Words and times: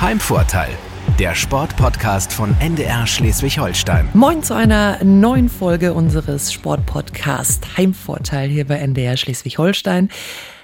Heimvorteil, 0.00 0.70
der 1.18 1.34
Sportpodcast 1.34 2.32
von 2.32 2.54
NDR 2.60 3.04
Schleswig-Holstein. 3.04 4.08
Moin 4.14 4.44
zu 4.44 4.54
einer 4.54 5.02
neuen 5.02 5.48
Folge 5.48 5.92
unseres 5.92 6.52
Sportpodcasts 6.52 7.76
Heimvorteil 7.76 8.48
hier 8.48 8.64
bei 8.64 8.76
NDR 8.76 9.16
Schleswig-Holstein. 9.16 10.08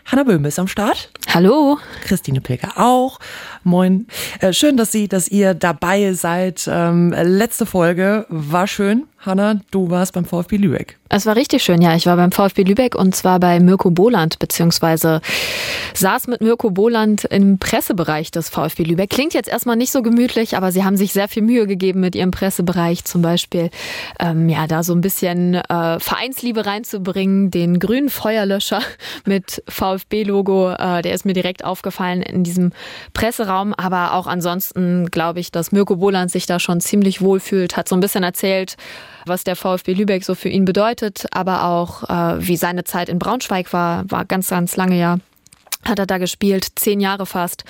Hanna 0.05 0.23
Böhm 0.23 0.45
ist 0.45 0.61
am 0.61 0.69
Start. 0.69 1.11
Hallo. 1.33 1.79
Christine 2.05 2.41
Pilger 2.41 2.75
auch. 2.77 3.19
Moin. 3.65 4.07
Äh, 4.39 4.52
schön, 4.52 4.77
dass 4.77 4.93
Sie, 4.93 5.09
dass 5.09 5.27
ihr 5.27 5.55
dabei 5.55 6.12
seid. 6.12 6.69
Ähm, 6.71 7.12
letzte 7.12 7.66
Folge 7.66 8.27
war 8.29 8.69
schön. 8.69 9.09
Hanna, 9.27 9.61
du 9.70 9.88
warst 9.91 10.12
beim 10.12 10.27
VfB 10.27 10.59
Lübeck. 10.59 10.98
Es 11.09 11.24
war 11.24 11.36
richtig 11.36 11.62
schön, 11.62 11.80
ja. 11.80 11.95
Ich 11.95 12.06
war 12.06 12.16
beim 12.16 12.32
VfB 12.32 12.62
Lübeck 12.62 12.95
und 12.95 13.14
zwar 13.14 13.41
bei 13.41 13.59
Mirko 13.61 13.91
Boland, 13.91 14.38
beziehungsweise 14.38 15.20
saß 15.95 16.27
mit 16.27 16.41
Mirko 16.41 16.70
Boland 16.70 17.24
im 17.24 17.59
Pressebereich 17.59 18.30
des 18.30 18.48
VfB 18.48 18.82
Lübeck. 18.82 19.10
Klingt 19.10 19.32
jetzt 19.32 19.48
erstmal 19.48 19.77
nicht 19.77 19.92
so 19.92 20.02
gemütlich, 20.02 20.56
aber 20.56 20.73
sie 20.73 20.84
haben 20.84 20.96
sich 20.96 21.12
sehr 21.12 21.29
viel 21.29 21.42
Mühe 21.42 21.66
gegeben 21.66 22.01
mit 22.01 22.15
ihrem 22.15 22.32
Pressebereich, 22.32 23.05
zum 23.05 23.23
Beispiel 23.23 23.70
ähm, 24.18 24.48
ja 24.48 24.66
da 24.66 24.82
so 24.82 24.92
ein 24.92 25.01
bisschen 25.01 25.54
äh, 25.54 26.01
Vereinsliebe 26.01 26.66
reinzubringen, 26.66 27.51
den 27.51 27.79
grünen 27.79 28.10
Feuerlöscher 28.10 28.80
mit 29.24 29.62
VfB-Logo, 29.68 30.73
äh, 30.73 31.02
der 31.02 31.15
ist 31.15 31.24
mir 31.24 31.34
direkt 31.34 31.65
aufgefallen 31.65 32.20
in 32.20 32.45
diesem 32.45 32.73
Presseraum. 33.15 33.73
Aber 33.73 34.15
auch 34.15 34.27
ansonsten 34.27 35.06
glaube 35.10 35.41
ich, 35.41 35.51
dass 35.51 35.73
Mirko 35.73 35.96
Boland 35.96 36.30
sich 36.30 36.45
da 36.45 36.59
schon 36.59 36.80
ziemlich 36.80 37.23
wohl 37.23 37.41
fühlt, 37.41 37.77
hat 37.77 37.88
so 37.88 37.96
ein 37.96 38.01
bisschen 38.01 38.24
erzählt, 38.24 38.77
was 39.27 39.45
der 39.45 39.56
VfB 39.56 39.95
Lübeck 39.95 40.24
so 40.24 40.34
für 40.34 40.48
ihn 40.48 40.64
bedeutet, 40.64 41.27
aber 41.32 41.65
auch 41.65 42.05
äh, 42.05 42.46
wie 42.46 42.56
seine 42.56 42.84
Zeit 42.84 43.09
in 43.09 43.19
Braunschweig 43.19 43.73
war, 43.73 44.10
war 44.10 44.24
ganz, 44.24 44.48
ganz 44.48 44.77
lange 44.77 44.98
ja 44.98 45.19
hat 45.88 45.98
er 45.98 46.06
da 46.06 46.19
gespielt, 46.19 46.66
zehn 46.77 47.01
Jahre 47.01 47.27
fast. 47.27 47.65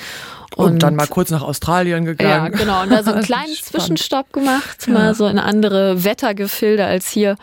Und, 0.55 0.75
und, 0.75 0.83
dann 0.83 0.95
mal 0.95 1.07
kurz 1.09 1.31
nach 1.31 1.43
Australien 1.43 2.05
gegangen. 2.05 2.53
Ja, 2.53 2.59
genau. 2.59 2.83
Und 2.83 2.91
da 2.91 3.03
so 3.03 3.13
einen 3.13 3.25
kleinen 3.25 3.55
Zwischenstopp 3.55 4.33
gemacht, 4.33 4.87
ja. 4.87 4.93
mal 4.93 5.15
so 5.15 5.27
in 5.27 5.39
andere 5.39 6.05
Wettergefilde 6.05 6.85
als 6.85 7.09
hier. 7.09 7.37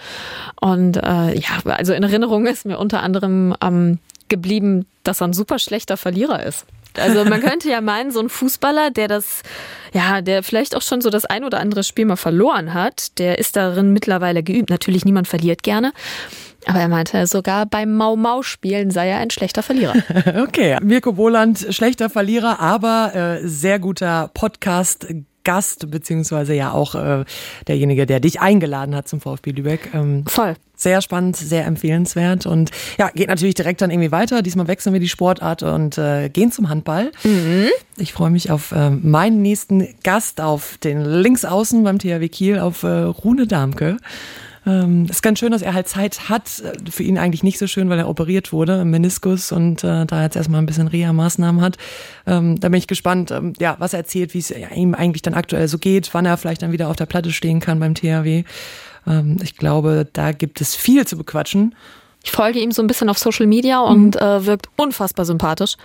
Und 0.59 0.97
äh, 0.97 1.38
ja, 1.38 1.59
also 1.66 1.93
in 1.93 2.03
Erinnerung 2.03 2.45
ist 2.45 2.66
mir 2.66 2.77
unter 2.77 3.03
anderem 3.03 3.55
ähm, 3.61 3.99
geblieben, 4.30 4.86
dass 5.03 5.21
er 5.21 5.27
ein 5.27 5.33
super 5.33 5.59
schlechter 5.59 5.97
Verlierer 5.97 6.43
ist. 6.43 6.66
Also 6.97 7.25
man 7.25 7.42
könnte 7.42 7.70
ja 7.70 7.81
meinen, 7.81 8.11
so 8.11 8.20
ein 8.20 8.30
Fußballer, 8.30 8.92
der 8.92 9.08
das, 9.08 9.44
ja, 9.94 10.22
der 10.22 10.44
vielleicht 10.44 10.75
auch 10.75 10.81
schon 10.81 11.02
so 11.02 11.09
das 11.09 11.25
ein 11.25 11.44
oder 11.44 11.59
andere 11.59 11.83
Spiel 11.83 12.06
mal 12.06 12.16
verloren 12.16 12.73
hat, 12.73 13.17
der 13.20 13.39
ist 13.39 13.56
darin 13.56 13.94
mittlerweile 13.94 14.44
geübt. 14.44 14.70
Natürlich, 14.70 15.06
niemand 15.06 15.28
verliert 15.28 15.64
gerne. 15.64 15.94
Aber 16.67 16.80
er 16.80 16.88
meinte, 16.88 17.25
sogar 17.25 17.66
beim 17.66 17.95
Mau-Mau-Spielen 17.95 18.92
sei 18.92 19.09
er 19.09 19.17
ein 19.17 19.31
schlechter 19.31 19.64
Verlierer. 19.64 19.95
okay, 20.44 20.78
Mirko 20.81 21.14
Boland, 21.14 21.67
schlechter 21.72 22.09
Verlierer, 22.09 22.59
aber 22.59 23.16
äh, 23.16 23.48
sehr 23.48 23.80
guter 23.80 24.30
Podcast. 24.33 25.08
Gast, 25.44 25.89
beziehungsweise 25.92 26.53
ja 26.53 26.72
auch 26.72 26.95
äh, 26.95 27.25
derjenige, 27.67 28.06
der 28.06 28.20
dich 28.20 28.42
eingeladen 28.42 28.95
hat 28.95 29.08
zum 29.08 29.22
VfB 29.22 29.52
Lübeck. 29.52 29.89
Ähm, 29.94 30.25
Voll. 30.28 30.56
Sehr 30.75 31.02
spannend, 31.03 31.36
sehr 31.36 31.66
empfehlenswert 31.67 32.48
und 32.48 32.72
ja, 32.98 33.09
geht 33.09 33.28
natürlich 33.28 33.53
direkt 33.53 33.81
dann 33.81 33.92
irgendwie 33.92 34.11
weiter. 34.11 34.42
Diesmal 34.42 34.67
wechseln 34.67 34.94
wir 34.94 35.00
die 35.00 35.09
Sportart 35.09 35.61
und 35.61 36.00
äh, 36.00 36.28
gehen 36.30 36.52
zum 36.52 36.70
Handball. 36.70 37.11
Mhm. 37.23 37.67
Ich 37.98 38.14
freue 38.14 38.31
mich 38.31 38.50
auf 38.50 38.72
äh, 38.72 38.89
meinen 38.89 39.44
nächsten 39.44 39.94
Gast, 40.03 40.42
auf 40.42 40.80
den 40.80 41.06
Linksaußen 41.06 41.83
beim 41.83 42.00
THW 42.00 42.28
Kiel, 42.30 42.58
auf 42.58 42.81
äh, 42.81 42.88
Rune 42.88 43.45
Darmke. 43.45 43.98
Ähm, 44.66 45.08
ist 45.09 45.23
ganz 45.23 45.40
schön, 45.40 45.52
dass 45.52 45.62
er 45.62 45.73
halt 45.73 45.88
Zeit 45.88 46.30
hat. 46.30 46.48
Für 46.90 47.04
ihn 47.04 47.17
eigentlich 47.17 47.44
nicht 47.44 47.58
so 47.58 47.67
schön, 47.67 47.90
weil 47.90 47.98
er 47.98 48.08
operiert 48.08 48.54
wurde 48.54 48.81
im 48.81 48.92
Meniskus 48.92 49.52
und 49.52 49.84
äh, 49.84 50.06
da 50.06 50.22
jetzt 50.22 50.36
erstmal 50.36 50.62
ein 50.62 50.67
bisschen 50.67 50.88
Reha-Maßnahmen 50.88 51.62
hat. 51.62 51.78
Ähm, 52.28 52.59
da 52.59 52.70
bin 52.70 52.78
ich 52.78 52.88
gespannt, 52.88 53.32
ähm, 53.32 53.54
ja, 53.59 53.76
was 53.80 53.94
er 53.94 54.00
erzählt, 54.00 54.34
wie 54.34 54.39
es 54.39 54.52
ihm 54.52 54.94
eigentlich 54.94 55.23
dann 55.23 55.34
aktuell 55.34 55.67
so 55.67 55.80
geht, 55.80 56.14
wann 56.14 56.26
er 56.26 56.38
vielleicht 56.38 56.62
dann 56.62 56.72
wieder 56.72 56.89
auf 56.89 56.95
der 56.95 57.08
Platte 57.08 57.32
stehen 57.32 57.59
kann 57.59 57.80
beim 57.80 57.95
THW. 57.95 58.44
Ähm, 59.08 59.38
ich 59.42 59.58
glaube, 59.58 60.08
da 60.14 60.32
gibt 60.32 60.62
es 60.62 60.76
viel 60.76 61.08
zu 61.08 61.17
bequatschen. 61.17 61.73
Ich 62.23 62.32
folge 62.32 62.60
ihm 62.60 62.71
so 62.71 62.83
ein 62.83 62.88
bisschen 62.88 63.10
auf 63.10 63.17
Social 63.17 63.48
Media 63.48 63.80
und 63.80 64.16
mhm. 64.16 64.21
äh, 64.21 64.45
wirkt 64.45 64.70
unfassbar 64.77 65.26
sympathisch. 65.26 65.76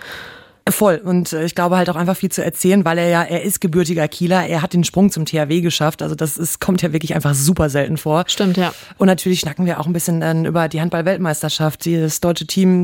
Voll. 0.71 1.01
Und 1.03 1.33
äh, 1.33 1.45
ich 1.45 1.55
glaube 1.55 1.77
halt 1.77 1.89
auch 1.89 1.95
einfach 1.95 2.17
viel 2.17 2.31
zu 2.31 2.43
erzählen, 2.43 2.85
weil 2.85 2.97
er 2.97 3.09
ja, 3.09 3.23
er 3.23 3.43
ist 3.43 3.61
gebürtiger 3.61 4.07
Kieler, 4.07 4.45
er 4.47 4.61
hat 4.61 4.73
den 4.73 4.83
Sprung 4.83 5.11
zum 5.11 5.25
THW 5.25 5.61
geschafft. 5.61 6.01
Also 6.01 6.15
das 6.15 6.37
ist, 6.37 6.59
kommt 6.59 6.81
ja 6.81 6.93
wirklich 6.93 7.15
einfach 7.15 7.33
super 7.33 7.69
selten 7.69 7.97
vor. 7.97 8.25
Stimmt, 8.27 8.57
ja. 8.57 8.73
Und 8.97 9.07
natürlich 9.07 9.39
schnacken 9.39 9.65
wir 9.65 9.79
auch 9.79 9.87
ein 9.87 9.93
bisschen 9.93 10.19
dann 10.21 10.45
über 10.45 10.67
die 10.67 10.81
Handball-Weltmeisterschaft. 10.81 11.85
Das 11.85 12.19
deutsche 12.19 12.47
Team 12.47 12.83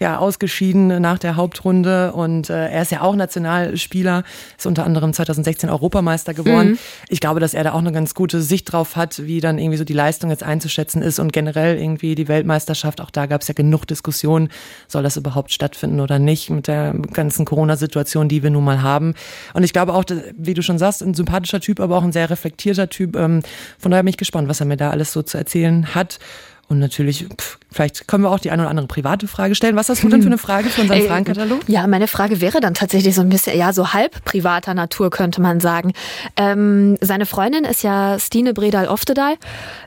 ja 0.00 0.18
ausgeschieden 0.18 1.00
nach 1.00 1.18
der 1.18 1.36
Hauptrunde 1.36 2.12
und 2.12 2.48
äh, 2.48 2.68
er 2.70 2.82
ist 2.82 2.90
ja 2.90 3.02
auch 3.02 3.14
Nationalspieler, 3.14 4.24
ist 4.56 4.66
unter 4.66 4.84
anderem 4.84 5.12
2016 5.12 5.68
Europameister 5.68 6.32
geworden. 6.32 6.70
Mhm. 6.70 6.78
Ich 7.08 7.20
glaube, 7.20 7.38
dass 7.38 7.52
er 7.52 7.64
da 7.64 7.72
auch 7.72 7.78
eine 7.78 7.92
ganz 7.92 8.14
gute 8.14 8.40
Sicht 8.40 8.72
drauf 8.72 8.96
hat, 8.96 9.26
wie 9.26 9.40
dann 9.40 9.58
irgendwie 9.58 9.76
so 9.76 9.84
die 9.84 9.92
Leistung 9.92 10.30
jetzt 10.30 10.42
einzuschätzen 10.42 11.02
ist 11.02 11.18
und 11.18 11.32
generell 11.32 11.78
irgendwie 11.78 12.14
die 12.14 12.28
Weltmeisterschaft. 12.28 13.00
Auch 13.02 13.10
da 13.10 13.26
gab 13.26 13.42
es 13.42 13.48
ja 13.48 13.54
genug 13.54 13.84
Diskussionen, 13.84 14.48
soll 14.88 15.02
das 15.02 15.18
überhaupt 15.18 15.52
stattfinden 15.52 16.00
oder 16.00 16.18
nicht 16.18 16.48
mit 16.48 16.66
der 16.66 16.94
ganzen 17.12 17.44
Corona-Situation, 17.44 18.28
die 18.28 18.42
wir 18.42 18.50
nun 18.50 18.64
mal 18.64 18.80
haben. 18.80 19.14
Und 19.52 19.64
ich 19.64 19.74
glaube 19.74 19.92
auch, 19.92 20.04
wie 20.34 20.54
du 20.54 20.62
schon 20.62 20.78
sagst, 20.78 21.02
ein 21.02 21.12
sympathischer 21.12 21.60
Typ, 21.60 21.78
aber 21.78 21.98
auch 21.98 22.02
ein 22.02 22.12
sehr 22.12 22.30
reflektierter 22.30 22.88
Typ. 22.88 23.16
Ähm, 23.16 23.42
von 23.78 23.90
daher 23.90 24.02
bin 24.02 24.10
ich 24.10 24.16
gespannt, 24.16 24.48
was 24.48 24.60
er 24.60 24.66
mir 24.66 24.78
da 24.78 24.88
alles 24.88 25.12
so 25.12 25.22
zu 25.22 25.36
erzählen 25.36 25.94
hat. 25.94 26.18
Und 26.70 26.78
natürlich, 26.78 27.26
pff, 27.26 27.58
vielleicht 27.72 28.06
können 28.06 28.22
wir 28.22 28.30
auch 28.30 28.38
die 28.38 28.52
eine 28.52 28.62
oder 28.62 28.70
andere 28.70 28.86
private 28.86 29.26
Frage 29.26 29.56
stellen. 29.56 29.74
Was 29.74 29.88
hast 29.88 30.04
du 30.04 30.08
denn 30.08 30.22
für 30.22 30.28
eine 30.28 30.38
Frage 30.46 30.68
für 30.68 30.82
unseren 30.82 31.02
Fragenkatalog? 31.02 31.62
Ja, 31.66 31.84
meine 31.88 32.06
Frage 32.06 32.40
wäre 32.40 32.60
dann 32.60 32.74
tatsächlich 32.74 33.12
so 33.16 33.22
ein 33.22 33.28
bisschen, 33.28 33.58
ja, 33.58 33.72
so 33.72 33.92
halb 33.92 34.24
privater 34.24 34.72
Natur, 34.72 35.10
könnte 35.10 35.40
man 35.40 35.58
sagen. 35.58 35.92
Ähm, 36.36 36.96
seine 37.00 37.26
Freundin 37.26 37.64
ist 37.64 37.82
ja 37.82 38.20
Stine 38.20 38.54
Bredal 38.54 38.86
Oftedal, 38.86 39.34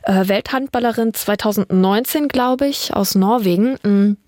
äh, 0.02 0.28
Welthandballerin 0.28 1.14
2019, 1.14 2.28
glaube 2.28 2.66
ich, 2.66 2.92
aus 2.92 3.14
Norwegen. 3.14 4.18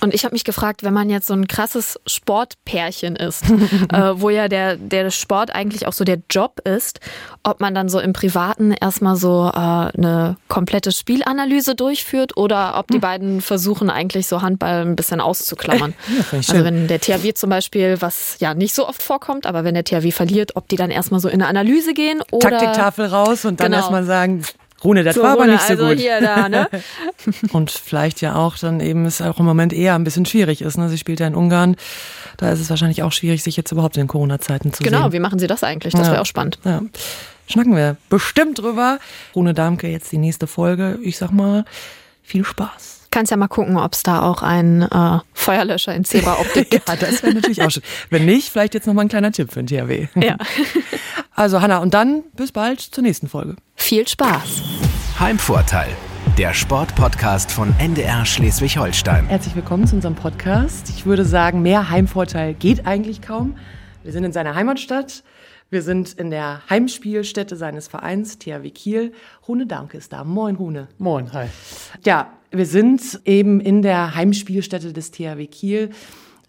Und 0.00 0.14
ich 0.14 0.24
habe 0.24 0.34
mich 0.34 0.44
gefragt, 0.44 0.82
wenn 0.82 0.92
man 0.92 1.10
jetzt 1.10 1.26
so 1.26 1.34
ein 1.34 1.48
krasses 1.48 1.98
Sportpärchen 2.06 3.16
ist, 3.16 3.44
äh, 3.92 4.20
wo 4.20 4.30
ja 4.30 4.48
der, 4.48 4.76
der 4.76 5.10
Sport 5.10 5.54
eigentlich 5.54 5.86
auch 5.86 5.92
so 5.92 6.04
der 6.04 6.18
Job 6.30 6.60
ist, 6.64 7.00
ob 7.42 7.60
man 7.60 7.74
dann 7.74 7.88
so 7.88 8.00
im 8.00 8.12
Privaten 8.12 8.72
erstmal 8.72 9.16
so 9.16 9.50
äh, 9.52 9.58
eine 9.58 10.36
komplette 10.48 10.92
Spielanalyse 10.92 11.74
durchführt 11.74 12.36
oder 12.36 12.78
ob 12.78 12.88
die 12.88 12.94
hm. 12.94 13.00
beiden 13.00 13.40
versuchen 13.40 13.90
eigentlich 13.90 14.26
so 14.26 14.42
Handball 14.42 14.82
ein 14.82 14.96
bisschen 14.96 15.20
auszuklammern. 15.20 15.94
Ja, 16.14 16.38
also 16.38 16.64
wenn 16.64 16.88
der 16.88 17.00
THW 17.00 17.34
zum 17.34 17.50
Beispiel, 17.50 18.00
was 18.00 18.36
ja 18.38 18.54
nicht 18.54 18.74
so 18.74 18.88
oft 18.88 19.02
vorkommt, 19.02 19.46
aber 19.46 19.64
wenn 19.64 19.74
der 19.74 19.84
THW 19.84 20.10
verliert, 20.10 20.56
ob 20.56 20.68
die 20.68 20.76
dann 20.76 20.90
erstmal 20.90 21.20
so 21.20 21.28
in 21.28 21.42
eine 21.42 21.48
Analyse 21.48 21.94
gehen 21.94 22.22
oder... 22.30 22.50
Taktiktafel 22.50 23.06
raus 23.06 23.44
und 23.44 23.60
dann 23.60 23.66
genau. 23.66 23.78
erstmal 23.78 24.04
sagen, 24.04 24.42
Rune, 24.84 25.02
das 25.02 25.16
so, 25.16 25.22
war 25.22 25.32
aber 25.32 25.46
nicht 25.46 25.62
so 25.62 25.72
also 25.72 25.88
gut. 25.88 25.98
Hier, 25.98 26.20
da, 26.20 26.48
ne? 26.48 26.68
und 27.52 27.70
vielleicht 27.70 28.20
ja 28.20 28.36
auch 28.36 28.58
dann 28.58 28.80
eben 28.80 29.06
es 29.06 29.22
auch 29.22 29.38
im 29.38 29.46
Moment 29.46 29.72
eher 29.72 29.94
ein 29.94 30.04
bisschen 30.04 30.26
schwierig 30.26 30.62
ist. 30.62 30.76
Ne? 30.76 30.88
Sie 30.88 30.98
spielt 30.98 31.20
ja 31.20 31.26
in 31.26 31.34
Ungarn. 31.34 31.76
Da 32.36 32.50
ist 32.50 32.60
es 32.60 32.70
wahrscheinlich 32.70 33.02
auch 33.02 33.12
schwierig, 33.12 33.42
sich 33.42 33.56
jetzt 33.56 33.72
überhaupt 33.72 33.96
in 33.96 34.06
Corona-Zeiten 34.06 34.72
zu 34.72 34.82
genau, 34.82 34.98
sehen. 34.98 35.02
Genau, 35.02 35.12
wie 35.12 35.20
machen 35.20 35.38
Sie 35.38 35.46
das 35.46 35.62
eigentlich? 35.64 35.94
Das 35.94 36.06
ja. 36.06 36.12
wäre 36.12 36.22
auch 36.22 36.26
spannend. 36.26 36.58
Ja. 36.64 36.82
Schnacken 37.46 37.76
wir 37.76 37.96
bestimmt 38.08 38.58
drüber. 38.58 38.98
Rune 39.34 39.54
Darmke, 39.54 39.88
jetzt 39.88 40.12
die 40.12 40.18
nächste 40.18 40.46
Folge. 40.46 40.98
Ich 41.02 41.18
sag 41.18 41.30
mal, 41.30 41.64
viel 42.22 42.44
Spaß 42.44 43.03
kannst 43.14 43.30
ja 43.30 43.36
mal 43.36 43.46
gucken, 43.46 43.76
ob 43.76 43.92
es 43.92 44.02
da 44.02 44.22
auch 44.22 44.42
einen 44.42 44.82
äh, 44.82 45.18
Feuerlöscher 45.34 45.94
in 45.94 46.04
Zebra-Optik 46.04 46.70
gibt. 46.70 46.88
ja, 46.88 46.96
das 46.96 47.22
wäre 47.22 47.32
natürlich 47.32 47.62
auch 47.62 47.70
schön. 47.70 47.84
Wenn 48.10 48.24
nicht, 48.26 48.48
vielleicht 48.48 48.74
jetzt 48.74 48.88
noch 48.88 48.94
mal 48.94 49.02
ein 49.02 49.08
kleiner 49.08 49.30
Tipp 49.30 49.52
für 49.52 49.62
den 49.62 49.68
THW. 49.68 50.08
Ja. 50.20 50.36
Also 51.36 51.60
Hanna, 51.60 51.78
und 51.78 51.94
dann 51.94 52.22
bis 52.34 52.52
bald 52.52 52.80
zur 52.80 53.02
nächsten 53.02 53.28
Folge. 53.28 53.56
Viel 53.74 54.06
Spaß. 54.06 54.62
Heimvorteil, 55.18 55.88
der 56.38 56.54
Sportpodcast 56.54 57.50
von 57.50 57.74
NDR 57.80 58.24
Schleswig-Holstein. 58.24 59.26
Herzlich 59.26 59.56
willkommen 59.56 59.84
zu 59.84 59.96
unserem 59.96 60.14
Podcast. 60.14 60.90
Ich 60.90 61.06
würde 61.06 61.24
sagen, 61.24 61.60
mehr 61.60 61.90
Heimvorteil 61.90 62.54
geht 62.54 62.86
eigentlich 62.86 63.20
kaum. 63.20 63.56
Wir 64.04 64.12
sind 64.12 64.22
in 64.22 64.32
seiner 64.32 64.54
Heimatstadt. 64.54 65.24
Wir 65.70 65.82
sind 65.82 66.12
in 66.12 66.30
der 66.30 66.62
Heimspielstätte 66.70 67.56
seines 67.56 67.88
Vereins, 67.88 68.38
THW 68.38 68.70
Kiel. 68.70 69.12
Rune 69.48 69.66
Danke 69.66 69.98
ist 69.98 70.12
da. 70.12 70.22
Moin, 70.22 70.54
Rune. 70.54 70.86
Moin, 70.98 71.32
hi. 71.32 71.46
Ja, 72.04 72.28
wir 72.56 72.66
sind 72.66 73.20
eben 73.24 73.60
in 73.60 73.82
der 73.82 74.14
Heimspielstätte 74.14 74.92
des 74.92 75.10
THW 75.10 75.46
Kiel 75.46 75.90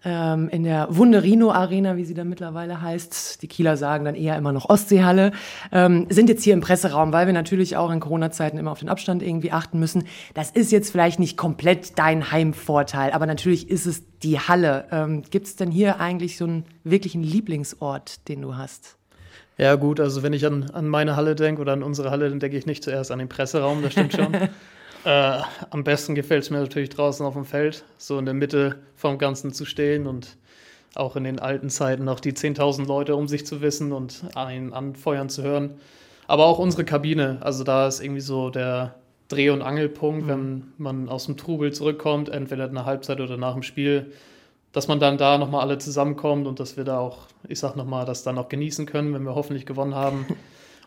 ähm, 0.06 0.48
in 0.50 0.62
der 0.62 0.86
Wunderino 0.90 1.50
Arena, 1.50 1.96
wie 1.96 2.04
sie 2.04 2.14
dann 2.14 2.28
mittlerweile 2.28 2.80
heißt. 2.80 3.42
Die 3.42 3.48
Kieler 3.48 3.76
sagen 3.76 4.04
dann 4.04 4.14
eher 4.14 4.36
immer 4.36 4.52
noch 4.52 4.68
Ostseehalle. 4.68 5.32
Ähm, 5.72 6.06
sind 6.10 6.28
jetzt 6.28 6.44
hier 6.44 6.54
im 6.54 6.60
Presseraum, 6.60 7.12
weil 7.12 7.26
wir 7.26 7.32
natürlich 7.32 7.76
auch 7.76 7.90
in 7.90 7.98
Corona-Zeiten 7.98 8.56
immer 8.56 8.70
auf 8.70 8.78
den 8.78 8.88
Abstand 8.88 9.22
irgendwie 9.22 9.50
achten 9.50 9.80
müssen. 9.80 10.04
Das 10.34 10.52
ist 10.52 10.70
jetzt 10.70 10.92
vielleicht 10.92 11.18
nicht 11.18 11.36
komplett 11.36 11.98
dein 11.98 12.30
Heimvorteil, 12.30 13.10
aber 13.10 13.26
natürlich 13.26 13.68
ist 13.68 13.86
es 13.86 14.04
die 14.22 14.38
Halle. 14.38 14.84
Ähm, 14.92 15.22
Gibt 15.28 15.48
es 15.48 15.56
denn 15.56 15.72
hier 15.72 16.00
eigentlich 16.00 16.36
so 16.36 16.44
einen 16.44 16.64
wirklichen 16.84 17.24
Lieblingsort, 17.24 18.28
den 18.28 18.42
du 18.42 18.56
hast? 18.56 18.96
Ja, 19.58 19.74
gut, 19.74 19.98
also 19.98 20.22
wenn 20.22 20.34
ich 20.34 20.46
an, 20.46 20.70
an 20.70 20.86
meine 20.86 21.16
Halle 21.16 21.34
denke 21.34 21.62
oder 21.62 21.72
an 21.72 21.82
unsere 21.82 22.10
Halle, 22.10 22.28
dann 22.28 22.38
denke 22.38 22.56
ich 22.58 22.66
nicht 22.66 22.84
zuerst 22.84 23.10
an 23.10 23.18
den 23.18 23.28
Presseraum, 23.28 23.82
das 23.82 23.92
stimmt 23.92 24.12
schon. 24.12 24.28
Äh, 25.06 25.40
am 25.70 25.84
besten 25.84 26.16
gefällt 26.16 26.42
es 26.42 26.50
mir 26.50 26.58
natürlich 26.58 26.88
draußen 26.88 27.24
auf 27.24 27.34
dem 27.34 27.44
Feld, 27.44 27.84
so 27.96 28.18
in 28.18 28.24
der 28.24 28.34
Mitte 28.34 28.80
vom 28.96 29.18
Ganzen 29.18 29.52
zu 29.52 29.64
stehen 29.64 30.08
und 30.08 30.36
auch 30.96 31.14
in 31.14 31.22
den 31.22 31.38
alten 31.38 31.70
Zeiten 31.70 32.02
noch 32.02 32.18
die 32.18 32.32
10.000 32.32 32.88
Leute 32.88 33.14
um 33.14 33.28
sich 33.28 33.46
zu 33.46 33.60
wissen 33.60 33.92
und 33.92 34.24
einen 34.34 34.72
anfeuern 34.72 35.28
zu 35.28 35.44
hören. 35.44 35.78
Aber 36.26 36.46
auch 36.46 36.58
unsere 36.58 36.84
Kabine, 36.84 37.38
also 37.40 37.62
da 37.62 37.86
ist 37.86 38.00
irgendwie 38.00 38.20
so 38.20 38.50
der 38.50 38.96
Dreh- 39.28 39.50
und 39.50 39.62
Angelpunkt, 39.62 40.24
mhm. 40.24 40.28
wenn 40.28 40.72
man 40.76 41.08
aus 41.08 41.26
dem 41.26 41.36
Trubel 41.36 41.72
zurückkommt, 41.72 42.28
entweder 42.28 42.66
in 42.66 42.74
der 42.74 42.84
Halbzeit 42.84 43.20
oder 43.20 43.36
nach 43.36 43.52
dem 43.52 43.62
Spiel, 43.62 44.10
dass 44.72 44.88
man 44.88 44.98
dann 44.98 45.18
da 45.18 45.38
nochmal 45.38 45.60
alle 45.60 45.78
zusammenkommt 45.78 46.48
und 46.48 46.58
dass 46.58 46.76
wir 46.76 46.82
da 46.82 46.98
auch, 46.98 47.28
ich 47.46 47.60
sag 47.60 47.76
nochmal, 47.76 48.06
das 48.06 48.24
dann 48.24 48.38
auch 48.38 48.48
genießen 48.48 48.86
können, 48.86 49.14
wenn 49.14 49.22
wir 49.22 49.36
hoffentlich 49.36 49.66
gewonnen 49.66 49.94
haben. 49.94 50.26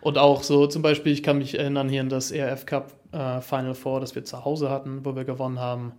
Und 0.02 0.18
auch 0.18 0.44
so 0.44 0.66
zum 0.66 0.82
Beispiel, 0.82 1.12
ich 1.12 1.24
kann 1.24 1.40
mich 1.40 1.60
erinnern 1.60 1.90
hier 1.90 2.00
an 2.00 2.08
das 2.08 2.32
ERF 2.32 2.66
Cup 2.66 2.94
äh, 3.12 3.42
Final 3.42 3.74
Four, 3.74 4.00
das 4.00 4.16
wir 4.16 4.26
zu 4.26 4.46
Hause 4.46 4.70
hatten, 4.70 5.06
wo 5.06 5.16
wir 5.16 5.24
gewonnen 5.26 5.60
haben 5.60 5.94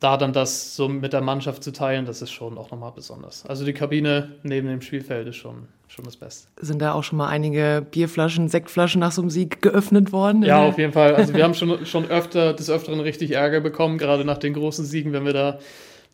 da 0.00 0.16
dann 0.16 0.32
das 0.32 0.76
so 0.76 0.88
mit 0.88 1.12
der 1.12 1.20
Mannschaft 1.20 1.62
zu 1.62 1.72
teilen, 1.72 2.06
das 2.06 2.22
ist 2.22 2.30
schon 2.30 2.56
auch 2.56 2.70
nochmal 2.70 2.92
besonders. 2.94 3.44
Also 3.46 3.64
die 3.64 3.72
Kabine 3.72 4.32
neben 4.42 4.68
dem 4.68 4.80
Spielfeld 4.80 5.26
ist 5.28 5.36
schon, 5.36 5.66
schon 5.88 6.04
das 6.04 6.16
Beste. 6.16 6.48
Sind 6.60 6.80
da 6.80 6.92
auch 6.92 7.02
schon 7.02 7.18
mal 7.18 7.28
einige 7.28 7.84
Bierflaschen, 7.90 8.48
Sektflaschen 8.48 9.00
nach 9.00 9.12
so 9.12 9.22
einem 9.22 9.30
Sieg 9.30 9.60
geöffnet 9.60 10.12
worden? 10.12 10.42
Ja, 10.42 10.62
auf 10.62 10.78
jeden 10.78 10.92
Fall. 10.92 11.16
Also 11.16 11.34
wir 11.34 11.42
haben 11.42 11.54
schon, 11.54 11.84
schon 11.84 12.06
öfter 12.06 12.52
des 12.54 12.70
Öfteren 12.70 13.00
richtig 13.00 13.32
Ärger 13.32 13.60
bekommen, 13.60 13.98
gerade 13.98 14.24
nach 14.24 14.38
den 14.38 14.54
großen 14.54 14.84
Siegen, 14.84 15.12
wenn 15.12 15.24
wir 15.24 15.32
da 15.32 15.58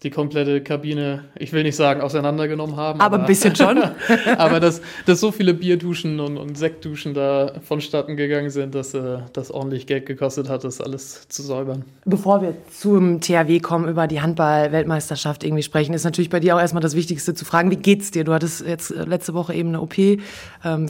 die 0.02 0.10
komplette 0.10 0.60
Kabine, 0.60 1.24
ich 1.34 1.52
will 1.52 1.62
nicht 1.62 1.76
sagen, 1.76 2.02
auseinandergenommen 2.02 2.76
haben. 2.76 3.00
Aber, 3.00 3.16
aber 3.16 3.24
ein 3.24 3.26
bisschen 3.26 3.56
schon. 3.56 3.82
aber 4.36 4.60
dass, 4.60 4.82
dass 5.06 5.20
so 5.20 5.32
viele 5.32 5.54
Bierduschen 5.54 6.20
und, 6.20 6.36
und 6.36 6.58
Sektduschen 6.58 7.14
da 7.14 7.54
vonstatten 7.66 8.16
gegangen 8.16 8.50
sind, 8.50 8.74
dass 8.74 8.92
äh, 8.92 9.18
das 9.32 9.50
ordentlich 9.50 9.86
Geld 9.86 10.04
gekostet 10.04 10.50
hat, 10.50 10.64
das 10.64 10.82
alles 10.82 11.26
zu 11.28 11.42
säubern. 11.42 11.84
Bevor 12.04 12.42
wir 12.42 12.54
zum 12.70 13.22
THW 13.22 13.60
kommen, 13.60 13.88
über 13.88 14.06
die 14.06 14.20
Handball-Weltmeisterschaft 14.20 15.42
irgendwie 15.42 15.62
sprechen, 15.62 15.94
ist 15.94 16.04
natürlich 16.04 16.28
bei 16.28 16.40
dir 16.40 16.56
auch 16.56 16.60
erstmal 16.60 16.82
das 16.82 16.94
Wichtigste 16.94 17.32
zu 17.32 17.46
fragen, 17.46 17.70
wie 17.70 17.76
geht's 17.76 18.10
dir? 18.10 18.24
Du 18.24 18.34
hattest 18.34 18.66
jetzt 18.66 18.90
äh, 18.90 19.04
letzte 19.04 19.32
Woche 19.32 19.54
eben 19.54 19.70
eine 19.70 19.80
OP. 19.80 19.96
Ähm, 19.96 20.20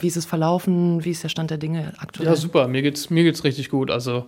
wie 0.01 0.07
ist 0.07 0.17
es 0.17 0.25
verlaufen? 0.25 1.05
Wie 1.05 1.11
ist 1.11 1.23
der 1.23 1.29
Stand 1.29 1.51
der 1.51 1.57
Dinge 1.57 1.93
aktuell? 1.99 2.27
Ja, 2.27 2.35
super. 2.35 2.67
Mir 2.67 2.81
geht's, 2.81 3.09
mir 3.09 3.23
geht's 3.23 3.45
richtig 3.45 3.69
gut. 3.69 3.91
Also 3.91 4.25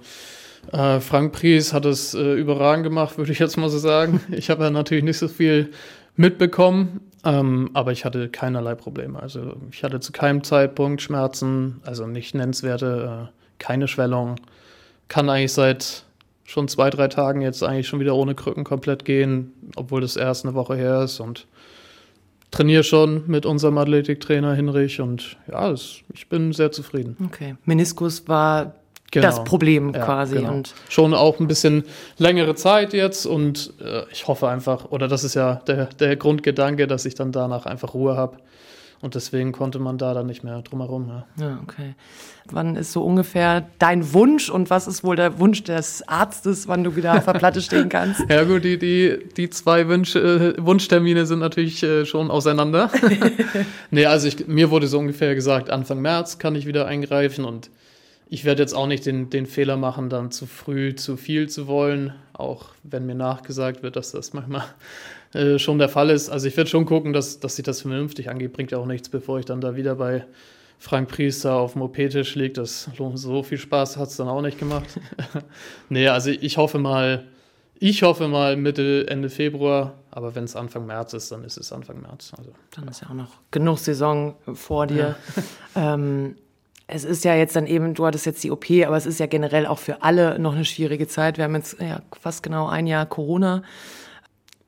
äh, 0.72 1.00
Frank 1.00 1.34
Pries 1.34 1.74
hat 1.74 1.86
es 1.86 2.14
äh, 2.14 2.34
überragend 2.34 2.84
gemacht, 2.84 3.18
würde 3.18 3.32
ich 3.32 3.40
jetzt 3.40 3.58
mal 3.58 3.70
so 3.70 3.78
sagen. 3.78 4.22
Ich 4.32 4.50
habe 4.50 4.64
ja 4.64 4.70
natürlich 4.70 5.04
nicht 5.04 5.18
so 5.18 5.28
viel 5.28 5.72
mitbekommen, 6.16 7.02
ähm, 7.24 7.70
aber 7.74 7.92
ich 7.92 8.06
hatte 8.06 8.30
keinerlei 8.30 8.76
Probleme. 8.76 9.22
Also 9.22 9.56
ich 9.72 9.84
hatte 9.84 10.00
zu 10.00 10.12
keinem 10.12 10.44
Zeitpunkt 10.44 11.02
Schmerzen, 11.02 11.82
also 11.86 12.08
nicht 12.08 12.36
nennenswerte, 12.36 13.30
äh, 13.30 13.32
keine 13.60 13.88
Schwellung. 13.88 14.36
Kann 15.08 15.30
eigentlich 15.30 15.54
seit 15.54 16.04
schon 16.44 16.68
zwei, 16.68 16.90
drei 16.90 17.08
Tagen 17.08 17.42
jetzt 17.42 17.64
eigentlich 17.64 17.88
schon 17.88 18.00
wieder 18.00 18.16
ohne 18.16 18.36
Krücken 18.36 18.64
komplett 18.64 19.06
gehen, 19.06 19.54
obwohl 19.76 20.02
das 20.02 20.16
erst 20.16 20.46
eine 20.46 20.56
Woche 20.56 20.76
her 20.76 21.04
ist 21.04 21.20
und 21.20 21.48
trainiere 22.52 22.84
schon 22.84 23.24
mit 23.28 23.46
unserem 23.46 23.78
Athletiktrainer 23.78 24.54
Hinrich 24.54 25.02
und 25.02 25.38
ja, 25.52 25.70
das, 25.70 25.98
ich 26.14 26.30
bin 26.30 26.54
sehr 26.54 26.72
zufrieden. 26.72 27.18
Okay. 27.26 27.56
Meniskus 27.66 28.28
war 28.28 28.76
genau. 29.12 29.28
das 29.28 29.44
Problem 29.44 29.94
ja, 29.94 30.04
quasi. 30.04 30.36
Genau. 30.36 30.54
Und 30.54 30.74
Schon 30.90 31.14
auch 31.14 31.40
ein 31.40 31.48
bisschen 31.48 31.84
längere 32.18 32.56
Zeit 32.56 32.94
jetzt 32.94 33.26
und 33.26 33.74
äh, 33.82 34.04
ich 34.12 34.28
hoffe 34.28 34.48
einfach, 34.48 34.92
oder 34.92 35.08
das 35.08 35.24
ist 35.24 35.36
ja 35.36 35.56
der, 35.68 35.86
der 35.86 36.16
Grundgedanke, 36.16 36.88
dass 36.88 37.06
ich 37.06 37.16
dann 37.16 37.32
danach 37.32 37.66
einfach 37.66 37.94
Ruhe 37.94 38.18
habe. 38.18 38.38
Und 39.00 39.14
deswegen 39.14 39.52
konnte 39.52 39.78
man 39.78 40.00
da 40.00 40.16
dann 40.16 40.26
nicht 40.26 40.44
mehr 40.44 40.60
drumherum. 40.64 41.08
Ja. 41.08 41.26
ja, 41.40 41.60
okay. 41.62 41.94
Wann 42.50 42.76
ist 42.76 42.94
so 42.94 43.04
ungefähr 43.04 43.68
dein 43.78 44.12
Wunsch 44.14 44.50
und 44.50 44.72
was 44.72 44.88
ist 44.88 45.04
wohl 45.04 45.16
der 45.16 45.38
Wunsch 45.38 45.64
des 45.64 46.08
Arztes, 46.08 46.68
wann 46.68 46.84
du 46.84 46.96
wieder 46.96 47.16
auf 47.16 47.26
der 47.26 47.34
Platte 47.34 47.62
stehen 47.62 47.90
kannst? 47.90 48.24
ja, 48.30 48.44
gut, 48.44 48.64
die, 48.64 48.80
die, 48.80 49.20
die 49.38 49.52
zwei 49.52 49.88
Wünsch, 49.88 50.16
äh, 50.16 50.54
Wunschtermine 50.58 51.28
sind 51.28 51.40
natürlich 51.40 51.84
äh, 51.84 52.06
schon 52.06 52.32
auseinander. 52.32 52.90
nee, 53.92 54.08
also 54.08 54.28
ich, 54.28 54.48
mir 54.48 54.72
wurde 54.72 54.88
so 54.88 54.98
ungefähr 54.98 55.36
gesagt, 55.36 55.70
Anfang 55.70 56.02
März 56.02 56.40
kann 56.40 56.56
ich 56.56 56.66
wieder 56.66 56.88
eingreifen 56.88 57.46
und 57.46 57.70
ich 58.30 58.46
werde 58.46 58.62
jetzt 58.62 58.74
auch 58.74 58.88
nicht 58.88 59.06
den, 59.06 59.30
den 59.30 59.46
Fehler 59.46 59.78
machen, 59.78 60.10
dann 60.10 60.32
zu 60.32 60.46
früh 60.46 60.96
zu 60.96 61.18
viel 61.18 61.48
zu 61.48 61.68
wollen, 61.68 62.14
auch 62.34 62.70
wenn 62.84 63.06
mir 63.06 63.16
nachgesagt 63.16 63.84
wird, 63.84 63.96
dass 63.96 64.12
das 64.12 64.34
manchmal 64.34 64.66
äh, 65.34 65.58
schon 65.60 65.80
der 65.80 65.90
Fall 65.90 66.10
ist. 66.10 66.30
Also 66.30 66.48
ich 66.48 66.58
werde 66.58 66.70
schon 66.70 66.86
gucken, 66.86 67.14
dass, 67.14 67.40
dass 67.40 67.56
sich 67.56 67.64
das 67.64 67.82
vernünftig 67.82 68.30
angeht. 68.30 68.54
Bringt 68.54 68.72
ja 68.72 68.80
auch 68.80 68.86
nichts, 68.86 69.10
bevor 69.10 69.40
ich 69.40 69.46
dann 69.46 69.62
da 69.62 69.76
wieder 69.76 69.96
bei 69.96 70.26
Frank 70.78 71.10
Priester 71.10 71.56
auf 71.56 71.74
dem 71.74 71.82
OP-Tisch 71.82 72.36
liege. 72.36 72.54
Das 72.54 72.90
so 73.14 73.44
viel 73.44 73.58
Spaß 73.58 73.98
hat 73.98 74.10
es 74.10 74.18
dann 74.18 74.28
auch 74.28 74.42
nicht 74.42 74.60
gemacht. 74.60 74.88
nee, 75.90 76.08
also 76.10 76.30
ich 76.30 76.58
hoffe 76.58 76.80
mal, 76.80 77.28
ich 77.80 78.04
hoffe 78.04 78.28
mal 78.28 78.58
Mitte, 78.58 79.06
Ende 79.08 79.30
Februar, 79.30 79.94
aber 80.12 80.36
wenn 80.36 80.44
es 80.44 80.56
Anfang 80.56 80.86
März 80.86 81.14
ist, 81.14 81.32
dann 81.32 81.44
ist 81.44 81.58
es 81.58 81.72
Anfang 81.72 82.02
März. 82.02 82.34
Also, 82.38 82.52
dann 82.76 82.88
ist 82.90 83.02
ja 83.02 83.10
auch 83.10 83.14
noch 83.14 83.32
genug 83.52 83.80
Saison 83.80 84.36
vor 84.54 84.86
dir. 84.86 85.16
Ja. 85.76 85.94
ähm, 85.94 86.36
es 86.88 87.04
ist 87.04 87.26
ja 87.26 87.36
jetzt 87.36 87.56
dann 87.56 87.68
eben, 87.68 87.94
du 87.94 88.06
hattest 88.06 88.26
jetzt 88.26 88.44
die 88.44 88.52
OP, 88.52 88.66
aber 88.86 88.96
es 88.96 89.06
ist 89.06 89.20
ja 89.20 89.26
generell 89.26 89.66
auch 89.66 89.80
für 89.80 90.02
alle 90.04 90.40
noch 90.40 90.56
eine 90.56 90.64
schwierige 90.64 91.08
Zeit. 91.08 91.38
Wir 91.38 91.44
haben 91.44 91.56
jetzt 91.56 91.82
ja, 91.82 92.02
fast 92.20 92.44
genau 92.44 92.68
ein 92.68 92.88
Jahr 92.88 93.06
Corona. 93.06 93.62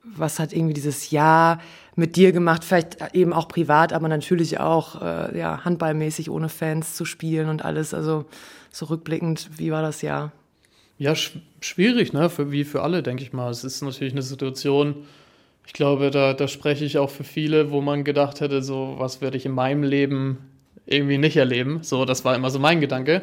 Was 0.04 0.38
hat 0.38 0.52
irgendwie 0.52 0.74
dieses 0.74 1.10
Jahr 1.10 1.60
mit 1.96 2.16
dir 2.16 2.32
gemacht? 2.32 2.62
Vielleicht 2.62 2.98
eben 3.14 3.32
auch 3.32 3.48
privat, 3.48 3.94
aber 3.94 4.08
natürlich 4.08 4.60
auch 4.60 5.00
äh, 5.00 5.38
ja, 5.38 5.64
handballmäßig 5.64 6.30
ohne 6.30 6.50
Fans 6.50 6.94
zu 6.94 7.06
spielen 7.06 7.48
und 7.48 7.64
alles. 7.64 7.94
Also 7.94 8.26
so 8.70 8.88
wie 8.90 9.70
war 9.72 9.82
das 9.82 10.02
Jahr? 10.02 10.32
Ja, 10.98 11.14
sch 11.14 11.38
schwierig, 11.62 12.12
ne? 12.12 12.28
Für, 12.28 12.52
wie 12.52 12.64
für 12.64 12.82
alle, 12.82 13.02
denke 13.02 13.22
ich 13.22 13.32
mal. 13.32 13.50
Es 13.50 13.64
ist 13.64 13.80
natürlich 13.82 14.12
eine 14.12 14.22
Situation, 14.22 15.06
ich 15.66 15.72
glaube, 15.72 16.10
da, 16.10 16.34
da 16.34 16.48
spreche 16.48 16.84
ich 16.84 16.98
auch 16.98 17.08
für 17.08 17.24
viele, 17.24 17.70
wo 17.70 17.80
man 17.80 18.04
gedacht 18.04 18.40
hätte, 18.40 18.62
so, 18.62 18.96
was 18.98 19.22
werde 19.22 19.38
ich 19.38 19.46
in 19.46 19.52
meinem 19.52 19.82
Leben 19.82 20.49
irgendwie 20.86 21.18
nicht 21.18 21.36
erleben. 21.36 21.82
So, 21.82 22.04
das 22.04 22.24
war 22.24 22.34
immer 22.34 22.50
so 22.50 22.58
mein 22.58 22.80
Gedanke. 22.80 23.22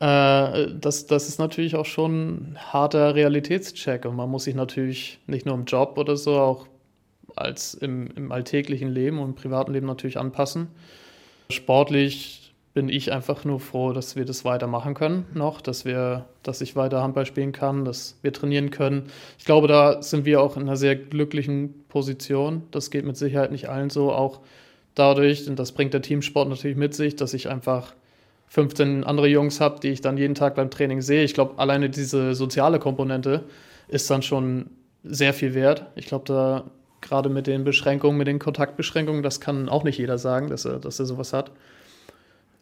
Äh, 0.00 0.68
das, 0.80 1.06
das 1.06 1.28
ist 1.28 1.38
natürlich 1.38 1.76
auch 1.76 1.86
schon 1.86 2.52
ein 2.52 2.58
harter 2.58 3.14
Realitätscheck 3.14 4.04
und 4.04 4.16
man 4.16 4.30
muss 4.30 4.44
sich 4.44 4.54
natürlich 4.54 5.20
nicht 5.26 5.46
nur 5.46 5.54
im 5.54 5.64
Job 5.64 5.96
oder 5.96 6.16
so, 6.16 6.38
auch 6.38 6.66
als 7.36 7.74
im, 7.74 8.08
im 8.16 8.32
alltäglichen 8.32 8.88
Leben 8.88 9.18
und 9.18 9.30
im 9.30 9.34
privaten 9.34 9.72
Leben 9.72 9.86
natürlich 9.86 10.18
anpassen. 10.18 10.68
Sportlich 11.50 12.44
bin 12.74 12.88
ich 12.88 13.12
einfach 13.12 13.44
nur 13.44 13.60
froh, 13.60 13.92
dass 13.92 14.16
wir 14.16 14.24
das 14.24 14.44
weitermachen 14.44 14.94
können 14.94 15.26
noch, 15.32 15.60
dass 15.60 15.84
wir, 15.84 16.26
dass 16.42 16.60
ich 16.60 16.74
weiter 16.74 17.02
Handball 17.02 17.24
spielen 17.24 17.52
kann, 17.52 17.84
dass 17.84 18.18
wir 18.22 18.32
trainieren 18.32 18.70
können. 18.70 19.04
Ich 19.38 19.44
glaube, 19.44 19.68
da 19.68 20.02
sind 20.02 20.24
wir 20.24 20.42
auch 20.42 20.56
in 20.56 20.62
einer 20.62 20.76
sehr 20.76 20.96
glücklichen 20.96 21.86
Position. 21.88 22.64
Das 22.72 22.90
geht 22.90 23.04
mit 23.04 23.16
Sicherheit 23.16 23.52
nicht 23.52 23.68
allen 23.68 23.90
so, 23.90 24.12
auch 24.12 24.40
dadurch, 24.94 25.48
und 25.48 25.58
das 25.58 25.72
bringt 25.72 25.94
der 25.94 26.02
Teamsport 26.02 26.48
natürlich 26.48 26.76
mit 26.76 26.94
sich, 26.94 27.16
dass 27.16 27.34
ich 27.34 27.48
einfach 27.48 27.94
15 28.48 29.04
andere 29.04 29.28
Jungs 29.28 29.60
habe, 29.60 29.80
die 29.80 29.88
ich 29.88 30.00
dann 30.00 30.16
jeden 30.16 30.34
Tag 30.34 30.54
beim 30.54 30.70
Training 30.70 31.00
sehe. 31.00 31.24
Ich 31.24 31.34
glaube, 31.34 31.58
alleine 31.58 31.90
diese 31.90 32.34
soziale 32.34 32.78
Komponente 32.78 33.44
ist 33.88 34.10
dann 34.10 34.22
schon 34.22 34.70
sehr 35.02 35.34
viel 35.34 35.54
wert. 35.54 35.86
Ich 35.96 36.06
glaube, 36.06 36.24
da 36.26 36.64
gerade 37.00 37.28
mit 37.28 37.46
den 37.46 37.64
Beschränkungen, 37.64 38.16
mit 38.16 38.26
den 38.26 38.38
Kontaktbeschränkungen, 38.38 39.22
das 39.22 39.40
kann 39.40 39.68
auch 39.68 39.84
nicht 39.84 39.98
jeder 39.98 40.18
sagen, 40.18 40.48
dass 40.48 40.64
er, 40.64 40.78
dass 40.78 40.98
er 40.98 41.06
sowas 41.06 41.32
hat. 41.32 41.50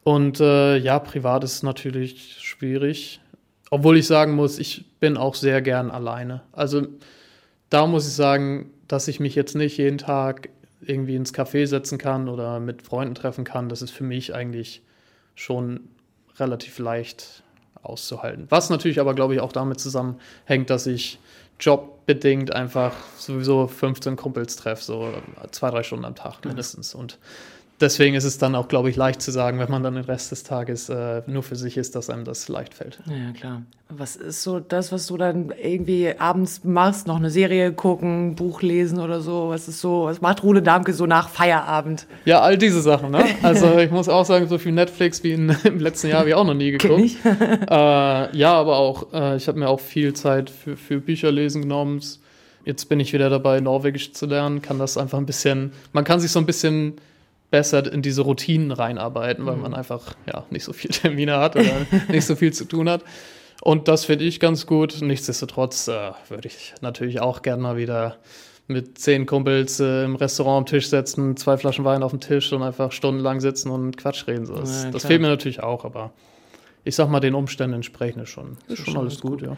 Und 0.04 0.40
äh, 0.40 0.76
ja, 0.78 0.98
privat 0.98 1.44
ist 1.44 1.62
natürlich 1.62 2.38
schwierig. 2.40 3.20
Obwohl 3.70 3.96
ich 3.96 4.06
sagen 4.06 4.34
muss, 4.34 4.58
ich 4.58 4.84
bin 4.98 5.16
auch 5.16 5.34
sehr 5.34 5.62
gern 5.62 5.90
alleine. 5.90 6.42
Also 6.52 6.86
da 7.70 7.86
muss 7.86 8.06
ich 8.06 8.14
sagen, 8.14 8.70
dass 8.88 9.08
ich 9.08 9.20
mich 9.20 9.34
jetzt 9.34 9.54
nicht 9.54 9.78
jeden 9.78 9.98
Tag 9.98 10.48
irgendwie 10.84 11.16
ins 11.16 11.32
Café 11.32 11.66
setzen 11.66 11.98
kann 11.98 12.28
oder 12.28 12.60
mit 12.60 12.82
Freunden 12.82 13.14
treffen 13.14 13.44
kann, 13.44 13.68
das 13.68 13.82
ist 13.82 13.90
für 13.90 14.04
mich 14.04 14.34
eigentlich 14.34 14.82
schon 15.34 15.88
relativ 16.38 16.78
leicht 16.78 17.42
auszuhalten. 17.82 18.46
Was 18.48 18.70
natürlich 18.70 19.00
aber, 19.00 19.14
glaube 19.14 19.34
ich, 19.34 19.40
auch 19.40 19.52
damit 19.52 19.80
zusammenhängt, 19.80 20.70
dass 20.70 20.86
ich 20.86 21.18
jobbedingt 21.60 22.52
einfach 22.52 22.94
sowieso 23.16 23.66
15 23.66 24.16
Kumpels 24.16 24.56
treffe, 24.56 24.82
so 24.82 25.12
zwei, 25.50 25.70
drei 25.70 25.82
Stunden 25.82 26.04
am 26.04 26.14
Tag 26.14 26.44
mindestens. 26.44 26.94
Und 26.94 27.18
deswegen 27.82 28.14
ist 28.14 28.24
es 28.24 28.38
dann 28.38 28.54
auch, 28.54 28.68
glaube 28.68 28.88
ich, 28.88 28.96
leicht 28.96 29.20
zu 29.20 29.30
sagen, 29.30 29.58
wenn 29.58 29.70
man 29.70 29.82
dann 29.82 29.94
den 29.94 30.04
Rest 30.04 30.30
des 30.30 30.44
Tages 30.44 30.88
äh, 30.88 31.22
nur 31.26 31.42
für 31.42 31.56
sich 31.56 31.76
ist, 31.76 31.94
dass 31.96 32.08
einem 32.08 32.24
das 32.24 32.48
leicht 32.48 32.74
fällt. 32.74 33.00
Ja, 33.06 33.32
klar. 33.32 33.62
Was 33.88 34.16
ist 34.16 34.42
so 34.42 34.58
das, 34.58 34.90
was 34.90 35.06
du 35.06 35.18
dann 35.18 35.52
irgendwie 35.62 36.14
abends 36.18 36.64
machst? 36.64 37.06
Noch 37.06 37.16
eine 37.16 37.28
Serie 37.28 37.72
gucken, 37.72 38.36
Buch 38.36 38.62
lesen 38.62 38.98
oder 38.98 39.20
so? 39.20 39.50
Was 39.50 39.68
ist 39.68 39.80
so, 39.80 40.04
was 40.04 40.22
macht 40.22 40.42
Rune 40.42 40.62
Darmke 40.62 40.94
so 40.94 41.04
nach 41.04 41.28
Feierabend? 41.28 42.06
Ja, 42.24 42.40
all 42.40 42.56
diese 42.56 42.80
Sachen, 42.80 43.10
ne? 43.10 43.24
Also 43.42 43.76
ich 43.78 43.90
muss 43.90 44.08
auch 44.08 44.24
sagen, 44.24 44.46
so 44.48 44.56
viel 44.56 44.72
Netflix 44.72 45.22
wie 45.24 45.32
in, 45.32 45.50
im 45.64 45.78
letzten 45.78 46.08
Jahr 46.08 46.20
habe 46.20 46.30
ich 46.30 46.34
auch 46.34 46.46
noch 46.46 46.54
nie 46.54 46.70
geguckt. 46.70 47.02
Ich. 47.02 47.18
äh, 47.24 48.36
ja, 48.36 48.52
aber 48.52 48.78
auch, 48.78 49.12
äh, 49.12 49.36
ich 49.36 49.48
habe 49.48 49.58
mir 49.58 49.68
auch 49.68 49.80
viel 49.80 50.14
Zeit 50.14 50.48
für, 50.48 50.76
für 50.76 51.00
Bücher 51.00 51.30
lesen 51.30 51.62
genommen. 51.62 52.00
Jetzt 52.64 52.88
bin 52.88 53.00
ich 53.00 53.12
wieder 53.12 53.28
dabei, 53.28 53.60
Norwegisch 53.60 54.12
zu 54.12 54.26
lernen, 54.26 54.62
kann 54.62 54.78
das 54.78 54.96
einfach 54.96 55.18
ein 55.18 55.26
bisschen, 55.26 55.72
man 55.92 56.04
kann 56.04 56.20
sich 56.20 56.30
so 56.30 56.38
ein 56.38 56.46
bisschen 56.46 56.94
besser 57.52 57.92
in 57.92 58.02
diese 58.02 58.22
Routinen 58.22 58.72
reinarbeiten, 58.72 59.46
weil 59.46 59.54
mhm. 59.54 59.62
man 59.62 59.74
einfach 59.74 60.14
ja 60.26 60.44
nicht 60.50 60.64
so 60.64 60.72
viele 60.72 60.92
Termine 61.00 61.38
hat 61.38 61.54
oder 61.54 61.86
nicht 62.08 62.26
so 62.26 62.34
viel 62.34 62.52
zu 62.52 62.64
tun 62.64 62.88
hat. 62.88 63.04
Und 63.62 63.86
das 63.86 64.06
finde 64.06 64.24
ich 64.24 64.40
ganz 64.40 64.66
gut. 64.66 65.00
Nichtsdestotrotz 65.00 65.86
äh, 65.86 66.10
würde 66.28 66.48
ich 66.48 66.74
natürlich 66.80 67.20
auch 67.20 67.42
gerne 67.42 67.62
mal 67.62 67.76
wieder 67.76 68.16
mit 68.66 68.98
zehn 68.98 69.26
Kumpels 69.26 69.78
äh, 69.78 70.04
im 70.04 70.16
Restaurant 70.16 70.58
am 70.58 70.66
Tisch 70.66 70.88
setzen, 70.88 71.36
zwei 71.36 71.56
Flaschen 71.56 71.84
Wein 71.84 72.02
auf 72.02 72.10
dem 72.10 72.20
Tisch 72.20 72.52
und 72.52 72.62
einfach 72.62 72.90
stundenlang 72.90 73.40
sitzen 73.40 73.70
und 73.70 73.96
Quatsch 73.96 74.26
reden. 74.26 74.46
So. 74.46 74.56
Das, 74.56 74.84
ja, 74.84 74.90
das 74.90 75.04
fehlt 75.04 75.20
mir 75.20 75.28
natürlich 75.28 75.62
auch, 75.62 75.84
aber 75.84 76.12
ich 76.84 76.96
sag 76.96 77.08
mal, 77.08 77.20
den 77.20 77.34
Umständen 77.34 77.76
entsprechend 77.76 78.28
schon, 78.28 78.56
ist 78.68 78.78
schon, 78.78 78.86
schon 78.86 78.96
alles 78.98 79.20
gut, 79.20 79.40
gut, 79.40 79.42
ja. 79.42 79.56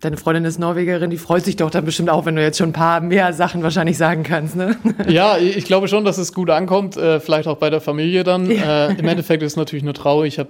Deine 0.00 0.16
Freundin 0.16 0.44
ist 0.44 0.60
Norwegerin, 0.60 1.10
die 1.10 1.16
freut 1.16 1.44
sich 1.44 1.56
doch 1.56 1.70
dann 1.70 1.84
bestimmt 1.84 2.08
auch, 2.08 2.24
wenn 2.24 2.36
du 2.36 2.42
jetzt 2.42 2.58
schon 2.58 2.68
ein 2.68 2.72
paar 2.72 3.00
mehr 3.00 3.32
Sachen 3.32 3.64
wahrscheinlich 3.64 3.98
sagen 3.98 4.22
kannst, 4.22 4.54
ne? 4.54 4.76
Ja, 5.08 5.38
ich 5.38 5.64
glaube 5.64 5.88
schon, 5.88 6.04
dass 6.04 6.18
es 6.18 6.32
gut 6.32 6.50
ankommt, 6.50 6.96
äh, 6.96 7.18
vielleicht 7.18 7.48
auch 7.48 7.56
bei 7.56 7.68
der 7.68 7.80
Familie 7.80 8.22
dann. 8.22 8.48
Ja. 8.48 8.88
Äh, 8.88 8.94
Im 8.94 9.08
Endeffekt 9.08 9.42
ist 9.42 9.52
es 9.52 9.56
natürlich 9.56 9.82
nur 9.82 9.94
traurig. 9.94 10.34
Ich, 10.34 10.38
hab, 10.38 10.48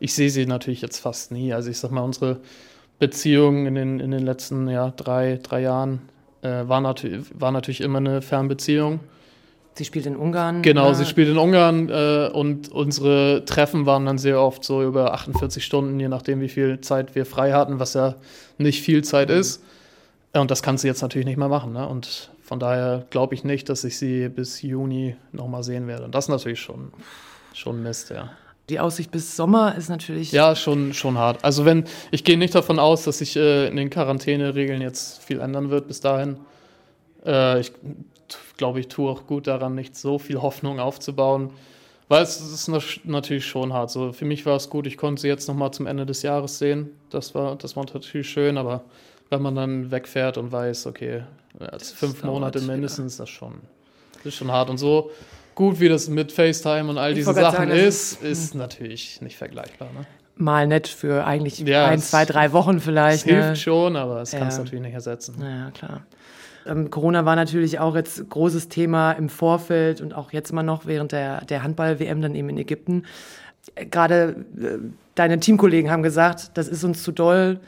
ich 0.00 0.12
sehe 0.12 0.28
sie 0.28 0.44
natürlich 0.44 0.82
jetzt 0.82 0.98
fast 0.98 1.30
nie. 1.30 1.52
Also 1.52 1.70
ich 1.70 1.78
sag 1.78 1.92
mal, 1.92 2.00
unsere 2.00 2.38
Beziehung 2.98 3.66
in 3.66 3.76
den, 3.76 4.00
in 4.00 4.10
den 4.10 4.24
letzten 4.24 4.68
ja, 4.68 4.92
drei, 4.96 5.38
drei 5.40 5.60
Jahren 5.60 6.00
äh, 6.42 6.66
war, 6.66 6.80
natür 6.80 7.22
war 7.34 7.52
natürlich 7.52 7.82
immer 7.82 7.98
eine 7.98 8.22
Fernbeziehung. 8.22 9.00
Sie 9.80 9.86
spielt 9.86 10.04
in 10.04 10.14
Ungarn. 10.14 10.60
Genau, 10.60 10.88
ja. 10.88 10.94
sie 10.94 11.06
spielt 11.06 11.30
in 11.30 11.38
Ungarn 11.38 11.88
äh, 11.88 12.28
und 12.30 12.70
unsere 12.70 13.46
Treffen 13.46 13.86
waren 13.86 14.04
dann 14.04 14.18
sehr 14.18 14.38
oft 14.38 14.62
so 14.62 14.82
über 14.82 15.14
48 15.14 15.64
Stunden, 15.64 15.98
je 15.98 16.08
nachdem, 16.08 16.42
wie 16.42 16.50
viel 16.50 16.82
Zeit 16.82 17.14
wir 17.14 17.24
frei 17.24 17.52
hatten, 17.52 17.78
was 17.78 17.94
ja 17.94 18.16
nicht 18.58 18.82
viel 18.82 19.02
Zeit 19.02 19.30
mhm. 19.30 19.36
ist. 19.36 19.62
Und 20.34 20.50
das 20.50 20.62
kann 20.62 20.76
sie 20.76 20.86
jetzt 20.86 21.00
natürlich 21.00 21.24
nicht 21.24 21.38
mehr 21.38 21.48
machen. 21.48 21.72
Ne? 21.72 21.88
Und 21.88 22.30
von 22.42 22.60
daher 22.60 23.06
glaube 23.08 23.34
ich 23.34 23.42
nicht, 23.42 23.70
dass 23.70 23.82
ich 23.84 23.96
sie 23.96 24.28
bis 24.28 24.60
Juni 24.60 25.16
nochmal 25.32 25.62
sehen 25.62 25.86
werde. 25.86 26.04
Und 26.04 26.14
das 26.14 26.26
ist 26.26 26.28
natürlich 26.28 26.60
schon, 26.60 26.92
schon 27.54 27.82
Mist, 27.82 28.10
ja. 28.10 28.28
Die 28.68 28.80
Aussicht 28.80 29.10
bis 29.10 29.34
Sommer 29.34 29.76
ist 29.76 29.88
natürlich. 29.88 30.30
Ja, 30.30 30.54
schon, 30.54 30.92
schon 30.92 31.16
hart. 31.16 31.42
Also 31.42 31.64
wenn, 31.64 31.84
ich 32.10 32.22
gehe 32.22 32.36
nicht 32.36 32.54
davon 32.54 32.78
aus, 32.78 33.04
dass 33.04 33.20
sich 33.20 33.34
äh, 33.34 33.68
in 33.68 33.76
den 33.76 33.88
Quarantäneregeln 33.88 34.82
jetzt 34.82 35.24
viel 35.24 35.40
ändern 35.40 35.70
wird 35.70 35.88
bis 35.88 36.02
dahin. 36.02 36.36
Äh, 37.24 37.60
ich 37.60 37.72
glaube, 38.56 38.80
ich 38.80 38.88
tue 38.88 39.10
auch 39.10 39.26
gut 39.26 39.46
daran, 39.46 39.74
nicht 39.74 39.96
so 39.96 40.18
viel 40.18 40.40
Hoffnung 40.40 40.80
aufzubauen, 40.80 41.50
weil 42.08 42.22
es 42.22 42.40
ist 42.40 42.68
natürlich 43.04 43.46
schon 43.46 43.72
hart. 43.72 43.90
So, 43.90 44.12
für 44.12 44.24
mich 44.24 44.44
war 44.44 44.56
es 44.56 44.68
gut, 44.68 44.86
ich 44.86 44.96
konnte 44.96 45.22
sie 45.22 45.28
jetzt 45.28 45.48
nochmal 45.48 45.70
zum 45.70 45.86
Ende 45.86 46.06
des 46.06 46.22
Jahres 46.22 46.58
sehen. 46.58 46.90
Das 47.10 47.34
war, 47.34 47.56
das 47.56 47.76
war 47.76 47.84
natürlich 47.92 48.28
schön, 48.28 48.58
aber 48.58 48.82
wenn 49.30 49.42
man 49.42 49.54
dann 49.54 49.90
wegfährt 49.90 50.36
und 50.36 50.52
weiß, 50.52 50.86
okay, 50.86 51.22
als 51.58 51.92
fünf 51.92 52.22
Monate 52.24 52.60
mindestens, 52.60 53.16
ja. 53.16 53.22
das 53.22 53.30
schon, 53.30 53.60
ist 54.24 54.34
schon 54.34 54.50
hart. 54.50 54.70
Und 54.70 54.78
so 54.78 55.10
gut 55.54 55.80
wie 55.80 55.88
das 55.88 56.08
mit 56.08 56.32
FaceTime 56.32 56.90
und 56.90 56.98
all 56.98 57.14
diese 57.14 57.32
Sachen 57.32 57.68
sagen, 57.68 57.70
ist, 57.70 58.22
ist 58.22 58.54
natürlich 58.54 59.20
nicht 59.20 59.36
vergleichbar. 59.36 59.88
Ne? 59.92 60.06
Mal 60.36 60.66
nett 60.66 60.88
für 60.88 61.24
eigentlich 61.26 61.58
ja, 61.60 61.86
ein, 61.86 62.00
zwei, 62.00 62.24
drei 62.24 62.52
Wochen 62.52 62.80
vielleicht. 62.80 63.26
Es 63.26 63.26
ne? 63.26 63.44
hilft 63.44 63.62
schon, 63.62 63.96
aber 63.96 64.22
es 64.22 64.32
ja. 64.32 64.38
kann 64.38 64.48
es 64.48 64.58
natürlich 64.58 64.82
nicht 64.82 64.94
ersetzen. 64.94 65.36
Ja, 65.40 65.70
klar. 65.70 66.06
Ähm, 66.66 66.90
Corona 66.90 67.24
war 67.24 67.36
natürlich 67.36 67.78
auch 67.78 67.94
jetzt 67.94 68.28
großes 68.28 68.68
Thema 68.68 69.12
im 69.12 69.28
Vorfeld 69.28 70.00
und 70.00 70.14
auch 70.14 70.32
jetzt 70.32 70.52
mal 70.52 70.62
noch 70.62 70.86
während 70.86 71.12
der, 71.12 71.44
der 71.44 71.62
Handball-WM 71.62 72.20
dann 72.20 72.34
eben 72.34 72.48
in 72.48 72.58
Ägypten. 72.58 73.04
Äh, 73.74 73.86
gerade 73.86 74.44
äh, 74.60 74.78
deine 75.14 75.40
Teamkollegen 75.40 75.90
haben 75.90 76.02
gesagt, 76.02 76.52
das 76.54 76.68
ist 76.68 76.84
uns 76.84 77.02
zu 77.02 77.12
doll. 77.12 77.60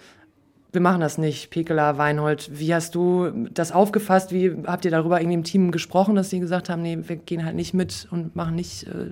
Wir 0.72 0.80
machen 0.80 1.02
das 1.02 1.18
nicht, 1.18 1.50
Pekela, 1.50 1.98
Weinhold. 1.98 2.50
Wie 2.58 2.72
hast 2.74 2.94
du 2.94 3.30
das 3.52 3.72
aufgefasst? 3.72 4.32
Wie 4.32 4.56
habt 4.66 4.86
ihr 4.86 4.90
darüber 4.90 5.20
irgendwie 5.20 5.34
im 5.34 5.44
Team 5.44 5.70
gesprochen, 5.70 6.14
dass 6.14 6.30
sie 6.30 6.40
gesagt 6.40 6.70
haben, 6.70 6.80
nee, 6.80 6.98
wir 7.02 7.16
gehen 7.16 7.44
halt 7.44 7.56
nicht 7.56 7.74
mit 7.74 8.08
und 8.10 8.34
machen 8.36 8.54
nicht, 8.54 8.86
äh, 8.86 9.10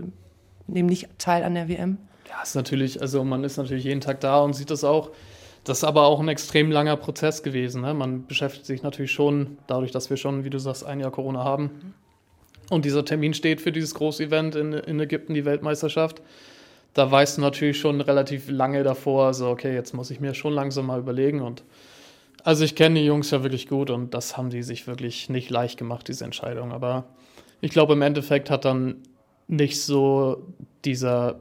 nehmen 0.67 0.89
nicht 0.89 1.09
teil 1.19 1.45
an 1.45 1.55
der 1.55 1.69
WM? 1.69 1.99
Ja, 2.31 2.43
ist 2.43 2.55
natürlich, 2.55 3.03
also 3.03 3.25
man 3.25 3.45
ist 3.45 3.59
natürlich 3.59 3.85
jeden 3.85 4.01
Tag 4.01 4.21
da 4.21 4.41
und 4.41 4.55
sieht 4.55 4.71
das 4.71 4.85
auch. 4.85 5.11
Das 5.71 5.79
ist 5.79 5.85
aber 5.85 6.07
auch 6.07 6.19
ein 6.19 6.27
extrem 6.27 6.73
langer 6.73 6.97
Prozess 6.97 7.45
gewesen. 7.45 7.83
Ne? 7.83 7.95
Man 7.95 8.27
beschäftigt 8.27 8.67
sich 8.67 8.83
natürlich 8.83 9.13
schon, 9.13 9.57
dadurch, 9.69 9.93
dass 9.93 10.11
wir 10.11 10.17
schon, 10.17 10.43
wie 10.43 10.51
du 10.51 10.59
sagst, 10.59 10.85
ein 10.85 10.99
Jahr 10.99 11.13
Corona 11.13 11.45
haben. 11.45 11.95
Und 12.71 12.85
dieser 12.85 13.05
Termin 13.05 13.35
steht 13.35 13.61
für 13.61 13.71
dieses 13.71 13.95
große 13.95 14.25
Event 14.25 14.57
in, 14.57 14.73
in 14.73 14.99
Ägypten, 14.99 15.33
die 15.33 15.45
Weltmeisterschaft. 15.45 16.23
Da 16.93 17.09
weißt 17.09 17.37
du 17.37 17.43
natürlich 17.43 17.79
schon 17.79 18.01
relativ 18.01 18.51
lange 18.51 18.83
davor, 18.83 19.27
also 19.27 19.49
okay, 19.49 19.73
jetzt 19.73 19.95
muss 19.95 20.11
ich 20.11 20.19
mir 20.19 20.35
schon 20.35 20.55
langsam 20.55 20.87
mal 20.87 20.99
überlegen. 20.99 21.41
Und 21.41 21.63
also 22.43 22.65
ich 22.65 22.75
kenne 22.75 22.99
die 22.99 23.07
Jungs 23.07 23.31
ja 23.31 23.45
wirklich 23.45 23.69
gut 23.69 23.91
und 23.91 24.13
das 24.13 24.37
haben 24.37 24.51
die 24.51 24.65
sich 24.65 24.89
wirklich 24.89 25.29
nicht 25.29 25.51
leicht 25.51 25.79
gemacht, 25.79 26.09
diese 26.09 26.25
Entscheidung. 26.25 26.73
Aber 26.73 27.05
ich 27.61 27.71
glaube, 27.71 27.93
im 27.93 28.03
Endeffekt 28.03 28.51
hat 28.51 28.65
dann 28.65 28.97
nicht 29.47 29.81
so 29.81 30.43
dieser 30.85 31.39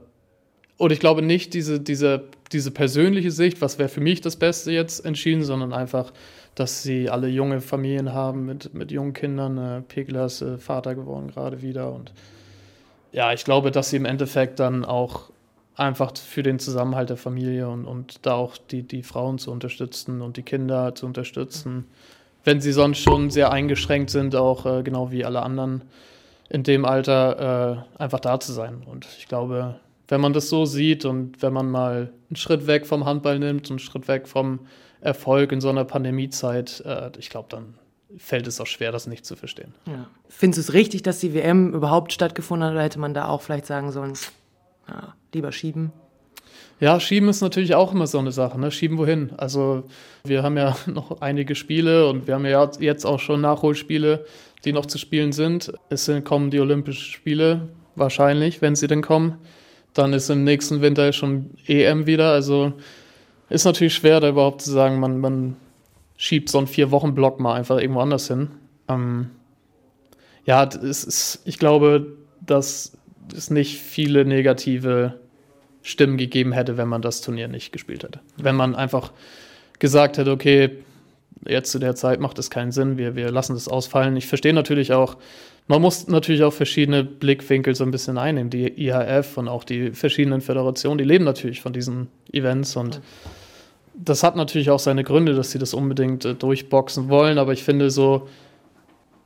und 0.80 0.92
ich 0.92 0.98
glaube 0.98 1.20
nicht 1.20 1.52
diese, 1.52 1.78
diese, 1.78 2.24
diese 2.52 2.70
persönliche 2.70 3.30
Sicht, 3.30 3.60
was 3.60 3.78
wäre 3.78 3.90
für 3.90 4.00
mich 4.00 4.22
das 4.22 4.36
Beste 4.36 4.72
jetzt 4.72 5.04
entschieden, 5.04 5.42
sondern 5.42 5.74
einfach, 5.74 6.10
dass 6.54 6.82
sie 6.82 7.10
alle 7.10 7.28
junge 7.28 7.60
Familien 7.60 8.14
haben 8.14 8.46
mit, 8.46 8.72
mit 8.72 8.90
jungen 8.90 9.12
Kindern. 9.12 9.58
Äh, 9.58 9.82
Pegler 9.82 10.24
ist 10.24 10.40
äh, 10.40 10.56
Vater 10.56 10.94
geworden 10.94 11.28
gerade 11.28 11.60
wieder. 11.60 11.92
Und 11.92 12.14
ja, 13.12 13.30
ich 13.34 13.44
glaube, 13.44 13.72
dass 13.72 13.90
sie 13.90 13.98
im 13.98 14.06
Endeffekt 14.06 14.58
dann 14.58 14.86
auch 14.86 15.28
einfach 15.76 16.16
für 16.16 16.42
den 16.42 16.58
Zusammenhalt 16.58 17.10
der 17.10 17.18
Familie 17.18 17.68
und, 17.68 17.84
und 17.84 18.24
da 18.24 18.36
auch 18.36 18.56
die, 18.56 18.82
die 18.82 19.02
Frauen 19.02 19.36
zu 19.38 19.50
unterstützen 19.52 20.22
und 20.22 20.38
die 20.38 20.42
Kinder 20.44 20.94
zu 20.94 21.04
unterstützen, 21.04 21.88
wenn 22.44 22.62
sie 22.62 22.72
sonst 22.72 23.00
schon 23.00 23.28
sehr 23.28 23.52
eingeschränkt 23.52 24.08
sind, 24.08 24.34
auch 24.34 24.64
äh, 24.64 24.82
genau 24.82 25.10
wie 25.10 25.26
alle 25.26 25.42
anderen 25.42 25.82
in 26.48 26.62
dem 26.62 26.86
Alter, 26.86 27.84
äh, 27.98 28.02
einfach 28.02 28.20
da 28.20 28.40
zu 28.40 28.54
sein. 28.54 28.82
Und 28.86 29.06
ich 29.18 29.28
glaube, 29.28 29.78
wenn 30.10 30.20
man 30.20 30.32
das 30.32 30.48
so 30.48 30.66
sieht 30.66 31.04
und 31.04 31.40
wenn 31.40 31.52
man 31.52 31.70
mal 31.70 32.12
einen 32.28 32.36
Schritt 32.36 32.66
weg 32.66 32.86
vom 32.86 33.04
Handball 33.04 33.38
nimmt 33.38 33.70
und 33.70 33.74
einen 33.74 33.78
Schritt 33.78 34.08
weg 34.08 34.28
vom 34.28 34.60
Erfolg 35.00 35.52
in 35.52 35.60
so 35.60 35.70
einer 35.70 35.84
Pandemiezeit, 35.84 36.82
äh, 36.84 37.10
ich 37.18 37.30
glaube, 37.30 37.46
dann 37.48 37.74
fällt 38.18 38.48
es 38.48 38.60
auch 38.60 38.66
schwer, 38.66 38.90
das 38.90 39.06
nicht 39.06 39.24
zu 39.24 39.36
verstehen. 39.36 39.72
Ja. 39.86 40.08
Findest 40.28 40.58
du 40.58 40.72
es 40.72 40.74
richtig, 40.74 41.02
dass 41.02 41.20
die 41.20 41.32
WM 41.32 41.72
überhaupt 41.72 42.12
stattgefunden 42.12 42.66
hat 42.66 42.72
oder 42.74 42.82
hätte 42.82 42.98
man 42.98 43.14
da 43.14 43.28
auch 43.28 43.40
vielleicht 43.40 43.66
sagen 43.66 43.92
sollen, 43.92 44.14
ja, 44.88 45.14
lieber 45.32 45.52
schieben? 45.52 45.92
Ja, 46.80 46.98
schieben 46.98 47.28
ist 47.28 47.40
natürlich 47.40 47.76
auch 47.76 47.92
immer 47.92 48.08
so 48.08 48.18
eine 48.18 48.32
Sache. 48.32 48.58
Ne? 48.58 48.72
Schieben 48.72 48.98
wohin? 48.98 49.32
Also 49.36 49.84
wir 50.24 50.42
haben 50.42 50.56
ja 50.56 50.76
noch 50.86 51.20
einige 51.20 51.54
Spiele 51.54 52.08
und 52.08 52.26
wir 52.26 52.34
haben 52.34 52.46
ja 52.46 52.68
jetzt 52.80 53.04
auch 53.04 53.20
schon 53.20 53.42
Nachholspiele, 53.42 54.24
die 54.64 54.72
noch 54.72 54.86
zu 54.86 54.98
spielen 54.98 55.30
sind. 55.32 55.72
Es 55.88 56.10
kommen 56.24 56.50
die 56.50 56.58
Olympischen 56.58 57.12
Spiele 57.12 57.68
wahrscheinlich, 57.94 58.60
wenn 58.60 58.74
sie 58.74 58.88
denn 58.88 59.02
kommen. 59.02 59.38
Dann 59.94 60.12
ist 60.12 60.30
im 60.30 60.44
nächsten 60.44 60.80
Winter 60.80 61.12
schon 61.12 61.50
EM 61.66 62.06
wieder. 62.06 62.32
Also 62.32 62.72
ist 63.48 63.64
natürlich 63.64 63.94
schwer, 63.94 64.20
da 64.20 64.28
überhaupt 64.28 64.62
zu 64.62 64.70
sagen, 64.70 65.00
man, 65.00 65.18
man 65.18 65.56
schiebt 66.16 66.48
so 66.48 66.58
einen 66.58 66.66
Vier-Wochen-Block 66.66 67.40
mal 67.40 67.54
einfach 67.54 67.78
irgendwo 67.78 68.00
anders 68.00 68.28
hin. 68.28 68.50
Ähm, 68.88 69.30
ja, 70.44 70.64
es 70.64 71.04
ist, 71.04 71.42
ich 71.44 71.58
glaube, 71.58 72.16
dass 72.40 72.92
es 73.36 73.50
nicht 73.50 73.78
viele 73.78 74.24
negative 74.24 75.18
Stimmen 75.82 76.16
gegeben 76.16 76.52
hätte, 76.52 76.76
wenn 76.76 76.88
man 76.88 77.02
das 77.02 77.20
Turnier 77.20 77.48
nicht 77.48 77.72
gespielt 77.72 78.04
hätte. 78.04 78.20
Wenn 78.36 78.56
man 78.56 78.74
einfach 78.74 79.12
gesagt 79.78 80.18
hätte, 80.18 80.30
okay, 80.30 80.70
jetzt 81.46 81.70
zu 81.70 81.78
der 81.78 81.94
Zeit 81.94 82.20
macht 82.20 82.38
es 82.38 82.50
keinen 82.50 82.72
Sinn, 82.72 82.98
wir, 82.98 83.16
wir 83.16 83.30
lassen 83.30 83.54
das 83.54 83.68
ausfallen. 83.68 84.16
Ich 84.16 84.26
verstehe 84.26 84.52
natürlich 84.52 84.92
auch, 84.92 85.16
man 85.70 85.80
muss 85.80 86.08
natürlich 86.08 86.42
auch 86.42 86.52
verschiedene 86.52 87.04
Blickwinkel 87.04 87.76
so 87.76 87.84
ein 87.84 87.92
bisschen 87.92 88.18
einnehmen. 88.18 88.50
Die 88.50 88.88
IHF 88.88 89.36
und 89.36 89.46
auch 89.46 89.62
die 89.62 89.92
verschiedenen 89.92 90.40
Föderationen, 90.40 90.98
die 90.98 91.04
leben 91.04 91.24
natürlich 91.24 91.60
von 91.60 91.72
diesen 91.72 92.08
Events 92.32 92.74
und 92.74 93.00
das 93.94 94.24
hat 94.24 94.34
natürlich 94.34 94.70
auch 94.70 94.80
seine 94.80 95.04
Gründe, 95.04 95.32
dass 95.32 95.52
sie 95.52 95.60
das 95.60 95.72
unbedingt 95.72 96.24
äh, 96.24 96.34
durchboxen 96.34 97.08
wollen, 97.08 97.38
aber 97.38 97.52
ich 97.52 97.62
finde 97.62 97.90
so, 97.90 98.26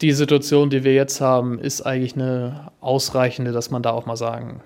die 0.02 0.12
Situation, 0.12 0.68
die 0.68 0.84
wir 0.84 0.92
jetzt 0.92 1.22
haben, 1.22 1.58
ist 1.58 1.80
eigentlich 1.80 2.14
eine 2.14 2.72
ausreichende, 2.82 3.52
dass 3.52 3.70
man 3.70 3.82
da 3.82 3.92
auch 3.92 4.04
mal 4.04 4.16
sagen 4.16 4.60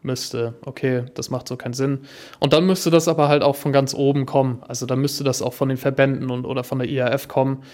müsste, 0.00 0.54
okay, 0.64 1.04
das 1.12 1.28
macht 1.28 1.46
so 1.46 1.56
keinen 1.56 1.74
Sinn. 1.74 1.98
Und 2.38 2.54
dann 2.54 2.64
müsste 2.64 2.88
das 2.88 3.06
aber 3.06 3.28
halt 3.28 3.42
auch 3.42 3.56
von 3.56 3.72
ganz 3.72 3.92
oben 3.92 4.24
kommen. 4.24 4.62
Also 4.66 4.86
dann 4.86 5.00
müsste 5.00 5.24
das 5.24 5.42
auch 5.42 5.52
von 5.52 5.68
den 5.68 5.76
Verbänden 5.76 6.30
und 6.30 6.46
oder 6.46 6.64
von 6.64 6.78
der 6.78 6.88
IAF 6.88 7.28
kommen, 7.28 7.64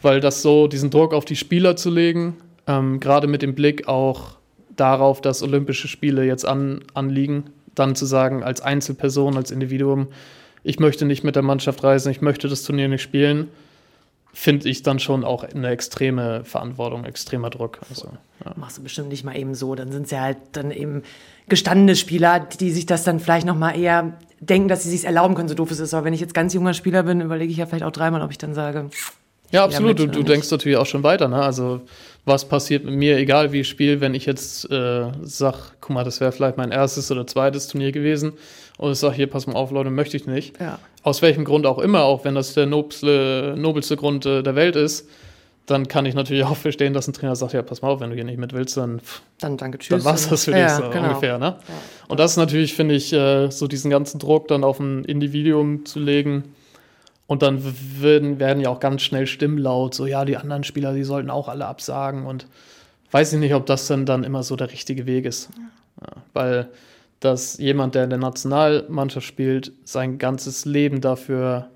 weil 0.00 0.20
das 0.20 0.42
so, 0.42 0.68
diesen 0.68 0.90
Druck 0.90 1.12
auf 1.12 1.24
die 1.24 1.36
Spieler 1.36 1.74
zu 1.74 1.90
legen, 1.90 2.36
ähm, 2.66 3.00
gerade 3.00 3.26
mit 3.26 3.42
dem 3.42 3.54
Blick 3.54 3.88
auch 3.88 4.36
darauf, 4.76 5.20
dass 5.20 5.42
Olympische 5.42 5.88
Spiele 5.88 6.24
jetzt 6.24 6.46
an, 6.46 6.82
anliegen, 6.94 7.50
dann 7.74 7.94
zu 7.94 8.06
sagen, 8.06 8.42
als 8.42 8.60
Einzelperson, 8.60 9.36
als 9.36 9.50
Individuum, 9.50 10.08
ich 10.62 10.78
möchte 10.78 11.04
nicht 11.04 11.24
mit 11.24 11.36
der 11.36 11.42
Mannschaft 11.42 11.82
reisen, 11.82 12.10
ich 12.10 12.20
möchte 12.20 12.48
das 12.48 12.62
Turnier 12.62 12.88
nicht 12.88 13.02
spielen, 13.02 13.48
finde 14.32 14.68
ich 14.68 14.82
dann 14.82 14.98
schon 14.98 15.24
auch 15.24 15.44
eine 15.44 15.68
extreme 15.68 16.44
Verantwortung, 16.44 17.04
extremer 17.04 17.50
Druck. 17.50 17.80
Also, 17.88 18.08
ja. 18.44 18.52
Machst 18.56 18.78
du 18.78 18.82
bestimmt 18.82 19.08
nicht 19.08 19.24
mal 19.24 19.36
eben 19.36 19.54
so. 19.54 19.74
Dann 19.74 19.90
sind 19.90 20.04
es 20.04 20.10
ja 20.10 20.20
halt 20.20 20.38
dann 20.52 20.70
eben 20.70 21.02
gestandene 21.48 21.96
Spieler, 21.96 22.40
die 22.40 22.70
sich 22.70 22.86
das 22.86 23.02
dann 23.02 23.18
vielleicht 23.18 23.46
noch 23.46 23.56
mal 23.56 23.72
eher 23.72 24.16
denken, 24.38 24.68
dass 24.68 24.84
sie 24.84 24.90
sich 24.90 25.04
erlauben 25.04 25.34
können, 25.34 25.48
so 25.48 25.54
doof 25.54 25.70
es 25.70 25.80
ist. 25.80 25.94
Aber 25.94 26.04
wenn 26.04 26.14
ich 26.14 26.20
jetzt 26.20 26.34
ganz 26.34 26.54
junger 26.54 26.74
Spieler 26.74 27.02
bin, 27.02 27.20
überlege 27.20 27.50
ich 27.50 27.58
ja 27.58 27.66
vielleicht 27.66 27.84
auch 27.84 27.90
dreimal, 27.90 28.22
ob 28.22 28.30
ich 28.30 28.38
dann 28.38 28.54
sage. 28.54 28.88
Ja, 29.50 29.64
absolut. 29.64 29.98
Du, 29.98 30.06
du 30.06 30.22
denkst 30.22 30.50
natürlich 30.50 30.78
auch 30.78 30.86
schon 30.86 31.02
weiter. 31.02 31.28
Ne? 31.28 31.42
Also 31.42 31.80
was 32.24 32.48
passiert 32.48 32.84
mit 32.84 32.94
mir, 32.94 33.16
egal 33.16 33.52
wie 33.52 33.60
ich 33.60 33.68
spiele, 33.68 34.00
wenn 34.00 34.14
ich 34.14 34.26
jetzt 34.26 34.70
äh, 34.70 35.06
sag, 35.22 35.80
guck 35.80 35.90
mal, 35.90 36.04
das 36.04 36.20
wäre 36.20 36.32
vielleicht 36.32 36.56
mein 36.56 36.70
erstes 36.70 37.10
oder 37.10 37.26
zweites 37.26 37.68
Turnier 37.68 37.92
gewesen 37.92 38.34
und 38.78 38.92
ich 38.92 38.98
sage, 38.98 39.14
hier, 39.14 39.26
pass 39.26 39.46
mal 39.46 39.54
auf, 39.54 39.70
Leute, 39.70 39.90
möchte 39.90 40.16
ich 40.16 40.26
nicht. 40.26 40.60
Ja. 40.60 40.78
Aus 41.02 41.22
welchem 41.22 41.44
Grund 41.44 41.66
auch 41.66 41.78
immer, 41.78 42.04
auch 42.04 42.24
wenn 42.24 42.34
das 42.34 42.54
der 42.54 42.66
nobelste, 42.66 43.54
nobelste 43.56 43.96
Grund 43.96 44.26
äh, 44.26 44.42
der 44.42 44.54
Welt 44.54 44.76
ist, 44.76 45.08
dann 45.66 45.88
kann 45.88 46.04
ich 46.06 46.14
natürlich 46.14 46.44
auch 46.46 46.56
verstehen, 46.56 46.92
dass 46.92 47.08
ein 47.08 47.12
Trainer 47.12 47.36
sagt, 47.36 47.52
ja, 47.52 47.62
pass 47.62 47.82
mal 47.82 47.88
auf, 47.88 48.00
wenn 48.00 48.10
du 48.10 48.16
hier 48.16 48.24
nicht 48.24 48.38
mit 48.38 48.52
willst, 48.52 48.76
dann, 48.76 49.00
dann 49.38 49.56
danke, 49.56 49.78
tschüss. 49.78 49.96
Dann 49.96 50.04
war 50.04 50.14
es 50.14 50.28
das 50.28 50.44
für 50.44 50.52
dich 50.52 50.60
ja, 50.60 50.76
so 50.76 50.90
genau. 50.90 51.08
ungefähr. 51.08 51.38
Ne? 51.38 51.56
Ja. 51.58 51.74
Und 52.08 52.20
das 52.20 52.32
ist 52.32 52.36
natürlich, 52.36 52.74
finde 52.74 52.94
ich, 52.94 53.12
äh, 53.12 53.50
so 53.50 53.66
diesen 53.66 53.90
ganzen 53.90 54.18
Druck 54.18 54.48
dann 54.48 54.64
auf 54.64 54.78
ein 54.80 55.04
Individuum 55.04 55.86
zu 55.86 55.98
legen. 55.98 56.54
Und 57.30 57.42
dann 57.42 57.62
werden, 58.00 58.40
werden 58.40 58.60
ja 58.60 58.70
auch 58.70 58.80
ganz 58.80 59.02
schnell 59.02 59.28
Stimmen 59.28 59.56
laut, 59.56 59.94
so 59.94 60.04
ja, 60.04 60.24
die 60.24 60.36
anderen 60.36 60.64
Spieler, 60.64 60.94
die 60.94 61.04
sollten 61.04 61.30
auch 61.30 61.46
alle 61.46 61.66
absagen. 61.66 62.26
Und 62.26 62.48
weiß 63.12 63.32
ich 63.34 63.38
nicht, 63.38 63.54
ob 63.54 63.66
das 63.66 63.86
dann, 63.86 64.04
dann 64.04 64.24
immer 64.24 64.42
so 64.42 64.56
der 64.56 64.72
richtige 64.72 65.06
Weg 65.06 65.26
ist. 65.26 65.48
Ja, 66.00 66.08
weil 66.32 66.68
dass 67.20 67.56
jemand, 67.58 67.94
der 67.94 68.02
in 68.02 68.10
der 68.10 68.18
Nationalmannschaft 68.18 69.24
spielt, 69.24 69.70
sein 69.84 70.18
ganzes 70.18 70.64
Leben 70.64 71.00
dafür 71.00 71.70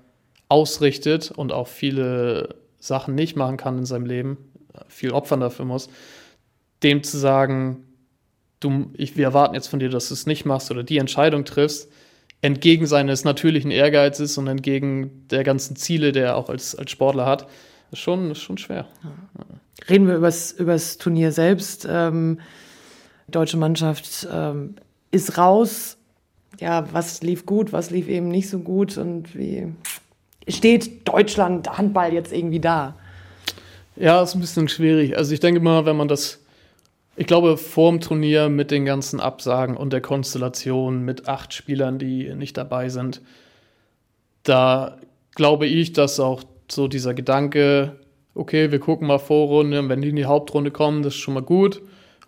ausrichtet 0.49 1.31
und 1.31 1.53
auch 1.53 1.69
viele 1.69 2.55
Sachen 2.77 3.15
nicht 3.15 3.37
machen 3.37 3.55
kann 3.55 3.77
in 3.77 3.85
seinem 3.85 4.07
Leben, 4.07 4.37
viel 4.89 5.11
opfern 5.11 5.39
dafür 5.39 5.63
muss, 5.63 5.87
dem 6.83 7.01
zu 7.01 7.17
sagen, 7.17 7.85
du, 8.59 8.91
ich, 8.97 9.15
wir 9.15 9.23
erwarten 9.23 9.55
jetzt 9.55 9.67
von 9.67 9.79
dir, 9.79 9.87
dass 9.87 10.09
du 10.09 10.15
es 10.15 10.25
nicht 10.25 10.43
machst 10.43 10.69
oder 10.69 10.83
die 10.83 10.97
Entscheidung 10.97 11.45
triffst, 11.45 11.89
entgegen 12.41 12.85
seines 12.85 13.23
natürlichen 13.23 13.71
Ehrgeizes 13.71 14.37
und 14.37 14.47
entgegen 14.47 15.25
der 15.29 15.43
ganzen 15.43 15.75
Ziele, 15.75 16.11
der 16.11 16.25
er 16.27 16.35
auch 16.35 16.49
als, 16.49 16.75
als 16.75 16.91
Sportler 16.91 17.25
hat, 17.25 17.47
ist 17.91 17.99
schon, 17.99 18.31
ist 18.31 18.41
schon 18.41 18.57
schwer. 18.57 18.87
Reden 19.89 20.07
wir 20.07 20.15
über 20.15 20.73
das 20.73 20.97
Turnier 20.97 21.31
selbst. 21.31 21.87
Ähm, 21.89 22.39
deutsche 23.27 23.57
Mannschaft 23.57 24.27
ähm, 24.31 24.75
ist 25.11 25.37
raus. 25.37 25.97
Ja, 26.59 26.87
was 26.93 27.21
lief 27.21 27.45
gut, 27.45 27.73
was 27.73 27.89
lief 27.89 28.07
eben 28.07 28.29
nicht 28.29 28.49
so 28.49 28.59
gut 28.59 28.97
und 28.97 29.35
wie 29.35 29.73
steht 30.47 31.07
Deutschland 31.07 31.77
Handball 31.77 32.13
jetzt 32.13 32.31
irgendwie 32.31 32.59
da? 32.59 32.95
Ja, 33.95 34.21
ist 34.21 34.35
ein 34.35 34.41
bisschen 34.41 34.67
schwierig. 34.67 35.17
Also 35.17 35.33
ich 35.33 35.39
denke 35.39 35.59
mal, 35.59 35.85
wenn 35.85 35.97
man 35.97 36.07
das, 36.07 36.39
ich 37.15 37.27
glaube, 37.27 37.57
vor 37.57 37.91
dem 37.91 38.01
Turnier 38.01 38.49
mit 38.49 38.71
den 38.71 38.85
ganzen 38.85 39.19
Absagen 39.19 39.77
und 39.77 39.93
der 39.93 40.01
Konstellation 40.01 41.01
mit 41.01 41.27
acht 41.27 41.53
Spielern, 41.53 41.97
die 41.97 42.33
nicht 42.35 42.57
dabei 42.57 42.89
sind, 42.89 43.21
da 44.43 44.97
glaube 45.35 45.65
ich, 45.65 45.93
dass 45.93 46.19
auch 46.19 46.43
so 46.69 46.87
dieser 46.87 47.13
Gedanke, 47.13 47.99
okay, 48.33 48.71
wir 48.71 48.79
gucken 48.79 49.07
mal 49.07 49.19
Vorrunde, 49.19 49.87
wenn 49.87 50.01
die 50.01 50.09
in 50.09 50.15
die 50.15 50.25
Hauptrunde 50.25 50.71
kommen, 50.71 51.03
das 51.03 51.15
ist 51.15 51.19
schon 51.19 51.33
mal 51.33 51.43
gut 51.43 51.81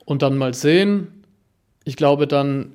und 0.05 0.21
dann 0.21 0.37
mal 0.37 0.53
sehen. 0.53 1.23
Ich 1.83 1.95
glaube, 1.95 2.27
dann 2.27 2.73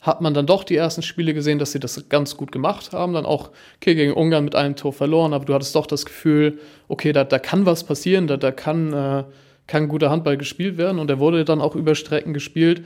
hat 0.00 0.20
man 0.20 0.34
dann 0.34 0.46
doch 0.46 0.62
die 0.62 0.76
ersten 0.76 1.02
Spiele 1.02 1.34
gesehen, 1.34 1.58
dass 1.58 1.72
sie 1.72 1.80
das 1.80 2.08
ganz 2.08 2.36
gut 2.36 2.52
gemacht 2.52 2.92
haben. 2.92 3.12
Dann 3.12 3.26
auch, 3.26 3.50
okay, 3.76 3.94
gegen 3.94 4.12
Ungarn 4.12 4.44
mit 4.44 4.54
einem 4.54 4.76
Tor 4.76 4.92
verloren, 4.92 5.32
aber 5.32 5.44
du 5.44 5.54
hattest 5.54 5.74
doch 5.74 5.86
das 5.86 6.06
Gefühl, 6.06 6.60
okay, 6.88 7.12
da, 7.12 7.24
da 7.24 7.38
kann 7.38 7.66
was 7.66 7.84
passieren, 7.84 8.26
da, 8.26 8.36
da 8.36 8.52
kann, 8.52 8.92
äh, 8.92 9.24
kann 9.66 9.88
guter 9.88 10.10
Handball 10.10 10.36
gespielt 10.36 10.78
werden 10.78 10.98
und 10.98 11.10
er 11.10 11.18
wurde 11.18 11.44
dann 11.44 11.60
auch 11.60 11.74
über 11.74 11.94
Strecken 11.94 12.32
gespielt. 12.32 12.84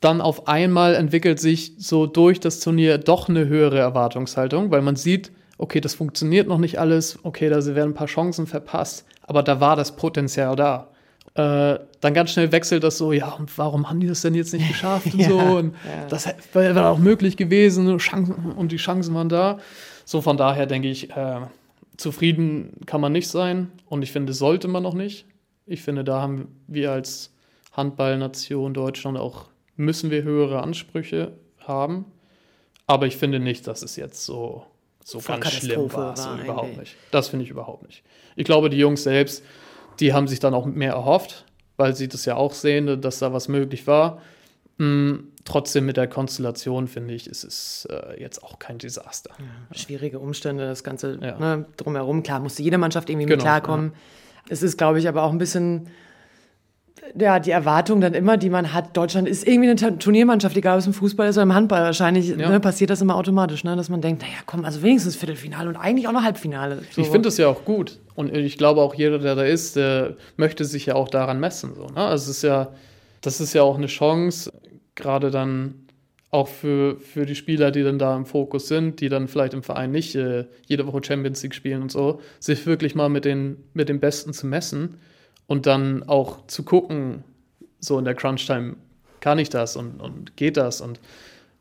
Dann 0.00 0.20
auf 0.20 0.48
einmal 0.48 0.94
entwickelt 0.94 1.40
sich 1.40 1.72
so 1.78 2.06
durch 2.06 2.40
das 2.40 2.60
Turnier 2.60 2.98
doch 2.98 3.28
eine 3.28 3.46
höhere 3.46 3.78
Erwartungshaltung, 3.78 4.70
weil 4.70 4.82
man 4.82 4.96
sieht, 4.96 5.32
okay, 5.58 5.80
das 5.80 5.94
funktioniert 5.94 6.48
noch 6.48 6.58
nicht 6.58 6.78
alles, 6.78 7.18
okay, 7.22 7.48
da 7.48 7.64
werden 7.64 7.90
ein 7.90 7.94
paar 7.94 8.06
Chancen 8.06 8.46
verpasst, 8.46 9.06
aber 9.22 9.42
da 9.42 9.60
war 9.60 9.76
das 9.76 9.96
Potenzial 9.96 10.56
da 10.56 10.88
äh, 11.34 11.80
dann 12.00 12.14
ganz 12.14 12.30
schnell 12.30 12.52
wechselt 12.52 12.84
das 12.84 12.96
so, 12.96 13.12
ja, 13.12 13.28
und 13.32 13.56
warum 13.58 13.88
haben 13.88 13.98
die 13.98 14.06
das 14.06 14.22
denn 14.22 14.34
jetzt 14.34 14.52
nicht 14.52 14.68
geschafft 14.72 15.12
und 15.12 15.20
ja, 15.20 15.28
so? 15.28 15.38
Und 15.38 15.74
ja. 15.84 16.06
das 16.08 16.28
wäre 16.52 16.86
auch 16.86 16.98
möglich 16.98 17.36
gewesen 17.36 17.98
Chancen, 17.98 18.34
und 18.52 18.70
die 18.72 18.76
Chancen 18.76 19.14
waren 19.14 19.28
da. 19.28 19.58
So 20.04 20.20
von 20.20 20.36
daher 20.36 20.66
denke 20.66 20.88
ich, 20.88 21.10
äh, 21.10 21.40
zufrieden 21.96 22.72
kann 22.86 23.00
man 23.00 23.12
nicht 23.12 23.28
sein 23.28 23.72
und 23.88 24.02
ich 24.02 24.12
finde, 24.12 24.32
sollte 24.32 24.68
man 24.68 24.82
noch 24.82 24.94
nicht. 24.94 25.26
Ich 25.66 25.82
finde, 25.82 26.04
da 26.04 26.20
haben 26.20 26.60
wir 26.66 26.92
als 26.92 27.32
Handballnation 27.72 28.74
Deutschland 28.74 29.18
auch, 29.18 29.46
müssen 29.76 30.10
wir 30.10 30.22
höhere 30.22 30.62
Ansprüche 30.62 31.32
haben. 31.58 32.04
Aber 32.86 33.06
ich 33.06 33.16
finde 33.16 33.40
nicht, 33.40 33.66
dass 33.66 33.82
es 33.82 33.96
jetzt 33.96 34.24
so, 34.24 34.66
so 35.02 35.20
ganz 35.20 35.50
schlimm 35.50 35.92
war. 35.92 36.16
So 36.16 36.34
überhaupt 36.36 36.76
nicht. 36.76 36.96
Das 37.10 37.28
finde 37.28 37.44
ich 37.44 37.50
überhaupt 37.50 37.82
nicht. 37.84 38.02
Ich 38.36 38.44
glaube, 38.44 38.68
die 38.68 38.78
Jungs 38.78 39.02
selbst 39.02 39.42
die 40.00 40.12
haben 40.12 40.28
sich 40.28 40.40
dann 40.40 40.54
auch 40.54 40.66
mehr 40.66 40.92
erhofft, 40.92 41.44
weil 41.76 41.94
sie 41.94 42.08
das 42.08 42.24
ja 42.24 42.36
auch 42.36 42.52
sehen, 42.52 43.00
dass 43.00 43.18
da 43.18 43.32
was 43.32 43.48
möglich 43.48 43.86
war. 43.86 44.20
Mhm, 44.78 45.28
trotzdem 45.44 45.86
mit 45.86 45.96
der 45.96 46.08
Konstellation, 46.08 46.88
finde 46.88 47.14
ich, 47.14 47.28
ist 47.28 47.44
es 47.44 47.86
äh, 47.90 48.20
jetzt 48.20 48.42
auch 48.42 48.58
kein 48.58 48.78
Desaster. 48.78 49.30
Ja, 49.38 49.76
schwierige 49.76 50.18
Umstände, 50.18 50.66
das 50.66 50.82
Ganze 50.82 51.18
ja. 51.20 51.38
ne, 51.38 51.66
drumherum. 51.76 52.22
Klar, 52.22 52.40
musste 52.40 52.62
jede 52.62 52.78
Mannschaft 52.78 53.08
irgendwie 53.08 53.26
genau, 53.26 53.36
mit 53.36 53.42
klarkommen. 53.42 53.92
Ja. 53.92 53.98
Es 54.48 54.62
ist, 54.62 54.76
glaube 54.76 54.98
ich, 54.98 55.08
aber 55.08 55.22
auch 55.22 55.32
ein 55.32 55.38
bisschen 55.38 55.88
ja, 57.18 57.38
die 57.38 57.50
Erwartung 57.50 58.00
dann 58.00 58.14
immer, 58.14 58.36
die 58.36 58.50
man 58.50 58.72
hat, 58.72 58.96
Deutschland 58.96 59.28
ist 59.28 59.46
irgendwie 59.46 59.70
eine 59.70 59.98
Turniermannschaft, 59.98 60.56
egal 60.56 60.74
ob 60.74 60.80
es 60.80 60.86
im 60.86 60.94
Fußball 60.94 61.28
ist 61.28 61.36
oder 61.36 61.42
im 61.42 61.54
Handball. 61.54 61.82
Wahrscheinlich 61.82 62.28
ja. 62.28 62.48
ne, 62.48 62.60
passiert 62.60 62.90
das 62.90 63.00
immer 63.00 63.16
automatisch, 63.16 63.64
ne, 63.64 63.76
dass 63.76 63.88
man 63.88 64.00
denkt, 64.00 64.22
naja, 64.22 64.34
komm, 64.46 64.64
also 64.64 64.82
wenigstens 64.82 65.16
Viertelfinale 65.16 65.68
und 65.68 65.76
eigentlich 65.76 66.08
auch 66.08 66.12
noch 66.12 66.22
Halbfinale. 66.22 66.82
So. 66.90 67.02
Ich 67.02 67.08
finde 67.08 67.28
das 67.28 67.36
ja 67.36 67.48
auch 67.48 67.64
gut. 67.64 68.00
Und 68.14 68.34
ich 68.34 68.58
glaube 68.58 68.80
auch 68.80 68.94
jeder, 68.94 69.18
der 69.18 69.34
da 69.34 69.42
ist, 69.42 69.76
der 69.76 70.16
möchte 70.36 70.64
sich 70.64 70.86
ja 70.86 70.94
auch 70.94 71.08
daran 71.08 71.40
messen. 71.40 71.74
So, 71.74 71.86
ne? 71.86 71.96
Also 71.96 72.30
es 72.30 72.38
ist 72.38 72.42
ja, 72.42 72.72
das 73.20 73.40
ist 73.40 73.54
ja 73.54 73.62
auch 73.62 73.76
eine 73.76 73.86
Chance, 73.86 74.52
gerade 74.94 75.30
dann 75.30 75.83
auch 76.34 76.48
für, 76.48 76.98
für 76.98 77.26
die 77.26 77.36
Spieler, 77.36 77.70
die 77.70 77.84
dann 77.84 78.00
da 78.00 78.16
im 78.16 78.26
Fokus 78.26 78.66
sind, 78.66 79.00
die 79.00 79.08
dann 79.08 79.28
vielleicht 79.28 79.54
im 79.54 79.62
Verein 79.62 79.92
nicht 79.92 80.16
äh, 80.16 80.46
jede 80.66 80.84
Woche 80.84 81.00
Champions 81.04 81.40
League 81.44 81.54
spielen 81.54 81.82
und 81.82 81.92
so, 81.92 82.20
sich 82.40 82.66
wirklich 82.66 82.96
mal 82.96 83.08
mit 83.08 83.24
den, 83.24 83.56
mit 83.72 83.88
den 83.88 84.00
Besten 84.00 84.32
zu 84.32 84.48
messen 84.48 84.96
und 85.46 85.66
dann 85.66 86.02
auch 86.02 86.44
zu 86.48 86.64
gucken, 86.64 87.22
so 87.78 88.00
in 88.00 88.04
der 88.04 88.16
Crunch-Time, 88.16 88.74
kann 89.20 89.38
ich 89.38 89.48
das 89.48 89.76
und, 89.76 90.00
und 90.00 90.36
geht 90.36 90.56
das? 90.56 90.80
Und 90.80 90.98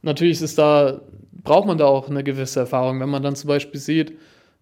natürlich 0.01 0.41
ist 0.41 0.57
da, 0.57 1.01
braucht 1.31 1.67
man 1.67 1.77
da 1.77 1.86
auch 1.86 2.09
eine 2.09 2.23
gewisse 2.23 2.62
Erfahrung. 2.62 2.99
Wenn 2.99 3.09
man 3.09 3.21
dann 3.21 3.36
zum 3.36 3.49
Beispiel 3.49 3.79
sieht, 3.79 4.13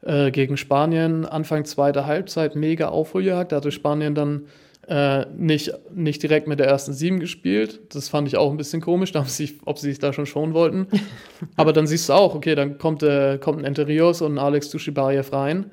äh, 0.02 0.30
gegen 0.32 0.58
Spanien, 0.58 1.26
Anfang 1.26 1.64
zweiter 1.64 2.06
Halbzeit, 2.06 2.58
mega 2.58 2.90
Aufholjagd, 2.90 3.54
da 3.54 3.58
hatte 3.58 3.72
Spanien 3.72 4.14
dann 4.14 4.48
äh, 4.92 5.26
nicht, 5.38 5.72
nicht 5.96 6.22
direkt 6.22 6.50
mit 6.50 6.60
der 6.60 6.68
ersten 6.68 6.92
Sieben 6.92 7.22
gespielt. 7.22 7.80
Das 7.96 8.10
fand 8.10 8.28
ich 8.28 8.36
auch 8.36 8.52
ein 8.52 8.58
bisschen 8.58 8.82
komisch, 8.82 9.16
ob 9.16 9.30
sie, 9.30 9.58
ob 9.64 9.80
sie 9.80 9.88
sich 9.90 10.00
da 10.00 10.12
schon 10.12 10.26
schonen 10.26 10.54
wollten. 10.54 10.88
Aber 11.56 11.72
dann 11.72 11.88
siehst 11.88 12.10
du 12.10 12.14
auch, 12.14 12.36
okay, 12.36 12.56
dann 12.56 12.78
kommt, 12.78 13.02
äh, 13.02 13.38
kommt 13.38 13.60
ein 13.60 13.66
Enterios 13.66 14.22
und 14.22 14.34
ein 14.34 14.38
Alex 14.38 14.70
Dushibayev 14.70 15.32
rein 15.32 15.72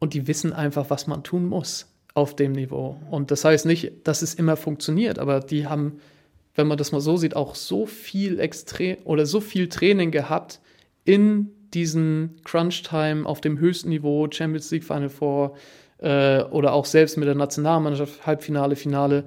und 0.00 0.12
die 0.12 0.26
wissen 0.26 0.52
einfach, 0.52 0.90
was 0.90 1.06
man 1.06 1.22
tun 1.22 1.46
muss 1.46 1.86
auf 2.14 2.34
dem 2.34 2.50
Niveau. 2.50 2.96
Und 3.12 3.30
das 3.30 3.44
heißt 3.44 3.64
nicht, 3.64 3.92
dass 4.02 4.22
es 4.22 4.34
immer 4.34 4.56
funktioniert, 4.56 5.20
aber 5.20 5.38
die 5.38 5.68
haben, 5.68 6.00
wenn 6.56 6.66
man 6.66 6.78
das 6.78 6.90
mal 6.90 7.00
so 7.00 7.16
sieht, 7.16 7.36
auch 7.36 7.54
so 7.54 7.86
viel 7.86 8.40
extrem 8.40 8.96
oder 9.04 9.24
so 9.24 9.40
viel 9.40 9.68
Training 9.68 10.10
gehabt 10.10 10.60
in 11.04 11.52
diesen 11.74 12.40
Crunch-Time 12.42 13.24
auf 13.24 13.40
dem 13.40 13.60
höchsten 13.60 13.90
Niveau, 13.90 14.26
Champions 14.28 14.68
League 14.72 14.84
Final 14.84 15.10
Four 15.10 15.54
äh, 15.98 16.42
oder 16.44 16.72
auch 16.72 16.84
selbst 16.84 17.16
mit 17.16 17.28
der 17.28 17.34
Nationalmannschaft, 17.34 18.26
Halbfinale, 18.26 18.76
Finale, 18.76 19.24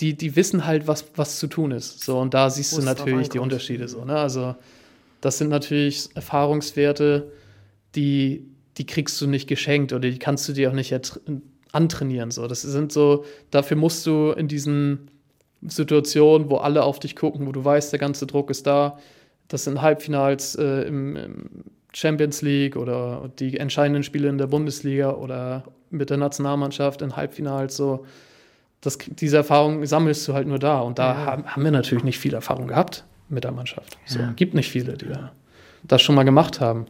die, 0.00 0.16
die 0.16 0.36
wissen 0.36 0.66
halt, 0.66 0.86
was, 0.86 1.06
was 1.16 1.38
zu 1.38 1.46
tun 1.46 1.70
ist. 1.70 2.02
So, 2.04 2.18
und 2.18 2.34
da 2.34 2.50
siehst 2.50 2.76
du 2.76 2.82
natürlich 2.82 3.28
die 3.28 3.38
Unterschiede 3.38 3.88
so. 3.88 4.04
Ne? 4.04 4.16
Also, 4.16 4.54
das 5.20 5.38
sind 5.38 5.48
natürlich 5.48 6.08
Erfahrungswerte, 6.14 7.30
die, 7.94 8.46
die 8.78 8.86
kriegst 8.86 9.20
du 9.20 9.26
nicht 9.26 9.48
geschenkt 9.48 9.92
oder 9.92 10.10
die 10.10 10.18
kannst 10.18 10.48
du 10.48 10.52
dir 10.52 10.70
auch 10.70 10.74
nicht 10.74 10.94
antrainieren. 11.72 12.30
So. 12.30 12.46
Das 12.46 12.62
sind 12.62 12.92
so, 12.92 13.24
dafür 13.50 13.76
musst 13.76 14.06
du 14.06 14.32
in 14.32 14.48
diesen 14.48 15.10
Situationen, 15.62 16.50
wo 16.50 16.56
alle 16.56 16.82
auf 16.82 16.98
dich 16.98 17.14
gucken, 17.14 17.46
wo 17.46 17.52
du 17.52 17.64
weißt, 17.64 17.92
der 17.92 18.00
ganze 18.00 18.26
Druck 18.26 18.50
ist 18.50 18.66
da. 18.66 18.98
Das 19.48 19.64
sind 19.64 19.80
Halbfinals 19.80 20.54
äh, 20.56 20.82
im, 20.82 21.16
im, 21.16 21.48
Champions 21.94 22.40
League 22.40 22.76
oder 22.76 23.30
die 23.38 23.58
entscheidenden 23.58 24.02
Spiele 24.02 24.30
in 24.30 24.38
der 24.38 24.46
Bundesliga 24.46 25.12
oder 25.12 25.64
mit 25.92 26.10
der 26.10 26.16
Nationalmannschaft 26.16 27.02
in 27.02 27.16
Halbfinals. 27.16 27.76
So. 27.76 28.06
Das, 28.80 28.98
diese 28.98 29.36
Erfahrung 29.36 29.84
sammelst 29.86 30.26
du 30.26 30.34
halt 30.34 30.48
nur 30.48 30.58
da. 30.58 30.80
Und 30.80 30.98
da 30.98 31.12
ja. 31.12 31.26
haben, 31.26 31.46
haben, 31.46 31.64
wir 31.64 31.70
natürlich 31.70 32.04
nicht 32.04 32.18
viel 32.18 32.34
Erfahrung 32.34 32.68
gehabt 32.68 33.04
mit 33.28 33.44
der 33.44 33.52
Mannschaft. 33.52 33.96
So, 34.06 34.18
ja. 34.18 34.32
Gibt 34.32 34.54
nicht 34.54 34.70
viele, 34.70 34.94
die 34.94 35.06
das 35.84 36.02
schon 36.02 36.14
mal 36.14 36.24
gemacht 36.24 36.60
haben 36.60 36.86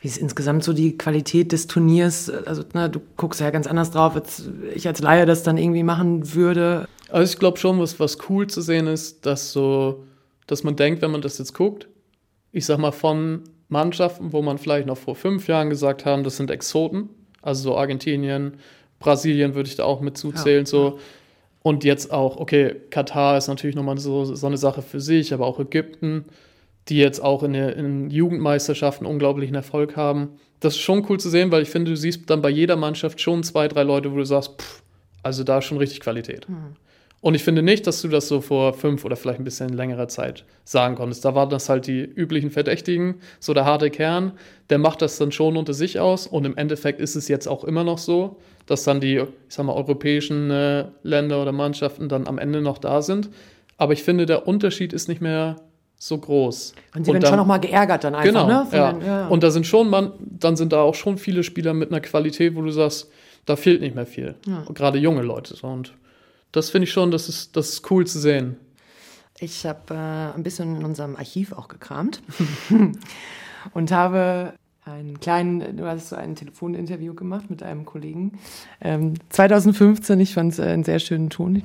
wie 0.00 0.08
ist 0.08 0.18
insgesamt 0.18 0.62
so 0.62 0.72
die 0.72 0.96
Qualität 0.96 1.52
des 1.52 1.66
Turniers? 1.66 2.30
Also, 2.30 2.62
na, 2.72 2.88
du 2.88 3.00
guckst 3.16 3.40
ja 3.40 3.50
ganz 3.50 3.66
anders 3.66 3.90
drauf, 3.90 4.14
als 4.14 4.48
ich 4.74 4.86
als 4.86 5.00
Laie 5.00 5.26
das 5.26 5.42
dann 5.42 5.58
irgendwie 5.58 5.82
machen 5.82 6.34
würde. 6.34 6.86
Also, 7.10 7.32
ich 7.32 7.38
glaube 7.38 7.58
schon, 7.58 7.80
was, 7.80 7.98
was 7.98 8.18
cool 8.28 8.46
zu 8.46 8.60
sehen 8.60 8.86
ist, 8.86 9.26
dass 9.26 9.52
so, 9.52 10.04
dass 10.46 10.62
man 10.62 10.76
denkt, 10.76 11.02
wenn 11.02 11.10
man 11.10 11.20
das 11.20 11.38
jetzt 11.38 11.52
guckt, 11.52 11.88
ich 12.52 12.64
sag 12.64 12.78
mal, 12.78 12.92
von 12.92 13.42
Mannschaften, 13.68 14.32
wo 14.32 14.40
man 14.40 14.58
vielleicht 14.58 14.86
noch 14.86 14.96
vor 14.96 15.16
fünf 15.16 15.48
Jahren 15.48 15.68
gesagt 15.68 16.04
haben, 16.04 16.22
das 16.22 16.36
sind 16.36 16.50
Exoten, 16.50 17.08
also 17.42 17.62
so 17.62 17.76
Argentinien, 17.76 18.58
Brasilien 18.98 19.54
würde 19.54 19.68
ich 19.68 19.76
da 19.76 19.84
auch 19.84 20.00
mit 20.00 20.16
zuzählen, 20.16 20.64
ja. 20.64 20.66
so. 20.66 20.98
Und 21.62 21.84
jetzt 21.84 22.12
auch, 22.12 22.36
okay, 22.36 22.76
Katar 22.90 23.36
ist 23.36 23.48
natürlich 23.48 23.76
nochmal 23.76 23.98
so, 23.98 24.24
so 24.24 24.46
eine 24.46 24.56
Sache 24.56 24.82
für 24.82 25.00
sich, 25.00 25.34
aber 25.34 25.46
auch 25.46 25.58
Ägypten 25.60 26.24
die 26.88 26.96
jetzt 26.96 27.22
auch 27.22 27.42
in, 27.42 27.52
der, 27.52 27.76
in 27.76 28.10
Jugendmeisterschaften 28.10 29.06
unglaublichen 29.06 29.54
Erfolg 29.54 29.96
haben. 29.96 30.38
Das 30.60 30.74
ist 30.74 30.80
schon 30.80 31.06
cool 31.08 31.20
zu 31.20 31.28
sehen, 31.28 31.52
weil 31.52 31.62
ich 31.62 31.70
finde, 31.70 31.90
du 31.90 31.96
siehst 31.96 32.28
dann 32.30 32.42
bei 32.42 32.50
jeder 32.50 32.76
Mannschaft 32.76 33.20
schon 33.20 33.42
zwei, 33.42 33.68
drei 33.68 33.82
Leute, 33.82 34.10
wo 34.12 34.16
du 34.16 34.24
sagst, 34.24 34.60
pff, 34.60 34.82
also 35.22 35.44
da 35.44 35.58
ist 35.58 35.66
schon 35.66 35.78
richtig 35.78 36.00
Qualität. 36.00 36.48
Mhm. 36.48 36.76
Und 37.20 37.34
ich 37.34 37.42
finde 37.42 37.62
nicht, 37.62 37.86
dass 37.86 38.00
du 38.00 38.08
das 38.08 38.28
so 38.28 38.40
vor 38.40 38.74
fünf 38.74 39.04
oder 39.04 39.16
vielleicht 39.16 39.40
ein 39.40 39.44
bisschen 39.44 39.70
längerer 39.70 40.06
Zeit 40.06 40.44
sagen 40.64 40.94
konntest. 40.94 41.24
Da 41.24 41.34
waren 41.34 41.50
das 41.50 41.68
halt 41.68 41.88
die 41.88 42.00
üblichen 42.00 42.50
Verdächtigen, 42.50 43.16
so 43.40 43.54
der 43.54 43.64
harte 43.64 43.90
Kern, 43.90 44.32
der 44.70 44.78
macht 44.78 45.02
das 45.02 45.18
dann 45.18 45.32
schon 45.32 45.56
unter 45.56 45.74
sich 45.74 45.98
aus. 45.98 46.28
Und 46.28 46.44
im 46.44 46.56
Endeffekt 46.56 47.00
ist 47.00 47.16
es 47.16 47.26
jetzt 47.26 47.48
auch 47.48 47.64
immer 47.64 47.82
noch 47.82 47.98
so, 47.98 48.36
dass 48.66 48.84
dann 48.84 49.00
die, 49.00 49.16
ich 49.16 49.26
sag 49.48 49.66
mal, 49.66 49.72
europäischen 49.72 50.50
äh, 50.50 50.84
Länder 51.02 51.42
oder 51.42 51.52
Mannschaften 51.52 52.08
dann 52.08 52.28
am 52.28 52.38
Ende 52.38 52.60
noch 52.60 52.78
da 52.78 53.02
sind. 53.02 53.30
Aber 53.78 53.92
ich 53.92 54.04
finde, 54.04 54.26
der 54.26 54.46
Unterschied 54.46 54.92
ist 54.92 55.08
nicht 55.08 55.20
mehr 55.20 55.56
so 55.96 56.18
groß. 56.18 56.74
Und 56.94 57.04
sie 57.04 57.12
werden 57.12 57.26
schon 57.26 57.36
nochmal 57.36 57.58
geärgert 57.58 58.04
dann 58.04 58.14
einfach, 58.14 58.28
genau, 58.28 58.46
ne? 58.46 58.66
Ja. 58.70 58.92
Den, 58.92 59.06
ja. 59.06 59.26
Und 59.28 59.42
da 59.42 59.50
sind 59.50 59.66
schon, 59.66 59.90
man, 59.90 60.12
dann 60.20 60.56
sind 60.56 60.72
da 60.72 60.82
auch 60.82 60.94
schon 60.94 61.18
viele 61.18 61.42
Spieler 61.42 61.74
mit 61.74 61.90
einer 61.90 62.00
Qualität, 62.00 62.54
wo 62.54 62.62
du 62.62 62.70
sagst, 62.70 63.10
da 63.46 63.56
fehlt 63.56 63.80
nicht 63.80 63.96
mehr 63.96 64.06
viel. 64.06 64.36
Ja. 64.46 64.64
Gerade 64.72 64.98
junge 64.98 65.22
Leute. 65.22 65.54
Und 65.66 65.94
das 66.52 66.70
finde 66.70 66.84
ich 66.84 66.92
schon, 66.92 67.10
das 67.10 67.28
ist, 67.28 67.56
das 67.56 67.70
ist 67.70 67.90
cool 67.90 68.06
zu 68.06 68.18
sehen. 68.18 68.56
Ich 69.40 69.64
habe 69.66 69.94
äh, 69.94 70.36
ein 70.36 70.42
bisschen 70.42 70.76
in 70.76 70.84
unserem 70.84 71.16
Archiv 71.16 71.52
auch 71.52 71.68
gekramt 71.68 72.22
und 73.72 73.92
habe 73.92 74.54
einen 74.84 75.20
kleinen, 75.20 75.76
du 75.76 75.86
hast 75.86 76.08
so 76.08 76.16
ein 76.16 76.34
Telefoninterview 76.34 77.14
gemacht 77.14 77.50
mit 77.50 77.62
einem 77.62 77.84
Kollegen. 77.84 78.38
Ähm, 78.80 79.14
2015, 79.30 80.18
ich 80.20 80.34
fand 80.34 80.52
es 80.52 80.58
äh, 80.58 80.62
einen 80.62 80.84
sehr 80.84 80.98
schönen 80.98 81.30
Ton. 81.30 81.56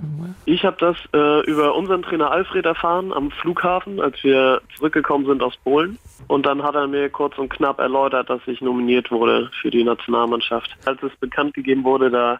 Ich, 0.46 0.56
ich 0.56 0.66
habe 0.66 0.78
das 0.80 0.98
äh, 1.14 1.50
über 1.50 1.76
unseren 1.76 2.04
Trainer 2.04 2.32
Alfred 2.32 2.66
erfahren 2.66 3.14
am 3.14 3.32
Flughafen, 3.32 4.00
als 4.00 4.24
wir 4.24 4.62
zurückgekommen 4.76 5.26
sind 5.26 5.42
aus 5.42 5.56
Polen. 5.64 5.98
Und 6.28 6.46
dann 6.46 6.64
hat 6.64 6.76
er 6.76 6.88
mir 6.88 7.10
kurz 7.10 7.38
und 7.38 7.50
knapp 7.50 7.80
erläutert, 7.80 8.30
dass 8.30 8.42
ich 8.48 8.62
nominiert 8.62 9.12
wurde 9.12 9.50
für 9.62 9.70
die 9.70 9.84
Nationalmannschaft. 9.84 10.76
Als 10.86 11.02
es 11.04 11.16
bekannt 11.18 11.54
gegeben 11.54 11.84
wurde, 11.84 12.10
da 12.10 12.40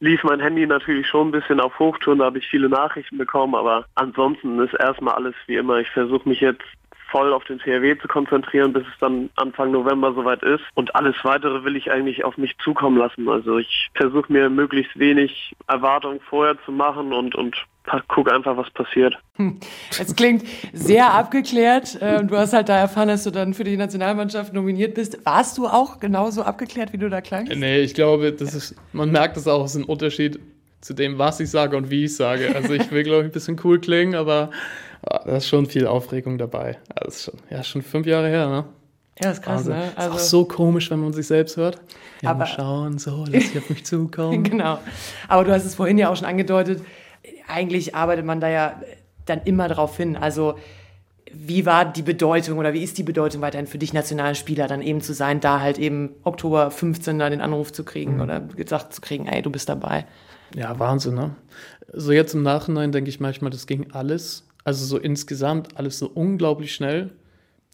lief 0.00 0.24
mein 0.24 0.40
Handy 0.40 0.66
natürlich 0.66 1.06
schon 1.06 1.28
ein 1.28 1.32
bisschen 1.32 1.60
auf 1.60 1.78
Hochtouren, 1.78 2.18
da 2.18 2.26
habe 2.26 2.38
ich 2.38 2.48
viele 2.48 2.68
Nachrichten 2.68 3.18
bekommen, 3.18 3.54
aber 3.54 3.84
ansonsten 3.94 4.58
ist 4.58 4.74
erstmal 4.74 5.14
alles 5.14 5.34
wie 5.46 5.56
immer. 5.56 5.78
Ich 5.78 5.90
versuche 5.90 6.28
mich 6.28 6.40
jetzt 6.40 6.64
voll 7.10 7.32
auf 7.32 7.44
den 7.44 7.58
THW 7.58 7.96
zu 7.98 8.08
konzentrieren, 8.08 8.72
bis 8.72 8.82
es 8.82 8.98
dann 9.00 9.30
Anfang 9.36 9.70
November 9.70 10.12
soweit 10.14 10.42
ist. 10.42 10.62
Und 10.74 10.94
alles 10.94 11.16
weitere 11.22 11.64
will 11.64 11.76
ich 11.76 11.90
eigentlich 11.90 12.24
auf 12.24 12.36
mich 12.36 12.56
zukommen 12.62 12.96
lassen. 12.96 13.28
Also 13.28 13.58
ich 13.58 13.90
versuche 13.94 14.32
mir 14.32 14.48
möglichst 14.48 14.98
wenig 14.98 15.54
Erwartungen 15.66 16.20
vorher 16.28 16.56
zu 16.64 16.72
machen 16.72 17.12
und, 17.12 17.34
und 17.34 17.56
guck 18.08 18.30
einfach, 18.30 18.56
was 18.56 18.70
passiert. 18.70 19.16
Hm. 19.36 19.58
Es 19.98 20.14
klingt 20.14 20.44
sehr 20.72 21.12
abgeklärt. 21.12 21.98
Ähm, 22.00 22.28
du 22.28 22.36
hast 22.36 22.52
halt 22.52 22.68
da 22.68 22.76
erfahren, 22.76 23.08
dass 23.08 23.24
du 23.24 23.30
dann 23.30 23.54
für 23.54 23.64
die 23.64 23.76
Nationalmannschaft 23.76 24.52
nominiert 24.52 24.94
bist. 24.94 25.24
Warst 25.24 25.58
du 25.58 25.66
auch 25.66 25.98
genauso 25.98 26.42
abgeklärt, 26.42 26.92
wie 26.92 26.98
du 26.98 27.08
da 27.08 27.20
klangst? 27.20 27.52
Nee, 27.56 27.80
ich 27.80 27.94
glaube, 27.94 28.32
das 28.32 28.54
ist, 28.54 28.74
man 28.92 29.10
merkt 29.10 29.36
das 29.36 29.48
auch, 29.48 29.64
es 29.64 29.74
ist 29.74 29.82
ein 29.82 29.84
Unterschied 29.84 30.38
zu 30.80 30.94
dem, 30.94 31.18
was 31.18 31.40
ich 31.40 31.50
sage 31.50 31.76
und 31.76 31.90
wie 31.90 32.04
ich 32.04 32.16
sage. 32.16 32.54
Also 32.54 32.74
ich 32.74 32.90
will, 32.90 33.02
glaube 33.02 33.22
ich, 33.22 33.26
ein 33.26 33.32
bisschen 33.32 33.60
cool 33.64 33.80
klingen, 33.80 34.14
aber 34.14 34.50
ah, 35.02 35.22
da 35.24 35.36
ist 35.36 35.48
schon 35.48 35.66
viel 35.66 35.86
Aufregung 35.86 36.38
dabei. 36.38 36.78
Das 36.94 37.16
ist 37.16 37.24
schon, 37.24 37.40
ja, 37.50 37.62
schon 37.62 37.82
fünf 37.82 38.06
Jahre 38.06 38.28
her, 38.28 38.48
ne? 38.48 38.64
Ja, 39.22 39.30
ist 39.32 39.42
krass, 39.42 39.68
also, 39.68 39.72
ne? 39.72 39.92
Also, 39.96 40.16
ist 40.16 40.22
auch 40.22 40.26
so 40.26 40.44
komisch, 40.44 40.90
wenn 40.90 41.00
man 41.00 41.12
sich 41.12 41.26
selbst 41.26 41.56
hört. 41.56 41.80
Ja, 42.22 42.30
aber, 42.30 42.40
mal 42.40 42.46
schauen, 42.46 42.98
so, 42.98 43.24
lass 43.28 43.44
ich 43.44 43.58
auf 43.58 43.68
mich 43.68 43.84
zukommen. 43.86 44.42
genau. 44.44 44.78
Aber 45.28 45.44
du 45.44 45.52
hast 45.52 45.64
es 45.64 45.74
vorhin 45.74 45.98
ja 45.98 46.10
auch 46.10 46.16
schon 46.16 46.26
angedeutet, 46.26 46.82
eigentlich 47.48 47.94
arbeitet 47.94 48.24
man 48.24 48.40
da 48.40 48.48
ja 48.48 48.80
dann 49.26 49.42
immer 49.44 49.68
drauf 49.68 49.96
hin. 49.96 50.16
Also 50.16 50.56
wie 51.32 51.64
war 51.64 51.84
die 51.84 52.02
Bedeutung 52.02 52.58
oder 52.58 52.72
wie 52.72 52.82
ist 52.82 52.98
die 52.98 53.02
Bedeutung 53.02 53.40
weiterhin 53.40 53.66
für 53.66 53.78
dich 53.78 53.92
nationalen 53.92 54.34
Spieler 54.34 54.66
dann 54.66 54.82
eben 54.82 55.00
zu 55.00 55.14
sein, 55.14 55.40
da 55.40 55.60
halt 55.60 55.78
eben 55.78 56.10
Oktober 56.24 56.70
15 56.70 57.18
da 57.18 57.30
den 57.30 57.40
Anruf 57.40 57.72
zu 57.72 57.84
kriegen 57.84 58.14
mhm. 58.14 58.20
oder 58.20 58.40
gesagt 58.40 58.94
zu 58.94 59.00
kriegen, 59.00 59.26
ey, 59.26 59.42
du 59.42 59.50
bist 59.50 59.68
dabei? 59.68 60.06
Ja, 60.54 60.78
Wahnsinn, 60.78 61.14
ne? 61.14 61.36
So 61.92 62.12
jetzt 62.12 62.34
im 62.34 62.42
Nachhinein 62.42 62.92
denke 62.92 63.10
ich 63.10 63.20
manchmal, 63.20 63.50
das 63.50 63.66
ging 63.66 63.92
alles, 63.92 64.44
also 64.64 64.84
so 64.84 64.98
insgesamt 64.98 65.76
alles 65.76 65.98
so 65.98 66.10
unglaublich 66.12 66.74
schnell. 66.74 67.10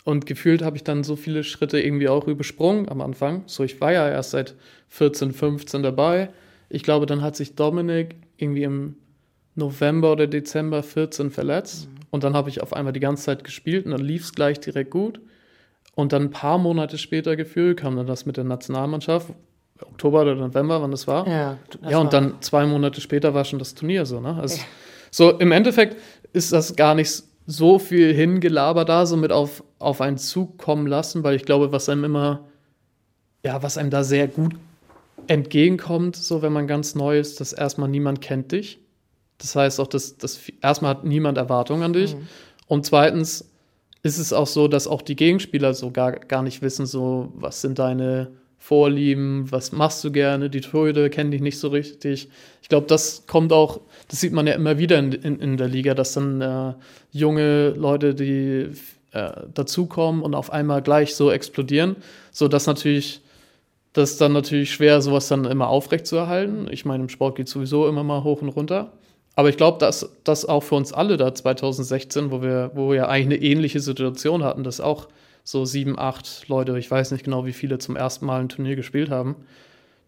Und 0.05 0.25
gefühlt 0.25 0.63
habe 0.63 0.77
ich 0.77 0.85
dann 0.85 1.03
so 1.03 1.17
viele 1.17 1.43
Schritte 1.43 1.81
irgendwie 1.81 2.09
auch 2.09 2.29
übersprungen 2.29 2.89
am 2.89 3.01
Anfang. 3.01 3.43
So, 3.47 3.65
ich 3.65 3.81
war 3.81 3.93
ja 3.93 4.09
erst 4.09 4.31
seit 4.31 4.55
14, 4.89 5.33
15 5.33 5.83
dabei. 5.83 6.31
Ich 6.69 6.85
glaube, 6.85 7.07
dann 7.07 7.23
hat 7.23 7.35
sich 7.35 7.57
Dominik 7.57 8.15
irgendwie 8.37 8.63
im 8.63 8.97
November 9.57 10.13
oder 10.13 10.29
Dezember 10.29 10.83
14 10.83 11.31
verletzt. 11.31 11.89
Mhm. 11.89 11.97
Und 12.11 12.25
dann 12.25 12.35
habe 12.35 12.49
ich 12.51 12.63
auf 12.63 12.73
einmal 12.73 12.93
die 12.93 13.01
ganze 13.01 13.25
Zeit 13.25 13.43
gespielt 13.43 13.85
und 13.85 13.91
dann 13.91 14.01
lief 14.01 14.23
es 14.23 14.33
gleich 14.33 14.61
direkt 14.61 14.91
gut. 14.91 15.21
Und 15.95 16.13
dann 16.13 16.23
ein 16.23 16.31
paar 16.31 16.59
Monate 16.59 16.99
später 16.99 17.37
gefühlt 17.37 17.81
kam 17.81 17.97
dann 17.97 18.07
das 18.07 18.27
mit 18.27 18.37
der 18.37 18.45
Nationalmannschaft. 18.45 19.33
Oktober 19.81 20.23
oder 20.23 20.35
November, 20.35 20.81
wann 20.81 20.91
das 20.91 21.07
war. 21.07 21.27
Ja, 21.27 21.59
das 21.81 21.91
ja 21.91 21.99
und 21.99 22.13
dann 22.13 22.41
zwei 22.43 22.65
Monate 22.65 23.01
später 23.01 23.35
war 23.35 23.45
schon 23.45 23.59
das 23.59 23.75
Turnier 23.75 24.07
so. 24.07 24.21
Ne? 24.21 24.35
Also, 24.35 24.59
ja. 24.59 24.65
So 25.11 25.31
im 25.31 25.53
Endeffekt 25.53 25.97
ist 26.37 26.53
das 26.53 26.77
gar 26.77 26.95
nicht 26.95 27.23
so 27.47 27.79
viel 27.79 28.13
Hingelaber 28.13 28.85
da, 28.85 29.07
so 29.07 29.17
mit 29.17 29.33
auf, 29.33 29.65
auf 29.79 30.03
einen 30.03 30.19
Zug 30.19 30.59
kommen 30.59 30.87
lassen, 30.87 31.25
weil 31.25 31.35
ich 31.35 31.45
glaube, 31.47 31.73
was 31.73 31.89
einem 31.89 32.05
immer, 32.05 32.45
ja, 33.43 33.63
was 33.63 33.79
einem 33.79 33.89
da 33.89 34.05
sehr 34.05 34.29
gut 34.29 34.55
entgegenkommt, 35.29 36.15
so 36.15 36.43
wenn 36.43 36.53
man 36.53 36.67
ganz 36.67 36.95
neu 36.95 37.19
ist, 37.19 37.41
dass 37.41 37.55
erstmal 37.55 37.89
niemand 37.89 38.21
kennt 38.21 38.53
dich. 38.53 38.79
Das 39.39 39.57
heißt 39.57 39.81
auch, 39.81 39.87
dass, 39.87 40.19
dass 40.19 40.41
erstmal 40.61 40.91
hat 40.91 41.05
niemand 41.05 41.39
Erwartungen 41.39 41.83
an 41.83 41.95
dich. 41.95 42.15
Mhm. 42.15 42.29
Und 42.67 42.85
zweitens 42.85 43.49
ist 44.03 44.19
es 44.19 44.35
auch 44.35 44.47
so, 44.47 44.69
dass 44.69 44.87
auch 44.87 45.01
die 45.01 45.17
Gegenspieler 45.17 45.73
so 45.73 45.91
gar, 45.91 46.13
gar 46.13 46.43
nicht 46.43 46.61
wissen, 46.61 46.85
so, 46.85 47.33
was 47.35 47.63
sind 47.63 47.79
deine 47.79 48.31
Vorlieben, 48.59 49.51
was 49.51 49.73
machst 49.73 50.05
du 50.05 50.13
gerne, 50.13 50.51
die 50.51 50.61
Torhüter 50.61 51.09
kennen 51.09 51.31
dich 51.31 51.41
nicht 51.41 51.59
so 51.59 51.69
richtig. 51.69 52.29
Ich 52.63 52.69
glaube, 52.69 52.87
das 52.89 53.27
kommt 53.27 53.53
auch, 53.53 53.81
das 54.09 54.21
sieht 54.21 54.33
man 54.33 54.47
ja 54.47 54.55
immer 54.55 54.79
wieder 54.79 54.99
in, 54.99 55.13
in, 55.13 55.41
in 55.41 55.57
der 55.57 55.69
Liga, 55.69 55.95
dass 55.95 56.13
dann 56.13 56.41
äh, 56.41 56.75
junge 57.13 57.71
Leute, 57.71 58.15
die 58.15 58.69
äh, 59.13 59.31
dazukommen 59.53 60.23
und 60.23 60.35
auf 60.35 60.53
einmal 60.53 60.83
gleich 60.83 61.15
so 61.15 61.31
explodieren, 61.31 61.97
so 62.31 62.49
dass 62.49 62.67
natürlich 62.67 63.23
das 63.97 64.11
ist 64.11 64.21
dann 64.21 64.35
natürlich 64.35 64.75
schwer, 64.75 65.01
sowas 65.01 65.27
dann 65.29 65.47
immer 65.47 65.69
aufrecht 65.69 66.07
zu 66.07 66.17
erhalten. 66.17 66.69
Ich 66.71 66.85
meine, 66.85 67.05
im 67.05 67.09
Sport 67.09 67.37
geht 67.37 67.49
sowieso 67.49 67.89
immer 67.89 68.05
mal 68.05 68.25
hoch 68.25 68.43
und 68.43 68.51
runter. 68.51 68.93
Aber 69.37 69.49
ich 69.49 69.57
glaube, 69.57 69.79
dass 69.79 70.11
das 70.23 70.45
auch 70.45 70.63
für 70.63 70.75
uns 70.75 70.93
alle 70.93 71.17
da 71.17 71.35
2016, 71.35 72.31
wo 72.31 72.43
wir, 72.43 72.73
wo 72.75 72.91
wir 72.91 72.97
ja 72.97 73.09
eigentlich 73.09 73.39
eine 73.39 73.49
ähnliche 73.49 73.81
Situation 73.81 74.45
hatten, 74.45 74.65
dass 74.65 74.83
auch 74.83 75.09
so 75.45 75.65
sieben, 75.65 75.99
acht 75.99 76.47
Leute, 76.49 76.79
ich 76.79 76.91
weiß 76.91 77.11
nicht 77.13 77.25
genau, 77.25 77.47
wie 77.47 77.55
viele 77.55 77.79
zum 77.79 77.97
ersten 77.97 78.27
Mal 78.27 78.41
ein 78.41 78.51
Turnier 78.51 78.77
gespielt 78.77 79.09
haben, 79.09 79.37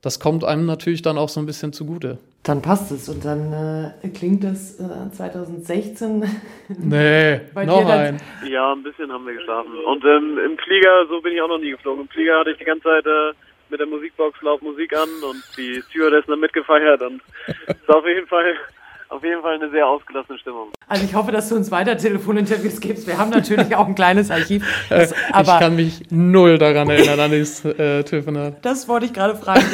das 0.03 0.21
kommt 0.21 0.45
einem 0.45 0.67
natürlich 0.67 1.03
dann 1.03 1.19
auch 1.19 1.29
so 1.29 1.41
ein 1.41 1.47
bisschen 1.47 1.73
zugute. 1.73 2.19
Dann 2.45 2.63
passt 2.63 2.93
es 2.93 3.09
und 3.09 3.25
dann 3.25 3.93
äh, 4.03 4.09
klingt 4.09 4.45
das 4.45 4.79
äh, 4.79 5.11
2016. 5.13 6.25
Nee, 6.79 7.41
noch 7.67 7.89
ein. 7.89 8.21
Ja, 8.47 8.73
ein 8.73 8.83
bisschen 8.83 9.11
haben 9.13 9.27
wir 9.27 9.35
geschlafen. 9.35 9.73
Und 9.87 10.05
ähm, 10.05 10.39
im 10.45 10.59
Flieger, 10.59 11.07
so 11.09 11.21
bin 11.21 11.33
ich 11.33 11.41
auch 11.41 11.49
noch 11.49 11.59
nie 11.59 11.71
geflogen. 11.71 12.03
Im 12.03 12.09
Flieger 12.09 12.39
hatte 12.39 12.51
ich 12.51 12.59
die 12.59 12.65
ganze 12.65 12.85
Zeit 12.85 13.07
äh, 13.07 13.33
mit 13.71 13.81
der 13.81 13.87
Musikbox 13.87 14.41
laut 14.43 14.63
Musik 14.63 14.95
an 14.97 15.09
und 15.29 15.43
die 15.57 15.83
Stewardessen 15.91 16.33
haben 16.33 16.41
mitgefeiert 16.41 17.03
und 17.03 17.21
es 17.67 17.77
ist 17.83 17.89
auf 17.89 18.07
jeden 18.07 18.27
Fall 18.27 18.55
auf 19.11 19.25
jeden 19.25 19.43
Fall 19.43 19.55
eine 19.55 19.71
sehr 19.71 19.87
ausgelassene 19.87 20.39
Stimmung. 20.39 20.69
Also 20.87 21.05
ich 21.05 21.15
hoffe, 21.15 21.33
dass 21.33 21.49
du 21.49 21.57
uns 21.57 21.71
weiter 21.71 21.97
Telefoninterviews 21.97 22.81
gibst. 22.81 23.07
Wir 23.07 23.19
haben 23.19 23.31
natürlich 23.31 23.75
auch 23.75 23.87
ein 23.87 23.95
kleines 23.95 24.31
Archiv. 24.31 24.67
Das, 24.89 25.15
aber 25.33 25.55
ich 25.55 25.59
kann 25.59 25.77
mich 25.77 26.11
null 26.11 26.59
daran 26.59 26.89
erinnern, 26.89 27.21
an 27.21 27.31
dieses 27.31 27.65
äh, 27.65 28.03
Telefonat. 28.05 28.65
Das 28.65 28.89
wollte 28.89 29.07
ich 29.07 29.13
gerade 29.13 29.35
fragen. 29.35 29.65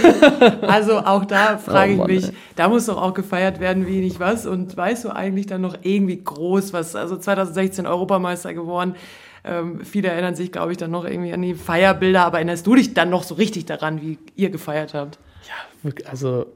Also 0.62 0.98
auch 0.98 1.24
da 1.24 1.58
frage 1.58 1.96
oh, 1.98 2.02
ich 2.02 2.06
mich, 2.06 2.32
da 2.56 2.68
muss 2.68 2.86
doch 2.86 3.00
auch 3.00 3.14
gefeiert 3.14 3.60
werden, 3.60 3.86
wie 3.86 4.00
nicht 4.00 4.18
was. 4.18 4.46
Und 4.46 4.76
weißt 4.76 5.04
du 5.04 5.10
eigentlich 5.10 5.46
dann 5.46 5.60
noch 5.60 5.76
irgendwie 5.82 6.22
groß 6.22 6.72
was? 6.72 6.96
Also 6.96 7.16
2016 7.16 7.86
Europameister 7.86 8.54
geworden. 8.54 8.96
Ähm, 9.44 9.84
viele 9.84 10.08
erinnern 10.08 10.34
sich, 10.34 10.52
glaube 10.52 10.72
ich, 10.72 10.78
dann 10.78 10.90
noch 10.90 11.04
irgendwie 11.04 11.32
an 11.32 11.42
die 11.42 11.54
Feierbilder. 11.54 12.24
Aber 12.24 12.38
erinnerst 12.38 12.66
du 12.66 12.74
dich 12.74 12.94
dann 12.94 13.10
noch 13.10 13.22
so 13.22 13.34
richtig 13.34 13.66
daran, 13.66 14.00
wie 14.00 14.18
ihr 14.36 14.50
gefeiert 14.50 14.94
habt? 14.94 15.18
Ja, 15.46 15.92
also 16.10 16.46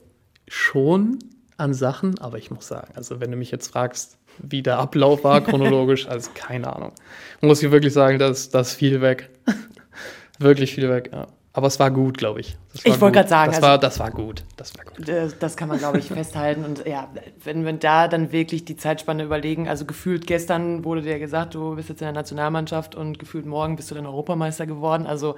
schon 0.49 1.19
an 1.59 1.75
Sachen, 1.75 2.19
aber 2.19 2.39
ich 2.39 2.51
muss 2.51 2.69
sagen, 2.69 2.93
also 2.95 3.21
wenn 3.21 3.31
du 3.31 3.37
mich 3.37 3.51
jetzt 3.51 3.69
fragst, 3.69 4.17
wie 4.39 4.63
der 4.63 4.79
Ablauf 4.79 5.25
war 5.25 5.41
chronologisch, 5.41 6.09
also 6.09 6.31
keine 6.35 6.75
Ahnung. 6.75 6.93
Muss 7.41 7.63
ich 7.63 7.71
wirklich 7.71 7.93
sagen, 7.93 8.19
dass 8.19 8.49
das 8.49 8.73
viel 8.73 9.01
weg. 9.01 9.31
wirklich 10.39 10.75
viel 10.75 10.89
weg, 10.89 11.11
ja. 11.13 11.27
Aber 11.53 11.67
es 11.67 11.81
war 11.81 11.91
gut, 11.91 12.19
glaube 12.19 12.39
ich. 12.39 12.57
Ich 12.85 13.01
wollte 13.01 13.17
gerade 13.17 13.29
sagen, 13.29 13.51
das, 13.51 13.57
also, 13.57 13.67
war, 13.67 13.79
das 13.79 13.99
war 13.99 14.11
gut. 14.13 14.45
Das 14.57 14.73
war 14.79 14.85
gut. 14.85 15.35
Das 15.41 15.57
kann 15.57 15.69
man, 15.69 15.79
glaube 15.79 15.99
ich, 15.99 16.05
festhalten. 16.09 16.65
Und 16.65 16.87
ja, 16.87 17.09
wenn 17.43 17.65
wir 17.65 17.73
da 17.73 18.07
dann 18.07 18.31
wirklich 18.31 18.65
die 18.65 18.77
Zeitspanne 18.77 19.25
überlegen, 19.25 19.69
also 19.69 19.85
gefühlt 19.85 20.29
gestern 20.29 20.85
wurde 20.85 21.03
dir 21.03 21.19
gesagt, 21.19 21.57
du 21.57 21.75
bist 21.75 21.89
jetzt 21.89 22.01
in 22.01 22.05
der 22.05 22.13
Nationalmannschaft 22.13 22.95
und 22.95 23.19
gefühlt 23.19 23.45
morgen 23.45 23.75
bist 23.75 23.91
du 23.91 23.97
dann 23.97 24.07
Europameister 24.07 24.67
geworden. 24.67 25.05
Also 25.05 25.35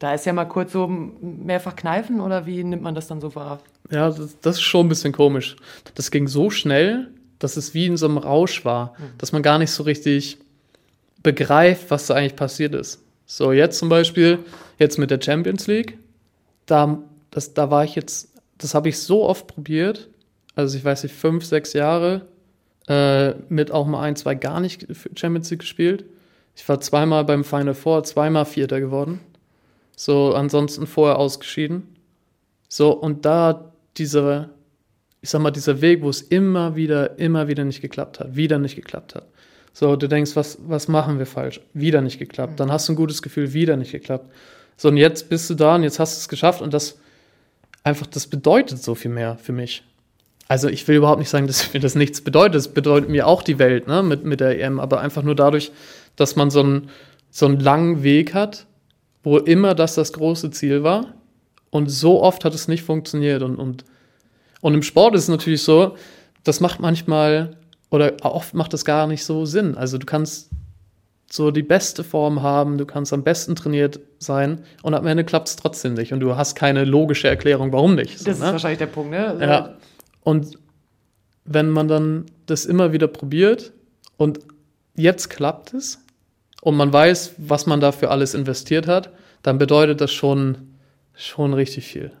da 0.00 0.14
ist 0.14 0.26
ja 0.26 0.32
mal 0.32 0.46
kurz 0.46 0.72
so 0.72 0.88
mehrfach 0.88 1.76
kneifen 1.76 2.20
oder 2.20 2.46
wie 2.46 2.64
nimmt 2.64 2.82
man 2.82 2.94
das 2.94 3.06
dann 3.06 3.20
so 3.20 3.34
wahr? 3.34 3.60
Ja, 3.90 4.08
das, 4.08 4.40
das, 4.40 4.56
ist 4.56 4.62
schon 4.62 4.86
ein 4.86 4.88
bisschen 4.88 5.12
komisch. 5.12 5.56
Das 5.94 6.10
ging 6.10 6.26
so 6.26 6.50
schnell, 6.50 7.08
dass 7.38 7.56
es 7.56 7.74
wie 7.74 7.86
in 7.86 7.96
so 7.96 8.06
einem 8.06 8.18
Rausch 8.18 8.64
war, 8.64 8.94
mhm. 8.98 9.18
dass 9.18 9.32
man 9.32 9.42
gar 9.42 9.58
nicht 9.58 9.70
so 9.70 9.82
richtig 9.82 10.38
begreift, 11.22 11.90
was 11.90 12.06
da 12.06 12.14
eigentlich 12.14 12.34
passiert 12.34 12.74
ist. 12.74 13.02
So, 13.26 13.52
jetzt 13.52 13.78
zum 13.78 13.90
Beispiel, 13.90 14.38
jetzt 14.78 14.98
mit 14.98 15.10
der 15.10 15.20
Champions 15.20 15.66
League, 15.66 15.98
da, 16.64 16.98
das, 17.30 17.52
da 17.52 17.70
war 17.70 17.84
ich 17.84 17.94
jetzt, 17.94 18.32
das 18.56 18.74
habe 18.74 18.88
ich 18.88 18.98
so 18.98 19.24
oft 19.24 19.46
probiert, 19.48 20.08
also 20.54 20.78
ich 20.78 20.84
weiß 20.84 21.02
nicht, 21.02 21.14
fünf, 21.14 21.44
sechs 21.44 21.74
Jahre, 21.74 22.22
äh, 22.88 23.34
mit 23.50 23.70
auch 23.70 23.86
mal 23.86 24.00
ein, 24.00 24.16
zwei 24.16 24.34
gar 24.34 24.60
nicht 24.60 24.86
Champions 25.14 25.50
League 25.50 25.60
gespielt. 25.60 26.06
Ich 26.56 26.66
war 26.68 26.80
zweimal 26.80 27.24
beim 27.24 27.44
Final 27.44 27.74
Four, 27.74 28.02
zweimal 28.04 28.46
Vierter 28.46 28.80
geworden. 28.80 29.20
So, 30.02 30.32
ansonsten 30.34 30.86
vorher 30.86 31.18
ausgeschieden. 31.18 31.94
So, 32.70 32.90
und 32.90 33.26
da 33.26 33.70
dieser, 33.98 34.48
ich 35.20 35.28
sag 35.28 35.42
mal, 35.42 35.50
dieser 35.50 35.82
Weg, 35.82 36.00
wo 36.00 36.08
es 36.08 36.22
immer 36.22 36.74
wieder, 36.74 37.18
immer 37.18 37.48
wieder 37.48 37.64
nicht 37.64 37.82
geklappt 37.82 38.18
hat, 38.18 38.34
wieder 38.34 38.58
nicht 38.58 38.76
geklappt 38.76 39.14
hat. 39.14 39.26
So, 39.74 39.96
du 39.96 40.08
denkst, 40.08 40.36
was, 40.36 40.56
was 40.66 40.88
machen 40.88 41.18
wir 41.18 41.26
falsch? 41.26 41.60
Wieder 41.74 42.00
nicht 42.00 42.18
geklappt. 42.18 42.58
Dann 42.60 42.72
hast 42.72 42.88
du 42.88 42.94
ein 42.94 42.96
gutes 42.96 43.20
Gefühl, 43.20 43.52
wieder 43.52 43.76
nicht 43.76 43.92
geklappt. 43.92 44.32
So, 44.78 44.88
und 44.88 44.96
jetzt 44.96 45.28
bist 45.28 45.50
du 45.50 45.54
da 45.54 45.74
und 45.74 45.82
jetzt 45.82 45.98
hast 45.98 46.16
du 46.16 46.20
es 46.20 46.28
geschafft 46.30 46.62
und 46.62 46.72
das 46.72 46.98
einfach, 47.84 48.06
das 48.06 48.26
bedeutet 48.26 48.82
so 48.82 48.94
viel 48.94 49.10
mehr 49.10 49.36
für 49.36 49.52
mich. 49.52 49.84
Also 50.48 50.68
ich 50.68 50.88
will 50.88 50.96
überhaupt 50.96 51.18
nicht 51.18 51.28
sagen, 51.28 51.46
dass 51.46 51.74
mir 51.74 51.80
das 51.80 51.94
nichts 51.94 52.22
bedeutet. 52.22 52.54
Es 52.54 52.68
bedeutet 52.68 53.10
mir 53.10 53.26
auch 53.26 53.42
die 53.42 53.58
Welt 53.58 53.86
ne, 53.86 54.02
mit, 54.02 54.24
mit 54.24 54.40
der 54.40 54.58
EM, 54.58 54.80
aber 54.80 55.00
einfach 55.00 55.22
nur 55.22 55.34
dadurch, 55.34 55.72
dass 56.16 56.36
man 56.36 56.50
so 56.50 56.60
einen, 56.60 56.88
so 57.30 57.44
einen 57.44 57.60
langen 57.60 58.02
Weg 58.02 58.32
hat, 58.32 58.66
wo 59.22 59.38
immer 59.38 59.74
das 59.74 59.94
das 59.94 60.12
große 60.12 60.50
Ziel 60.50 60.82
war. 60.82 61.14
Und 61.70 61.90
so 61.90 62.22
oft 62.22 62.44
hat 62.44 62.54
es 62.54 62.68
nicht 62.68 62.82
funktioniert. 62.82 63.42
Und, 63.42 63.56
und, 63.56 63.84
und 64.60 64.74
im 64.74 64.82
Sport 64.82 65.14
ist 65.14 65.24
es 65.24 65.28
natürlich 65.28 65.62
so, 65.62 65.96
das 66.44 66.60
macht 66.60 66.80
manchmal 66.80 67.56
oder 67.90 68.14
oft 68.22 68.54
macht 68.54 68.72
das 68.72 68.84
gar 68.84 69.06
nicht 69.06 69.24
so 69.24 69.44
Sinn. 69.44 69.76
Also 69.76 69.98
du 69.98 70.06
kannst 70.06 70.50
so 71.30 71.50
die 71.50 71.62
beste 71.62 72.02
Form 72.02 72.42
haben, 72.42 72.76
du 72.76 72.86
kannst 72.86 73.12
am 73.12 73.22
besten 73.22 73.54
trainiert 73.54 74.00
sein 74.18 74.64
und 74.82 74.94
am 74.94 75.06
Ende 75.06 75.24
klappt 75.24 75.48
es 75.48 75.56
trotzdem 75.56 75.94
nicht 75.94 76.12
und 76.12 76.20
du 76.20 76.36
hast 76.36 76.56
keine 76.56 76.84
logische 76.84 77.28
Erklärung, 77.28 77.72
warum 77.72 77.94
nicht. 77.94 78.18
So, 78.18 78.24
das 78.24 78.34
ist 78.36 78.42
ne? 78.42 78.52
wahrscheinlich 78.52 78.78
der 78.78 78.86
Punkt, 78.86 79.12
ne? 79.12 79.28
Also 79.28 79.44
ja. 79.44 79.76
Und 80.22 80.58
wenn 81.44 81.70
man 81.70 81.88
dann 81.88 82.26
das 82.46 82.64
immer 82.66 82.92
wieder 82.92 83.06
probiert 83.06 83.72
und 84.16 84.40
jetzt 84.96 85.30
klappt 85.30 85.72
es 85.72 86.00
und 86.60 86.76
man 86.76 86.92
weiß, 86.92 87.34
was 87.38 87.66
man 87.66 87.80
dafür 87.80 88.10
alles 88.10 88.34
investiert 88.34 88.86
hat, 88.86 89.10
dann 89.42 89.58
bedeutet 89.58 90.00
das 90.00 90.12
schon, 90.12 90.76
schon 91.14 91.54
richtig 91.54 91.86
viel. 91.86 92.12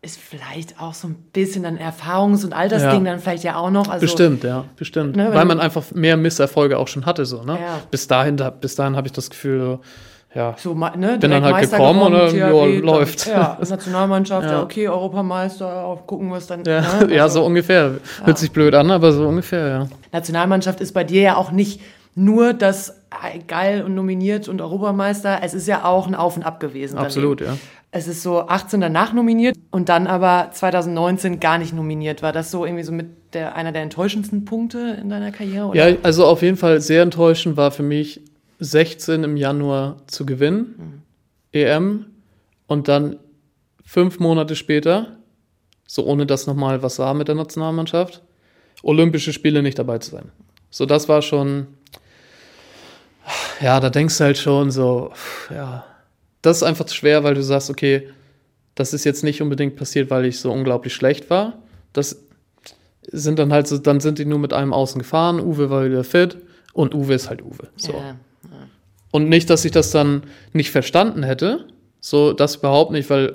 Ist 0.00 0.18
vielleicht 0.18 0.80
auch 0.80 0.92
so 0.92 1.08
ein 1.08 1.14
bisschen 1.32 1.64
ein 1.64 1.78
Erfahrungs- 1.78 2.44
und 2.44 2.52
Altersding 2.52 3.06
ja. 3.06 3.12
dann 3.12 3.20
vielleicht 3.20 3.42
ja 3.42 3.56
auch 3.56 3.70
noch. 3.70 3.88
Also, 3.88 4.04
bestimmt, 4.04 4.44
ja, 4.44 4.64
bestimmt. 4.76 5.16
Ne, 5.16 5.32
Weil 5.32 5.46
man 5.46 5.60
einfach 5.60 5.82
mehr 5.92 6.18
Misserfolge 6.18 6.78
auch 6.78 6.88
schon 6.88 7.06
hatte, 7.06 7.24
so, 7.24 7.42
ne? 7.42 7.58
Ja. 7.58 7.80
Bis 7.90 8.06
dahin, 8.06 8.36
da, 8.36 8.50
bis 8.50 8.74
dahin 8.74 8.96
habe 8.96 9.06
ich 9.06 9.12
das 9.14 9.30
Gefühl, 9.30 9.78
ja, 10.34 10.56
so, 10.58 10.74
ne, 10.74 11.16
bin 11.18 11.30
dann 11.30 11.44
halt 11.44 11.54
Meister 11.54 11.78
gekommen 11.78 12.02
und 12.02 12.12
dann 12.12 12.36
ja, 12.36 12.50
läuft. 12.50 13.26
Ja, 13.26 13.56
Nationalmannschaft, 13.66 14.50
ja. 14.50 14.62
okay, 14.62 14.88
Europameister, 14.88 15.84
auch 15.84 16.06
gucken 16.06 16.28
wir 16.28 16.36
es 16.36 16.48
dann. 16.48 16.64
Ja, 16.64 16.80
ne? 16.80 16.88
also, 17.00 17.14
ja, 17.14 17.28
so 17.28 17.44
ungefähr. 17.44 17.92
Hört 18.24 18.38
sich 18.38 18.50
blöd 18.50 18.74
an, 18.74 18.90
aber 18.90 19.12
so 19.12 19.26
ungefähr, 19.26 19.68
ja. 19.68 19.88
Nationalmannschaft 20.12 20.80
ist 20.80 20.92
bei 20.92 21.04
dir 21.04 21.22
ja 21.22 21.36
auch 21.36 21.50
nicht 21.50 21.80
nur 22.14 22.52
das 22.52 22.90
äh, 23.10 23.38
geil 23.46 23.82
und 23.82 23.94
nominiert 23.94 24.48
und 24.48 24.60
Europameister, 24.60 25.40
es 25.42 25.54
ist 25.54 25.66
ja 25.66 25.84
auch 25.84 26.06
ein 26.06 26.14
Auf 26.14 26.36
und 26.36 26.42
Ab 26.42 26.60
gewesen. 26.60 26.98
Absolut, 26.98 27.40
daneben. 27.40 27.56
ja. 27.56 27.68
Es 27.96 28.08
ist 28.08 28.22
so 28.22 28.40
18 28.40 28.80
danach 28.80 29.12
nominiert 29.12 29.56
und 29.70 29.88
dann 29.88 30.08
aber 30.08 30.50
2019 30.52 31.38
gar 31.38 31.58
nicht 31.58 31.72
nominiert. 31.72 32.22
War 32.22 32.32
das 32.32 32.50
so 32.50 32.64
irgendwie 32.64 32.82
so 32.82 32.90
mit 32.90 33.34
der, 33.34 33.54
einer 33.54 33.70
der 33.70 33.82
enttäuschendsten 33.82 34.44
Punkte 34.44 34.98
in 35.00 35.08
deiner 35.08 35.30
Karriere? 35.30 35.66
Oder? 35.66 35.90
Ja, 35.90 35.96
also 36.02 36.26
auf 36.26 36.42
jeden 36.42 36.56
Fall 36.56 36.80
sehr 36.80 37.02
enttäuschend 37.02 37.56
war 37.56 37.70
für 37.70 37.84
mich 37.84 38.20
16 38.58 39.22
im 39.22 39.36
Januar 39.36 39.98
zu 40.08 40.26
gewinnen, 40.26 40.74
mhm. 40.76 41.02
EM, 41.52 42.06
und 42.66 42.88
dann 42.88 43.16
fünf 43.84 44.18
Monate 44.18 44.56
später, 44.56 45.18
so 45.86 46.04
ohne 46.04 46.26
dass 46.26 46.46
nochmal 46.46 46.82
was 46.82 46.98
war 46.98 47.14
mit 47.14 47.28
der 47.28 47.34
Nationalmannschaft, 47.34 48.22
Olympische 48.82 49.32
Spiele 49.32 49.62
nicht 49.62 49.78
dabei 49.78 49.98
zu 49.98 50.10
sein. 50.10 50.30
So, 50.70 50.86
das 50.86 51.08
war 51.08 51.22
schon, 51.22 51.68
ja, 53.64 53.80
da 53.80 53.88
denkst 53.88 54.18
du 54.18 54.24
halt 54.24 54.36
schon 54.36 54.70
so, 54.70 55.10
ja, 55.48 55.86
das 56.42 56.58
ist 56.58 56.62
einfach 56.64 56.86
schwer, 56.88 57.24
weil 57.24 57.32
du 57.32 57.42
sagst, 57.42 57.70
okay, 57.70 58.10
das 58.74 58.92
ist 58.92 59.04
jetzt 59.04 59.24
nicht 59.24 59.40
unbedingt 59.40 59.74
passiert, 59.74 60.10
weil 60.10 60.26
ich 60.26 60.38
so 60.38 60.52
unglaublich 60.52 60.92
schlecht 60.92 61.30
war. 61.30 61.54
Das 61.94 62.24
sind 63.10 63.38
dann 63.38 63.54
halt 63.54 63.66
so, 63.66 63.78
dann 63.78 64.00
sind 64.00 64.18
die 64.18 64.26
nur 64.26 64.38
mit 64.38 64.52
einem 64.52 64.74
außen 64.74 64.98
gefahren, 64.98 65.40
Uwe 65.40 65.70
war 65.70 65.86
wieder 65.86 66.04
fit 66.04 66.36
und 66.74 66.94
Uwe 66.94 67.14
ist 67.14 67.30
halt 67.30 67.40
Uwe. 67.40 67.68
So. 67.76 67.92
Ja. 67.92 68.16
Und 69.12 69.30
nicht, 69.30 69.48
dass 69.48 69.64
ich 69.64 69.72
das 69.72 69.90
dann 69.90 70.24
nicht 70.52 70.70
verstanden 70.70 71.22
hätte, 71.22 71.66
so 72.00 72.34
das 72.34 72.56
überhaupt 72.56 72.90
nicht, 72.90 73.08
weil 73.08 73.32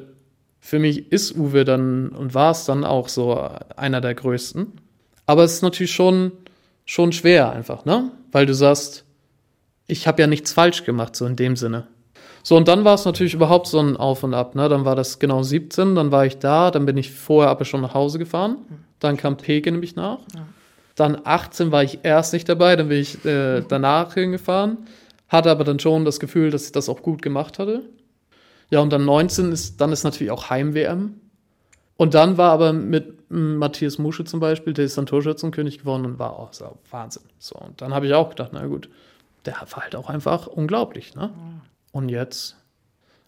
für 0.59 0.77
mich 0.77 1.11
ist 1.11 1.35
Uwe 1.35 1.65
dann 1.65 2.09
und 2.09 2.35
war 2.35 2.51
es 2.51 2.65
dann 2.65 2.83
auch 2.83 3.07
so 3.07 3.49
einer 3.75 3.99
der 3.99 4.13
größten. 4.13 4.73
Aber 5.25 5.43
es 5.43 5.53
ist 5.53 5.63
natürlich 5.63 5.93
schon, 5.93 6.33
schon 6.85 7.13
schwer 7.13 7.51
einfach, 7.51 7.85
ne? 7.85 8.11
Weil 8.31 8.45
du 8.45 8.53
sagst, 8.53 9.05
ich 9.89 10.07
habe 10.07 10.21
ja 10.21 10.27
nichts 10.27 10.53
falsch 10.53 10.85
gemacht, 10.85 11.15
so 11.15 11.25
in 11.25 11.35
dem 11.35 11.55
Sinne. 11.55 11.87
So, 12.41 12.55
und 12.55 12.67
dann 12.67 12.85
war 12.85 12.95
es 12.95 13.03
natürlich 13.05 13.33
überhaupt 13.33 13.67
so 13.67 13.79
ein 13.79 13.97
Auf 13.97 14.23
und 14.23 14.33
Ab, 14.33 14.55
ne? 14.55 14.69
Dann 14.69 14.85
war 14.85 14.95
das 14.95 15.19
genau 15.19 15.43
17, 15.43 15.95
dann 15.95 16.11
war 16.11 16.25
ich 16.25 16.37
da, 16.37 16.71
dann 16.71 16.85
bin 16.85 16.95
ich 16.95 17.11
vorher 17.11 17.51
aber 17.51 17.65
schon 17.65 17.81
nach 17.81 17.93
Hause 17.93 18.17
gefahren. 18.17 18.57
Dann 18.99 19.17
kam 19.17 19.35
Peke 19.37 19.71
nämlich 19.71 19.95
nach. 19.95 20.19
Dann 20.95 21.21
18 21.23 21.71
war 21.71 21.83
ich 21.83 21.99
erst 22.03 22.33
nicht 22.33 22.47
dabei, 22.47 22.75
dann 22.75 22.87
bin 22.87 22.99
ich 22.99 23.23
äh, 23.25 23.61
danach 23.67 24.13
hingefahren 24.13 24.77
hatte 25.29 25.51
aber 25.51 25.63
dann 25.63 25.79
schon 25.79 26.03
das 26.03 26.19
Gefühl, 26.19 26.51
dass 26.51 26.65
ich 26.65 26.71
das 26.71 26.89
auch 26.89 27.01
gut 27.01 27.21
gemacht 27.21 27.59
hatte. 27.59 27.83
Ja, 28.71 28.81
und 28.81 28.91
dann 28.91 29.05
19 29.05 29.51
ist, 29.51 29.79
dann 29.79 29.91
ist 29.91 30.03
natürlich 30.03 30.31
auch 30.31 30.49
Heim-WM. 30.49 31.21
Und 31.95 32.13
dann 32.13 32.37
war 32.37 32.51
aber 32.51 32.73
mit 32.73 33.29
Matthias 33.29 33.99
Musche 33.99 34.25
zum 34.25 34.39
Beispiel, 34.39 34.73
der 34.73 34.85
ist 34.85 34.97
dann 34.97 35.05
Torschützenkönig 35.05 35.79
geworden 35.79 36.05
und 36.05 36.19
war 36.19 36.37
auch 36.37 36.53
so 36.53 36.79
Wahnsinn. 36.89 37.23
So, 37.37 37.55
und 37.55 37.81
dann 37.81 37.93
habe 37.93 38.07
ich 38.07 38.13
auch 38.13 38.29
gedacht, 38.29 38.51
na 38.53 38.65
gut, 38.65 38.89
der 39.49 39.67
war 39.71 39.83
halt 39.83 39.95
auch 39.95 40.09
einfach 40.09 40.47
unglaublich, 40.47 41.15
ne? 41.15 41.31
Und 41.91 42.09
jetzt, 42.09 42.55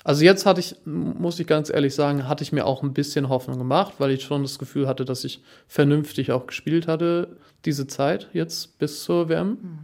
also 0.04 0.24
jetzt 0.24 0.46
hatte 0.46 0.60
ich, 0.60 0.76
muss 0.86 1.40
ich 1.40 1.48
ganz 1.48 1.70
ehrlich 1.70 1.96
sagen, 1.96 2.28
hatte 2.28 2.44
ich 2.44 2.52
mir 2.52 2.66
auch 2.66 2.84
ein 2.84 2.94
bisschen 2.94 3.30
Hoffnung 3.30 3.58
gemacht, 3.58 3.96
weil 3.98 4.12
ich 4.12 4.24
schon 4.24 4.44
das 4.44 4.60
Gefühl 4.60 4.88
hatte, 4.88 5.06
dass 5.06 5.24
ich 5.24 5.42
vernünftig 5.68 6.32
auch 6.32 6.48
gespielt 6.48 6.88
hatte, 6.88 7.38
diese 7.66 7.88
Zeit 7.88 8.30
jetzt 8.34 8.78
bis 8.78 9.04
zur 9.04 9.30
WM. 9.30 9.48
Mhm. 9.50 9.80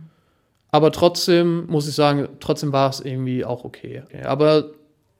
Aber 0.69 0.91
trotzdem 0.91 1.65
muss 1.67 1.88
ich 1.88 1.95
sagen, 1.95 2.28
trotzdem 2.39 2.71
war 2.71 2.89
es 2.89 3.00
irgendwie 3.00 3.45
auch 3.45 3.63
okay. 3.63 4.04
Aber 4.23 4.71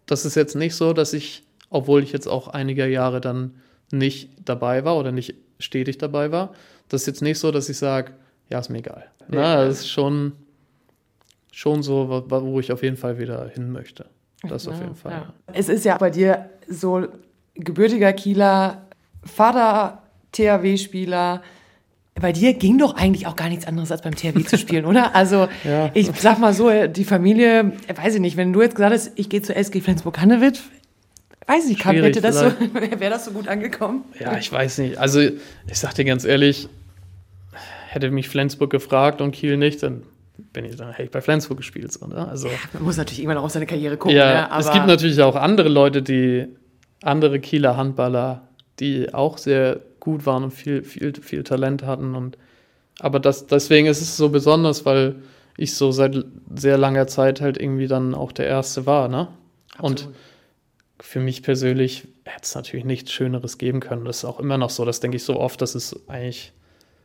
das 0.06 0.26
ist 0.26 0.36
jetzt 0.36 0.56
nicht 0.56 0.76
so, 0.76 0.94
dass 0.94 1.14
ich, 1.14 1.44
obwohl 1.70 2.04
ich 2.04 2.12
jetzt 2.12 2.28
auch 2.28 2.48
einige 2.50 2.88
Jahre 2.88 3.22
dann 3.22 3.56
nicht 3.92 4.30
dabei 4.44 4.84
war 4.84 4.98
oder 4.98 5.12
nicht 5.12 5.36
stetig 5.60 5.98
dabei 5.98 6.32
war, 6.32 6.54
das 6.90 7.02
ist 7.02 7.08
jetzt 7.08 7.22
nicht 7.22 7.40
so, 7.40 7.52
dass 7.52 7.70
ich 7.70 7.78
sage, 7.78 8.14
ja, 8.50 8.60
ist 8.60 8.70
mir 8.70 8.80
egal. 8.80 9.06
Na, 9.30 9.66
das 9.66 9.80
ist 9.80 9.90
schon, 9.90 10.34
schon 11.58 11.82
so, 11.82 12.24
wo 12.28 12.60
ich 12.60 12.72
auf 12.72 12.84
jeden 12.84 12.98
Fall 12.98 13.17
wieder 13.17 13.50
hin 13.50 13.72
möchte. 13.72 14.06
Das 14.48 14.65
ja, 14.65 14.74
auf 14.74 14.80
jeden 14.80 14.96
Fall. 14.96 15.12
Ja. 15.12 15.34
Es 15.54 15.70
ist 15.70 15.86
ja 15.86 15.98
bei 15.98 16.12
dir 16.12 16.52
so 16.70 17.08
gebürtiger 17.56 18.13
Kieler, 18.13 18.84
Vater 19.24 20.04
THW-Spieler, 20.34 21.41
bei 22.13 22.32
dir 22.32 22.54
ging 22.54 22.78
doch 22.78 22.96
eigentlich 22.96 23.26
auch 23.26 23.36
gar 23.36 23.50
nichts 23.50 23.65
anderes, 23.65 23.91
als 23.91 24.04
beim 24.04 24.13
THW 24.13 24.43
zu 24.43 24.60
spielen, 24.60 24.86
oder? 24.86 25.12
Also 25.15 25.48
ja. 25.63 25.89
ich 25.96 26.12
sag 26.20 26.38
mal 26.38 26.54
so, 26.54 26.70
die 26.86 27.04
Familie, 27.04 27.72
weiß 27.93 28.13
ich 28.15 28.22
nicht, 28.22 28.38
wenn 28.38 28.54
du 28.54 28.62
jetzt 28.62 28.76
gesagt 28.76 28.93
hast, 28.93 29.12
ich 29.15 29.28
gehe 29.28 29.41
zu 29.41 29.56
SG 29.56 29.82
Flensburg-Handewitt, 29.82 30.62
weiß 31.48 31.63
ich 31.63 31.84
nicht, 31.84 31.86
hätte 31.86 32.22
das 32.22 32.38
so, 32.39 32.46
wäre 33.00 33.10
das 33.10 33.26
so 33.26 33.32
gut 33.32 33.48
angekommen? 33.48 34.04
Ja, 34.20 34.38
ich 34.38 34.52
weiß 34.52 34.78
nicht. 34.78 35.00
Also 35.00 35.22
ich 35.22 35.80
sag 35.80 35.96
dir 35.96 36.06
ganz 36.06 36.24
ehrlich, 36.24 36.70
hätte 37.89 38.12
mich 38.12 38.30
Flensburg 38.30 38.70
gefragt 38.70 39.22
und 39.22 39.32
Kiel 39.32 39.58
nicht, 39.58 39.82
dann 39.82 40.04
bin 40.38 40.65
ich 40.65 40.76
dann 40.76 40.91
hätte 40.91 41.04
ich 41.04 41.12
bei 41.12 41.21
Flensburg 41.21 41.58
gespielt. 41.58 41.91
So, 41.91 42.06
ne? 42.08 42.28
also, 42.28 42.47
ja, 42.47 42.54
man 42.73 42.84
muss 42.84 42.97
natürlich 42.97 43.19
irgendwann 43.19 43.38
auch 43.38 43.45
auf 43.45 43.52
seine 43.52 43.65
Karriere 43.65 43.97
gucken. 43.97 44.17
Ja, 44.17 44.47
ne? 44.47 44.60
es 44.60 44.71
gibt 44.71 44.88
natürlich 44.88 45.21
auch 45.21 45.36
andere 45.36 45.69
Leute, 45.69 46.02
die 46.02 46.47
andere 47.04 47.39
Kieler 47.39 47.78
Handballer, 47.78 48.47
die 48.80 49.13
auch 49.13 49.38
sehr 49.38 49.80
gut 50.00 50.26
waren 50.26 50.43
und 50.43 50.52
viel, 50.52 50.84
viel, 50.84 51.13
viel 51.21 51.43
Talent 51.43 51.84
hatten. 51.84 52.15
Und, 52.15 52.38
aber 53.00 53.19
das, 53.19 53.47
deswegen 53.47 53.88
ist 53.88 54.02
es 54.02 54.17
so 54.17 54.30
besonders, 54.30 54.86
weil 54.86 55.15
ich 55.58 55.76
so 55.76 55.91
seit 55.91 56.23
sehr 56.56 56.78
langer 56.78 57.08
Zeit 57.08 57.41
halt 57.41 57.60
irgendwie 57.60 57.88
dann 57.88 58.13
auch 58.13 58.32
der 58.32 58.47
Erste 58.47 58.86
war. 58.86 59.08
Ne? 59.08 59.28
Und 59.80 60.10
für 61.00 61.19
mich 61.19 61.43
persönlich 61.43 62.08
hätte 62.26 62.43
es 62.43 62.56
natürlich 62.56 62.86
nichts 62.86 63.12
Schöneres 63.12 63.58
geben 63.58 63.80
können. 63.80 64.06
Das 64.06 64.17
ist 64.17 64.26
auch 64.26 64.39
immer 64.39 64.58
noch 64.58 64.69
so. 64.69 64.86
Das 64.86 65.00
denke 65.00 65.17
ich 65.17 65.23
so 65.23 65.39
oft, 65.39 65.62
dass 65.62 65.76
es 65.76 66.08
eigentlich 66.08 66.54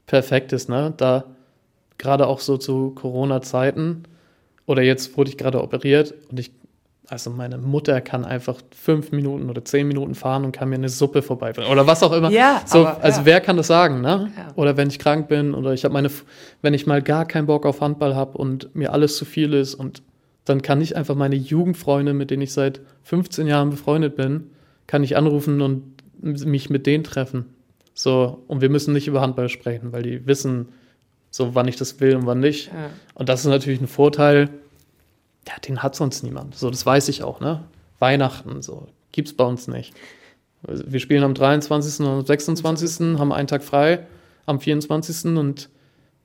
perfekt 0.07 0.53
ist. 0.53 0.69
Ne? 0.69 0.93
Da 0.97 1.25
gerade 2.03 2.27
auch 2.27 2.41
so 2.41 2.59
zu 2.59 2.91
Corona-Zeiten 2.91 4.03
oder 4.67 4.83
jetzt 4.83 5.17
wurde 5.17 5.31
ich 5.31 5.39
gerade 5.39 5.63
operiert 5.63 6.13
und 6.31 6.39
ich 6.39 6.51
Also 7.09 7.31
meine 7.31 7.59
Mutter 7.59 8.01
kann 8.01 8.25
einfach 8.25 8.61
fünf 8.71 9.13
Minuten 9.13 9.51
oder 9.51 9.65
zehn 9.65 9.87
Minuten 9.87 10.15
fahren 10.15 10.45
und 10.45 10.53
kann 10.53 10.69
mir 10.69 10.75
eine 10.77 10.89
Suppe 10.89 11.23
vorbeibringen 11.23 11.71
oder 11.71 11.87
was 11.87 12.03
auch 12.03 12.13
immer. 12.13 12.31
Ja, 12.31 12.63
so, 12.67 12.87
aber, 12.87 13.03
also 13.05 13.21
ja. 13.21 13.27
wer 13.27 13.41
kann 13.41 13.57
das 13.57 13.69
sagen, 13.69 14.01
ne? 14.01 14.33
Ja. 14.37 14.49
Oder 14.57 14.77
wenn 14.77 14.89
ich 14.89 14.99
krank 14.99 15.29
bin 15.29 15.55
oder 15.55 15.73
ich 15.73 15.85
habe 15.85 15.95
meine, 15.95 16.11
wenn 16.61 16.75
ich 16.75 16.87
mal 16.87 17.03
gar 17.03 17.25
keinen 17.25 17.47
Bock 17.47 17.67
auf 17.67 17.81
Handball 17.81 18.17
habe 18.17 18.37
und 18.37 18.75
mir 18.75 18.93
alles 18.93 19.17
zu 19.17 19.25
viel 19.25 19.53
ist 19.53 19.75
und 19.75 20.03
dann 20.45 20.61
kann 20.61 20.81
ich 20.81 20.97
einfach 20.97 21.15
meine 21.15 21.37
Jugendfreunde, 21.37 22.15
mit 22.15 22.31
denen 22.31 22.43
ich 22.43 22.53
seit 22.53 22.81
15 23.05 23.47
Jahren 23.47 23.71
befreundet 23.71 24.17
bin, 24.17 24.51
kann 24.89 25.05
ich 25.05 25.17
anrufen 25.17 25.61
und 25.61 25.83
mich 26.21 26.69
mit 26.69 26.87
denen 26.87 27.05
treffen. 27.05 27.47
So, 27.95 28.43
und 28.49 28.61
wir 28.61 28.71
müssen 28.71 28.93
nicht 28.93 29.07
über 29.07 29.21
Handball 29.21 29.49
sprechen, 29.49 29.93
weil 29.93 30.03
die 30.03 30.27
wissen, 30.27 30.69
so 31.33 31.55
wann 31.57 31.67
ich 31.67 31.75
das 31.77 31.99
will 31.99 32.15
und 32.15 32.27
wann 32.27 32.39
nicht. 32.39 32.69
Ja. 32.69 32.91
Und 33.15 33.29
das 33.29 33.41
ist 33.41 33.47
natürlich 33.47 33.81
ein 33.81 33.89
Vorteil, 33.89 34.51
ja, 35.49 35.55
den 35.67 35.83
hat 35.83 35.97
sonst 35.97 36.23
niemand. 36.23 36.55
So, 36.55 36.71
das 36.71 36.87
weiß 36.87 37.09
ich 37.09 37.25
auch, 37.25 37.41
ne? 37.41 37.65
Weihnachten, 37.99 38.63
so, 38.63 38.87
gibt's 39.11 39.33
bei 39.33 39.45
uns 39.45 39.67
nicht. 39.67 39.95
Also, 40.67 40.85
Wir 40.87 41.01
spielen 41.01 41.25
am 41.25 41.35
23. 41.35 42.07
und 42.07 42.13
am 42.13 42.25
26., 42.25 43.19
haben 43.19 43.33
einen 43.33 43.49
Tag 43.49 43.65
frei, 43.65 44.07
am 44.47 44.61
24. 44.61 45.37
und 45.37 45.69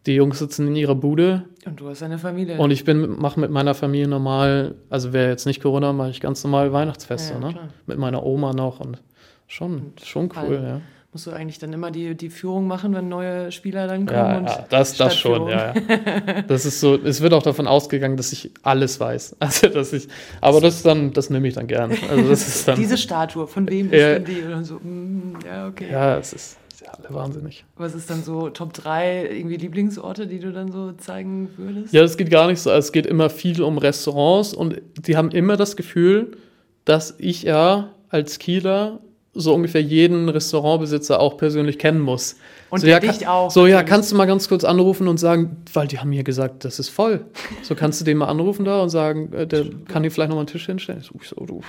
die 0.05 0.13
Jungs 0.15 0.39
sitzen 0.39 0.67
in 0.67 0.75
ihrer 0.75 0.95
Bude 0.95 1.43
Und 1.65 1.79
du 1.79 1.89
hast 1.89 2.03
eine 2.03 2.17
Familie. 2.19 2.57
und 2.57 2.71
ich 2.71 2.83
bin, 2.85 3.19
mache 3.19 3.39
mit 3.39 3.49
meiner 3.51 3.73
Familie 3.73 4.07
normal, 4.07 4.75
also 4.89 5.13
wäre 5.13 5.29
jetzt 5.29 5.45
nicht 5.45 5.61
Corona, 5.61 5.93
mache 5.93 6.09
ich 6.11 6.19
ganz 6.21 6.43
normal 6.43 6.71
Weihnachtsfeste, 6.73 7.33
Ja, 7.33 7.39
ne? 7.39 7.69
Mit 7.85 7.97
meiner 7.97 8.23
Oma 8.25 8.53
noch 8.53 8.79
und 8.79 9.01
schon, 9.47 9.93
schon 10.03 10.29
cool, 10.35 10.61
ja. 10.63 10.81
Musst 11.17 11.25
du 11.25 11.32
eigentlich 11.32 11.58
dann 11.58 11.73
immer 11.73 11.89
die, 11.89 12.13
die 12.13 12.30
Führung 12.30 12.67
machen, 12.67 12.93
wenn 12.93 13.10
neue 13.10 13.51
Spieler 13.51 13.88
dann 13.88 14.06
kommen? 14.06 14.19
Ja, 14.19 14.38
und 14.38 14.45
ja 14.45 14.65
das, 14.69 14.97
das 14.97 15.17
schon, 15.17 15.47
ja, 15.47 15.73
ja. 15.73 16.41
Das 16.47 16.63
ist 16.63 16.80
so, 16.80 16.93
es 16.93 17.21
wird 17.21 17.34
auch 17.34 17.41
davon 17.41 17.65
ausgegangen, 17.65 18.17
dass 18.17 18.32
ich 18.32 18.51
alles 18.62 18.99
weiß. 18.99 19.38
Also, 19.39 19.67
dass 19.67 19.93
ich, 19.93 20.08
aber 20.41 20.62
das 20.62 20.84
dann, 20.84 21.13
das 21.13 21.32
nehme 21.32 21.47
ich 21.47 21.56
dann 21.56 21.65
gern. 21.65 21.89
Also, 22.08 22.30
das 22.30 22.47
ist 22.47 22.67
dann, 22.67 22.75
Diese 22.80 22.99
Statue, 22.99 23.47
von 23.47 23.67
wem 23.67 23.91
ist 23.91 23.99
denn 23.99 24.25
die? 24.25 24.41
Und 24.43 24.65
so, 24.65 24.75
mm, 24.75 25.39
ja, 25.43 25.67
okay. 25.67 25.88
ja, 25.91 26.19
es 26.19 26.34
ist, 26.34 26.58
ja, 26.86 26.91
alle 26.91 27.12
wahnsinnig. 27.12 27.65
Was 27.77 27.95
ist 27.95 28.12
dann 28.12 28.21
so 28.21 28.49
Top 28.49 28.73
3 28.73 29.38
irgendwie 29.38 29.58
Lieblingsorte, 29.58 30.27
die 30.27 30.38
du 30.38 30.51
dann 30.51 30.71
so 30.71 30.91
zeigen 30.91 31.49
würdest? 31.58 31.95
Ja, 31.95 32.03
es 32.03 32.15
geht 32.15 32.30
gar 32.30 32.45
nicht 32.45 32.60
so. 32.60 32.69
Es 32.69 32.91
geht 32.91 33.08
immer 33.08 33.32
viel 33.32 33.63
um 33.63 33.80
Restaurants 33.80 34.53
und 34.53 34.84
die 34.99 35.17
haben 35.17 35.32
immer 35.32 35.58
das 35.58 35.75
Gefühl, 35.75 36.38
dass 36.86 37.15
ich 37.17 37.41
ja 37.41 37.89
als 38.10 38.38
Kieler 38.38 38.99
so 39.39 39.54
ungefähr 39.54 39.82
jeden 39.82 40.30
Restaurantbesitzer 40.30 41.19
auch 41.19 41.38
persönlich 41.38 41.78
kennen 41.80 42.00
muss. 42.02 42.36
Und 42.69 42.82
so, 42.82 42.88
ja, 42.88 43.00
dich 43.00 43.19
kann- 43.19 43.28
auch, 43.30 43.52
So, 43.52 43.65
ja, 43.67 43.84
kannst 43.84 44.12
du 44.12 44.15
mal 44.15 44.26
ganz 44.26 44.50
kurz 44.50 44.63
anrufen 44.63 45.08
und 45.08 45.17
sagen, 45.19 45.58
weil 45.73 45.88
die 45.88 46.00
haben 46.00 46.10
mir 46.10 46.23
gesagt, 46.23 46.65
das 46.65 46.80
ist 46.80 46.89
voll. 46.89 47.26
So 47.63 47.76
kannst 47.76 48.02
du 48.02 48.06
den 48.06 48.17
mal 48.17 48.26
anrufen 48.28 48.65
da 48.65 48.82
und 48.82 48.89
sagen, 48.89 49.32
äh, 49.34 49.47
der 49.47 49.65
kann 49.88 50.04
dir 50.04 50.12
vielleicht 50.12 50.30
noch 50.30 50.36
mal 50.36 50.41
einen 50.41 50.47
Tisch 50.47 50.65
hinstellen. 50.65 51.02
Ich 51.02 51.28
so, 51.30 51.45
du, 51.45 51.62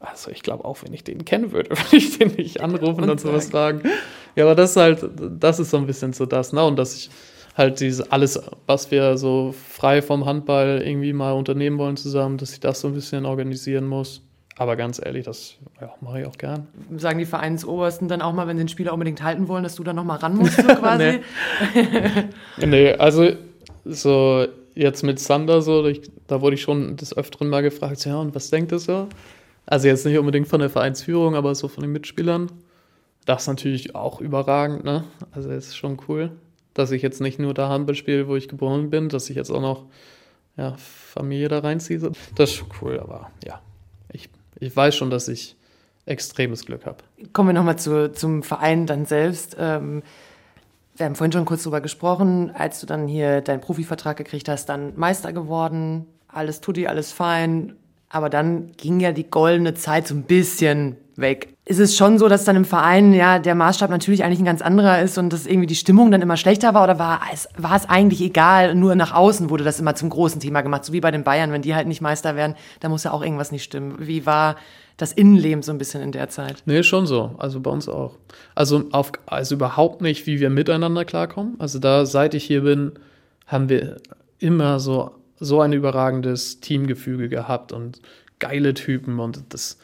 also 0.00 0.30
ich 0.30 0.42
glaube 0.42 0.64
auch, 0.64 0.78
wenn 0.84 0.92
ich 0.94 1.02
den 1.02 1.24
kennen 1.24 1.50
würde, 1.52 1.70
würde 1.76 1.96
ich 1.96 2.18
den 2.18 2.32
nicht 2.36 2.60
anrufen 2.62 3.02
und, 3.04 3.10
Und 3.10 3.20
sowas 3.20 3.50
fragen. 3.50 3.82
Ja, 4.36 4.44
aber 4.44 4.54
das 4.54 4.70
ist 4.70 4.76
halt, 4.76 5.04
das 5.40 5.58
ist 5.58 5.70
so 5.70 5.76
ein 5.78 5.86
bisschen 5.86 6.12
so 6.12 6.24
das, 6.26 6.52
ne? 6.52 6.64
Und 6.64 6.76
dass 6.78 6.94
ich 6.94 7.10
halt 7.56 7.80
diese 7.80 8.12
alles, 8.12 8.40
was 8.68 8.92
wir 8.92 9.16
so 9.18 9.52
frei 9.68 10.00
vom 10.00 10.24
Handball 10.24 10.80
irgendwie 10.86 11.12
mal 11.12 11.32
unternehmen 11.32 11.76
wollen 11.78 11.96
zusammen, 11.96 12.38
dass 12.38 12.52
ich 12.52 12.60
das 12.60 12.80
so 12.80 12.86
ein 12.86 12.94
bisschen 12.94 13.26
organisieren 13.26 13.84
muss. 13.88 14.22
Aber 14.58 14.74
ganz 14.74 15.00
ehrlich, 15.02 15.24
das 15.24 15.54
ja, 15.80 15.94
mache 16.00 16.20
ich 16.20 16.26
auch 16.26 16.36
gern. 16.36 16.66
Sagen 16.96 17.20
die 17.20 17.26
Vereinsobersten 17.26 18.08
dann 18.08 18.20
auch 18.20 18.32
mal, 18.32 18.48
wenn 18.48 18.56
sie 18.56 18.64
den 18.64 18.68
Spieler 18.68 18.92
unbedingt 18.92 19.22
halten 19.22 19.46
wollen, 19.46 19.62
dass 19.62 19.76
du 19.76 19.84
dann 19.84 19.94
nochmal 19.94 20.18
ran 20.18 20.36
musst, 20.36 20.56
so 20.56 20.62
quasi? 20.74 21.20
Nee, 22.66 22.92
also 22.94 23.30
so 23.84 24.46
jetzt 24.74 25.04
mit 25.04 25.20
Sander 25.20 25.62
so, 25.62 25.86
ich, 25.86 26.10
da 26.26 26.40
wurde 26.40 26.54
ich 26.54 26.62
schon 26.62 26.96
des 26.96 27.16
Öfteren 27.16 27.48
mal 27.48 27.62
gefragt, 27.62 28.04
ja, 28.04 28.16
und 28.16 28.34
was 28.34 28.50
denkt 28.50 28.72
ihr 28.72 28.80
so? 28.80 29.08
Also 29.64 29.86
jetzt 29.86 30.04
nicht 30.04 30.18
unbedingt 30.18 30.48
von 30.48 30.60
der 30.60 30.70
Vereinsführung, 30.70 31.36
aber 31.36 31.54
so 31.54 31.68
von 31.68 31.82
den 31.82 31.92
Mitspielern. 31.92 32.50
Das 33.26 33.42
ist 33.42 33.48
natürlich 33.48 33.94
auch 33.94 34.20
überragend, 34.20 34.84
ne? 34.84 35.04
Also 35.30 35.50
es 35.50 35.68
ist 35.68 35.76
schon 35.76 35.98
cool, 36.08 36.32
dass 36.74 36.90
ich 36.90 37.02
jetzt 37.02 37.20
nicht 37.20 37.38
nur 37.38 37.54
da 37.54 37.68
Handball 37.68 37.94
spiele, 37.94 38.26
wo 38.26 38.34
ich 38.34 38.48
geboren 38.48 38.90
bin, 38.90 39.08
dass 39.08 39.30
ich 39.30 39.36
jetzt 39.36 39.50
auch 39.50 39.60
noch 39.60 39.84
ja, 40.56 40.74
Familie 40.78 41.48
da 41.48 41.60
reinziehe. 41.60 42.00
Das 42.34 42.50
ist 42.50 42.56
schon 42.56 42.68
cool, 42.80 42.98
aber 42.98 43.30
ja, 43.44 43.60
ich, 44.60 44.76
weiß 44.76 44.96
schon, 44.96 45.10
dass 45.10 45.28
ich 45.28 45.56
extremes 46.06 46.64
Glück 46.64 46.86
habe. 46.86 46.98
Kommen 47.32 47.50
wir 47.50 47.52
nochmal 47.52 47.78
zu, 47.78 48.12
zum 48.12 48.42
Verein 48.42 48.86
dann 48.86 49.06
selbst. 49.06 49.56
Ähm, 49.58 50.02
wir 50.96 51.06
haben 51.06 51.14
vorhin 51.14 51.32
schon 51.32 51.44
kurz 51.44 51.62
drüber 51.62 51.80
gesprochen, 51.80 52.50
als 52.50 52.80
du 52.80 52.86
dann 52.86 53.06
hier 53.06 53.40
deinen 53.40 53.60
Profivertrag 53.60 54.16
gekriegt 54.16 54.48
hast, 54.48 54.68
dann 54.68 54.94
Meister 54.96 55.32
geworden, 55.32 56.06
alles 56.26 56.60
tutti, 56.60 56.86
alles 56.86 57.12
fein. 57.12 57.76
Aber 58.08 58.30
dann 58.30 58.72
ging 58.72 59.00
ja 59.00 59.12
die 59.12 59.30
goldene 59.30 59.74
Zeit 59.74 60.08
so 60.08 60.14
ein 60.14 60.22
bisschen 60.22 60.96
weg. 61.18 61.54
Ist 61.64 61.80
es 61.80 61.96
schon 61.96 62.18
so, 62.18 62.28
dass 62.28 62.44
dann 62.44 62.56
im 62.56 62.64
Verein 62.64 63.12
ja 63.12 63.38
der 63.38 63.54
Maßstab 63.54 63.90
natürlich 63.90 64.24
eigentlich 64.24 64.38
ein 64.38 64.44
ganz 64.44 64.62
anderer 64.62 65.02
ist 65.02 65.18
und 65.18 65.32
dass 65.32 65.46
irgendwie 65.46 65.66
die 65.66 65.76
Stimmung 65.76 66.10
dann 66.10 66.22
immer 66.22 66.36
schlechter 66.36 66.74
war? 66.74 66.84
Oder 66.84 66.98
war 66.98 67.20
es, 67.32 67.48
war 67.56 67.76
es 67.76 67.88
eigentlich 67.88 68.20
egal? 68.20 68.74
Nur 68.74 68.94
nach 68.94 69.12
außen 69.12 69.50
wurde 69.50 69.64
das 69.64 69.80
immer 69.80 69.94
zum 69.94 70.10
großen 70.10 70.40
Thema 70.40 70.62
gemacht, 70.62 70.84
so 70.84 70.92
wie 70.92 71.00
bei 71.00 71.10
den 71.10 71.24
Bayern, 71.24 71.52
wenn 71.52 71.62
die 71.62 71.74
halt 71.74 71.86
nicht 71.86 72.00
Meister 72.00 72.36
werden, 72.36 72.54
da 72.80 72.88
muss 72.88 73.04
ja 73.04 73.12
auch 73.12 73.22
irgendwas 73.22 73.52
nicht 73.52 73.64
stimmen. 73.64 73.96
Wie 73.98 74.24
war 74.24 74.56
das 74.96 75.12
Innenleben 75.12 75.62
so 75.62 75.72
ein 75.72 75.78
bisschen 75.78 76.02
in 76.02 76.12
der 76.12 76.28
Zeit? 76.28 76.62
Nee, 76.66 76.82
schon 76.82 77.06
so. 77.06 77.34
Also 77.38 77.60
bei 77.60 77.70
uns 77.70 77.88
auch. 77.88 78.16
Also, 78.54 78.84
auf, 78.92 79.12
also 79.26 79.54
überhaupt 79.54 80.00
nicht, 80.00 80.26
wie 80.26 80.40
wir 80.40 80.50
miteinander 80.50 81.04
klarkommen. 81.04 81.56
Also 81.58 81.78
da, 81.78 82.06
seit 82.06 82.34
ich 82.34 82.44
hier 82.44 82.62
bin, 82.62 82.92
haben 83.46 83.68
wir 83.68 83.96
immer 84.38 84.80
so, 84.80 85.12
so 85.38 85.60
ein 85.60 85.72
überragendes 85.72 86.60
Teamgefüge 86.60 87.28
gehabt 87.28 87.72
und 87.72 88.00
geile 88.38 88.74
Typen 88.74 89.20
und 89.20 89.42
das, 89.50 89.78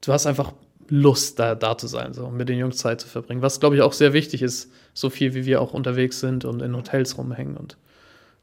du 0.00 0.12
hast 0.12 0.26
einfach 0.26 0.52
Lust, 0.94 1.38
da, 1.38 1.54
da 1.54 1.78
zu 1.78 1.86
sein, 1.86 2.12
so, 2.12 2.28
mit 2.28 2.50
den 2.50 2.58
Jungs 2.58 2.76
Zeit 2.76 3.00
zu 3.00 3.08
verbringen. 3.08 3.40
Was, 3.40 3.60
glaube 3.60 3.76
ich, 3.76 3.80
auch 3.80 3.94
sehr 3.94 4.12
wichtig 4.12 4.42
ist, 4.42 4.70
so 4.92 5.08
viel 5.08 5.32
wie 5.32 5.46
wir 5.46 5.62
auch 5.62 5.72
unterwegs 5.72 6.20
sind 6.20 6.44
und 6.44 6.60
in 6.60 6.76
Hotels 6.76 7.16
rumhängen 7.16 7.56
und 7.56 7.78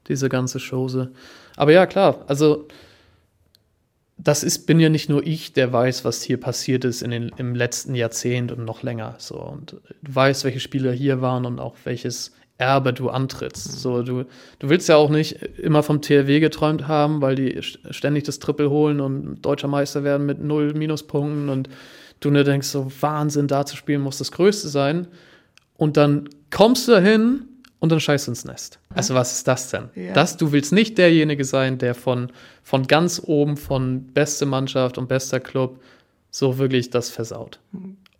diese 0.08 0.28
ganze 0.28 0.58
Chose. 0.58 1.12
Aber 1.54 1.70
ja, 1.70 1.86
klar, 1.86 2.24
also 2.26 2.66
das 4.18 4.42
ist, 4.42 4.66
bin 4.66 4.80
ja 4.80 4.88
nicht 4.88 5.08
nur 5.08 5.24
ich, 5.24 5.52
der 5.52 5.72
weiß, 5.72 6.04
was 6.04 6.22
hier 6.22 6.40
passiert 6.40 6.84
ist 6.84 7.02
in 7.02 7.12
den, 7.12 7.30
im 7.36 7.54
letzten 7.54 7.94
Jahrzehnt 7.94 8.50
und 8.50 8.64
noch 8.64 8.82
länger. 8.82 9.14
So. 9.18 9.36
Und 9.36 9.76
du 10.02 10.14
weißt, 10.14 10.42
welche 10.42 10.58
Spieler 10.58 10.90
hier 10.90 11.20
waren 11.22 11.46
und 11.46 11.60
auch 11.60 11.76
welches 11.84 12.32
Erbe 12.58 12.92
du 12.92 13.10
antrittst. 13.10 13.80
So, 13.80 14.02
du, 14.02 14.24
du 14.58 14.68
willst 14.68 14.88
ja 14.88 14.96
auch 14.96 15.08
nicht 15.08 15.40
immer 15.56 15.84
vom 15.84 16.02
THW 16.02 16.40
geträumt 16.40 16.88
haben, 16.88 17.22
weil 17.22 17.36
die 17.36 17.56
st- 17.60 17.92
ständig 17.92 18.24
das 18.24 18.40
Triple 18.40 18.68
holen 18.68 19.00
und 19.00 19.40
deutscher 19.42 19.68
Meister 19.68 20.02
werden 20.02 20.26
mit 20.26 20.42
null 20.42 20.74
Minuspunkten 20.74 21.48
und 21.48 21.70
du 22.20 22.30
nur 22.30 22.44
denkst, 22.44 22.68
so 22.68 22.90
Wahnsinn, 23.00 23.48
da 23.48 23.66
zu 23.66 23.76
spielen 23.76 24.02
muss 24.02 24.18
das 24.18 24.32
Größte 24.32 24.68
sein. 24.68 25.08
Und 25.76 25.96
dann 25.96 26.28
kommst 26.50 26.86
du 26.86 26.92
dahin 26.92 27.44
und 27.78 27.90
dann 27.90 28.00
scheißt 28.00 28.26
du 28.26 28.32
ins 28.32 28.44
Nest. 28.44 28.78
Also 28.94 29.14
was 29.14 29.32
ist 29.32 29.48
das 29.48 29.70
denn? 29.70 29.88
Ja. 29.94 30.12
Das, 30.12 30.36
du 30.36 30.52
willst 30.52 30.72
nicht 30.72 30.98
derjenige 30.98 31.44
sein, 31.44 31.78
der 31.78 31.94
von, 31.94 32.30
von 32.62 32.86
ganz 32.86 33.20
oben, 33.24 33.56
von 33.56 34.04
beste 34.08 34.46
Mannschaft 34.46 34.98
und 34.98 35.08
bester 35.08 35.40
Club 35.40 35.80
so 36.30 36.58
wirklich 36.58 36.90
das 36.90 37.10
versaut. 37.10 37.58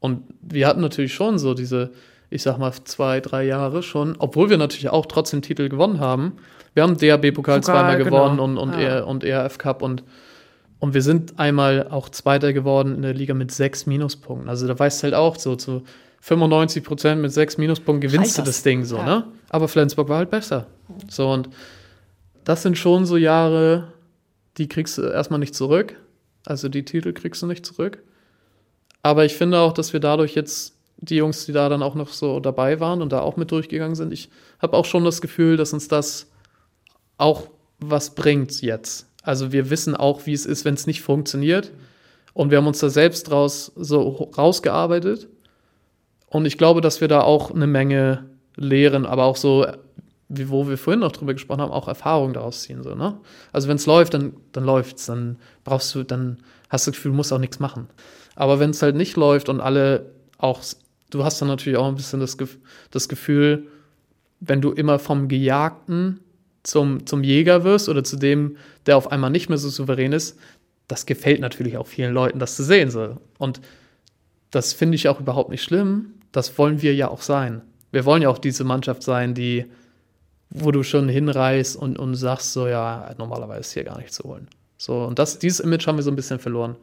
Und 0.01 0.23
wir 0.41 0.67
hatten 0.67 0.81
natürlich 0.81 1.13
schon 1.15 1.39
so 1.39 1.55
diese, 1.55 1.93
ich 2.31 2.43
sag 2.43 2.59
mal, 2.59 2.73
zwei, 2.85 3.21
drei 3.21 3.45
Jahre 3.45 3.83
schon, 3.83 4.17
obwohl 4.19 4.49
wir 4.51 4.57
natürlich 4.57 4.89
auch 4.89 5.07
trotzdem 5.07 5.43
Titel 5.43 5.69
gewonnen 5.69 6.01
haben. 6.01 6.37
Wir 6.75 6.83
haben 6.83 6.97
DAB-Pokal 6.97 7.33
Pokal, 7.33 7.63
zweimal 7.63 7.99
genau. 7.99 8.11
gewonnen 8.11 8.41
und, 8.41 8.57
und, 8.57 8.73
Ja. 8.73 8.81
ER 8.81 9.07
und 9.07 9.25
ERF 9.25 9.59
Cup 9.59 9.83
und 9.83 10.03
und 10.81 10.95
wir 10.95 11.03
sind 11.03 11.39
einmal 11.39 11.87
auch 11.89 12.09
Zweiter 12.09 12.53
geworden 12.53 12.95
in 12.97 13.03
der 13.03 13.15
Liga 13.15 13.35
mit 13.35 13.53
sechs 13.53 13.87
Minuspunkten. 13.87 14.49
Also 14.49 14.67
da 14.67 14.77
weißt 14.79 15.03
du 15.03 15.05
halt 15.05 15.15
auch 15.15 15.37
so 15.39 15.55
zu 15.57 15.83
95 16.23 16.83
Prozent 16.85 17.23
mit 17.23 17.33
sechs 17.33 17.57
Minuspunkten 17.59 18.01
gewinnst 18.01 18.31
Reicht 18.31 18.39
du 18.39 18.43
das? 18.43 18.57
das 18.57 18.63
Ding 18.65 18.85
so, 18.85 18.97
Ja. 18.97 19.05
ne? 19.05 19.25
Aber 19.51 19.69
Flensburg 19.69 20.09
war 20.09 20.19
halt 20.19 20.31
besser. 20.31 20.67
So 21.09 21.31
und 21.31 21.49
das 22.45 22.63
sind 22.63 22.77
schon 22.79 23.07
so 23.07 23.17
Jahre, 23.17 23.93
die 24.59 24.69
kriegst 24.69 24.99
du 24.99 25.03
erstmal 25.03 25.39
nicht 25.39 25.55
zurück. 25.55 25.97
Also 26.47 26.69
die 26.69 26.85
Titel 26.85 27.13
kriegst 27.13 27.43
du 27.43 27.47
nicht 27.47 27.65
zurück. 27.65 28.03
Aber 29.03 29.25
ich 29.25 29.35
finde 29.35 29.59
auch, 29.61 29.73
dass 29.73 29.93
wir 29.93 30.01
dadurch 30.01 30.35
jetzt 30.35 30.75
die 30.99 31.17
Jungs, 31.17 31.47
die 31.47 31.53
da 31.53 31.69
dann 31.71 31.83
auch 31.83 31.95
noch 31.95 32.09
so 32.13 32.41
dabei 32.41 32.81
waren 32.81 33.01
und 33.01 33.13
da 33.13 33.21
auch 33.21 33.37
mit 33.37 33.51
durchgegangen 33.51 33.95
sind, 33.97 34.13
ich 34.13 34.29
habe 34.59 34.77
auch 34.77 34.85
schon 34.85 35.05
das 35.05 35.21
Gefühl, 35.23 35.57
dass 35.57 35.73
uns 35.73 35.89
das 35.89 36.27
auch 37.17 37.49
was 37.79 38.15
bringt 38.15 38.61
jetzt. 38.61 39.10
Also 39.23 39.53
wir 39.53 39.71
wissen 39.71 39.95
auch, 39.95 40.27
wie 40.27 40.33
es 40.33 40.47
ist, 40.47 40.65
wenn 40.65 40.75
es 40.75 40.87
nicht 40.87 41.03
funktioniert. 41.03 41.73
Und 42.33 42.51
wir 42.51 42.59
haben 42.59 42.67
uns 42.67 42.79
da 42.79 42.89
selbst 42.89 43.31
raus, 43.31 43.73
so 43.77 44.31
rausgearbeitet. 44.37 45.29
Und 46.29 46.47
ich 46.47 46.59
glaube, 46.59 46.81
dass 46.81 47.01
wir 47.01 47.09
da 47.09 47.23
auch 47.23 47.51
eine 47.51 47.67
Menge 47.67 48.25
lehren, 48.57 49.05
aber 49.05 49.25
auch 49.25 49.37
so, 49.37 49.67
wie, 50.29 50.49
wo 50.49 50.69
wir 50.69 50.79
vorhin 50.79 51.01
noch 51.01 51.13
drüber 51.13 51.35
gesprochen 51.35 51.61
haben, 51.61 51.73
auch 51.73 51.89
Erfahrung 51.89 52.33
daraus 52.33 52.63
ziehen. 52.63 52.83
So, 52.83 52.95
ne? 52.95 53.19
Also 53.53 53.69
wenn 53.69 53.77
es 53.77 53.87
läuft, 53.87 54.15
dann, 54.15 54.35
dann 54.53 54.65
läuft's. 54.65 55.07
Dann 55.07 55.39
brauchst 55.65 55.95
du, 55.95 56.05
dann 56.05 56.39
hast 56.69 56.87
du 56.87 56.93
das 56.93 56.97
Gefühl, 56.97 57.13
du 57.13 57.17
musst 57.17 57.33
auch 57.33 57.39
nichts 57.39 57.59
machen. 57.59 57.89
Aber 58.37 58.61
wenn 58.61 58.71
es 58.71 58.81
halt 58.81 58.95
nicht 58.95 59.17
läuft 59.17 59.49
und 59.49 59.61
alle 59.61 60.07
auch, 60.39 60.63
du 61.11 61.25
hast 61.25 61.43
dann 61.43 61.49
natürlich 61.49 61.79
auch 61.79 61.89
ein 61.89 61.97
bisschen 61.97 62.21
das, 62.21 62.37
das 62.93 63.09
Gefühl, 63.09 63.67
wenn 64.39 64.61
du 64.61 64.71
immer 64.71 64.99
vom 64.99 65.29
Gejagten 65.29 66.21
zum, 66.63 67.07
zum 67.07 67.25
Jäger 67.25 67.65
wirst 67.65 67.89
oder 67.89 68.05
zu 68.05 68.17
dem, 68.17 68.57
der 68.87 68.97
auf 68.97 69.11
einmal 69.11 69.31
nicht 69.31 69.49
mehr 69.49 69.59
so 69.59 69.69
souverän 69.69 70.13
ist, 70.13 70.39
das 70.89 71.07
gefällt 71.07 71.41
natürlich 71.41 71.77
auch 71.77 71.87
vielen 71.87 72.13
Leuten, 72.13 72.39
das 72.39 72.57
zu 72.57 72.65
sehen. 72.65 72.91
So. 72.91 73.17
Und 73.39 73.61
das 74.51 74.73
finde 74.73 74.97
ich 74.97 75.09
auch 75.09 75.21
überhaupt 75.21 75.51
nicht 75.51 75.63
schlimm. 75.63 76.15
Das 76.33 76.59
wollen 76.59 76.83
wir 76.83 76.95
ja 76.95 77.09
auch 77.09 77.23
sein. 77.23 77.63
Wir 77.93 78.05
wollen 78.05 78.23
ja 78.23 78.29
auch 78.29 78.39
diese 78.39 78.65
Mannschaft 78.65 79.03
sein, 79.03 79.35
die, 79.35 79.67
wo 80.51 80.71
du 80.71 80.83
schon 80.83 81.09
hinreißt 81.09 81.77
und, 81.77 81.99
und 81.99 82.15
sagst, 82.15 82.53
so 82.53 82.67
ja, 82.67 83.15
normalerweise 83.19 83.61
ist 83.61 83.73
hier 83.73 83.85
gar 83.85 83.99
nicht 83.99 84.13
zu 84.13 84.25
holen. 84.25 84.49
So, 84.77 85.05
und 85.05 85.19
das, 85.19 85.39
dieses 85.39 85.61
Image 85.61 85.87
haben 85.87 85.97
wir 85.97 86.03
so 86.03 86.11
ein 86.11 86.17
bisschen 86.17 86.39
verloren. 86.39 86.77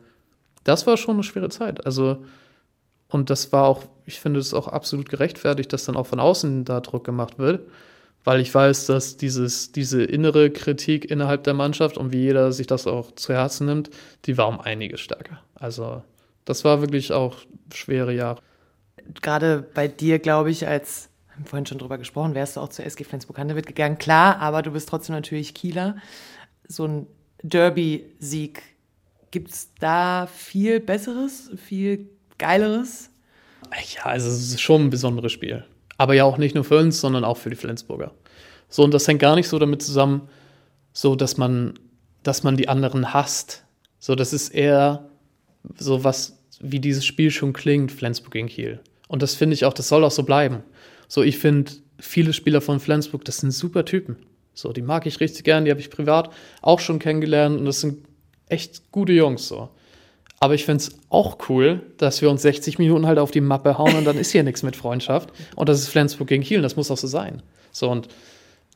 Das 0.64 0.86
war 0.86 0.98
schon 0.98 1.16
eine 1.16 1.24
schwere 1.24 1.50
Zeit. 1.50 1.86
Also, 1.86 2.24
und 3.10 3.30
das 3.30 3.52
war 3.52 3.66
auch, 3.66 3.84
ich 4.06 4.20
finde 4.20 4.40
es 4.40 4.54
auch 4.54 4.68
absolut 4.68 5.10
gerechtfertigt, 5.10 5.72
dass 5.72 5.86
dann 5.86 5.96
auch 5.96 6.08
von 6.08 6.20
außen 6.20 6.66
da 6.66 6.82
Druck 6.82 7.06
gemacht 7.06 7.40
wird, 7.40 7.68
weil 8.28 8.42
ich 8.42 8.54
weiß, 8.54 8.88
dass 8.88 9.16
dieses, 9.16 9.72
diese 9.72 10.04
innere 10.04 10.50
Kritik 10.50 11.10
innerhalb 11.10 11.46
der 11.46 11.54
Mannschaft 11.54 11.98
und 11.98 12.12
wie 12.12 12.24
jeder 12.24 12.52
sich 12.52 12.68
das 12.68 12.86
auch 12.86 13.14
zu 13.14 13.34
Herzen 13.34 13.68
nimmt, 13.68 13.90
die 14.26 14.38
war 14.38 14.50
um 14.50 14.60
einiges 14.60 15.00
stärker. 15.00 15.42
Also, 15.56 16.04
das 16.44 16.66
war 16.66 16.82
wirklich 16.82 17.14
auch 17.14 17.38
schwere 17.74 18.14
Jahre. 18.14 18.42
Gerade 19.22 19.66
bei 19.74 19.88
dir, 19.88 20.20
glaube 20.20 20.52
ich, 20.52 20.68
als 20.68 21.08
wir 21.30 21.36
haben 21.36 21.46
vorhin 21.46 21.66
schon 21.68 21.78
drüber 21.78 21.98
gesprochen, 21.98 22.36
wärst 22.36 22.58
du 22.58 22.60
auch 22.60 22.68
zur 22.68 22.86
SG 22.86 23.06
Flensburg-Handewitt 23.06 23.66
gegangen. 23.66 23.98
Klar, 23.98 24.40
aber 24.40 24.62
du 24.62 24.72
bist 24.72 24.90
trotzdem 24.90 25.16
natürlich 25.16 25.54
Kieler. 25.54 25.96
So 26.68 26.86
ein 26.86 27.08
Derby-Sieg, 27.44 28.62
gibt 29.32 29.52
es 29.52 29.70
da 29.80 30.28
viel 30.28 30.82
Besseres, 30.82 31.50
viel 31.56 32.10
Geileres? 32.38 33.10
Ja, 33.96 34.04
also 34.04 34.28
es 34.28 34.52
ist 34.52 34.60
schon 34.60 34.88
ein 34.88 34.90
besonderes 34.90 35.32
Spiel. 35.32 35.64
Aber 35.98 36.14
ja 36.14 36.24
auch 36.24 36.38
nicht 36.38 36.56
nur 36.56 36.64
für 36.64 36.78
uns, 36.78 37.00
sondern 37.00 37.24
auch 37.24 37.38
für 37.38 37.50
die 37.50 37.56
Flensburger. 37.56 38.12
So, 38.70 38.84
und 38.84 38.94
das 38.94 39.08
hängt 39.08 39.22
gar 39.22 39.36
nicht 39.36 39.48
so 39.48 39.60
damit 39.60 39.82
zusammen, 39.82 40.30
so 40.94 41.16
dass 41.16 41.38
man, 41.38 41.80
dass 42.24 42.44
man 42.44 42.58
die 42.58 42.70
anderen 42.70 43.14
hasst. 43.14 43.64
So, 44.00 44.16
das 44.16 44.34
ist 44.34 44.50
eher 44.50 45.10
so 45.78 46.04
was, 46.04 46.38
wie 46.60 46.80
dieses 46.80 47.06
Spiel 47.06 47.32
schon 47.32 47.54
klingt, 47.54 47.92
Flensburg 47.92 48.34
gegen 48.34 48.48
Kiel. 48.48 48.80
Und 49.08 49.22
das 49.22 49.36
finde 49.36 49.54
ich 49.54 49.66
auch, 49.66 49.74
das 49.74 49.88
soll 49.88 50.04
auch 50.04 50.12
so 50.12 50.24
bleiben. 50.24 50.64
So, 51.08 51.24
ich 51.24 51.38
finde, 51.38 51.72
viele 52.00 52.34
Spieler 52.34 52.62
von 52.62 52.80
Flensburg, 52.80 53.26
das 53.26 53.38
sind 53.38 53.52
super 53.52 53.86
Typen. 53.86 54.18
So, 54.54 54.74
die 54.74 54.82
mag 54.82 55.06
ich 55.06 55.20
richtig 55.20 55.44
gern, 55.44 55.66
die 55.66 55.72
habe 55.72 55.80
ich 55.80 55.90
privat 55.90 56.32
auch 56.62 56.80
schon 56.80 57.00
kennengelernt 57.00 57.60
und 57.60 57.66
das 57.66 57.82
sind 57.82 58.06
echt 58.50 58.92
gute 58.92 59.14
Jungs 59.14 59.48
so. 59.48 59.70
Aber 60.40 60.54
ich 60.54 60.66
finde 60.66 60.84
es 60.84 60.98
auch 61.10 61.38
cool, 61.50 61.82
dass 61.98 62.22
wir 62.22 62.30
uns 62.30 62.44
60 62.44 62.78
Minuten 62.78 63.08
halt 63.08 63.18
auf 63.18 63.32
die 63.32 63.42
Mappe 63.42 63.78
hauen 63.78 63.96
und 63.96 64.06
dann 64.06 64.18
ist 64.18 64.32
hier 64.32 64.44
nichts 64.44 64.62
mit 64.62 64.76
Freundschaft. 64.76 65.30
Und 65.56 65.68
das 65.68 65.80
ist 65.80 65.88
Flensburg 65.88 66.28
gegen 66.28 66.44
Kiel 66.44 66.58
und 66.58 66.64
das 66.64 66.76
muss 66.76 66.92
auch 66.92 66.98
so 66.98 67.08
sein. 67.08 67.42
So 67.72 67.90
und 67.90 68.08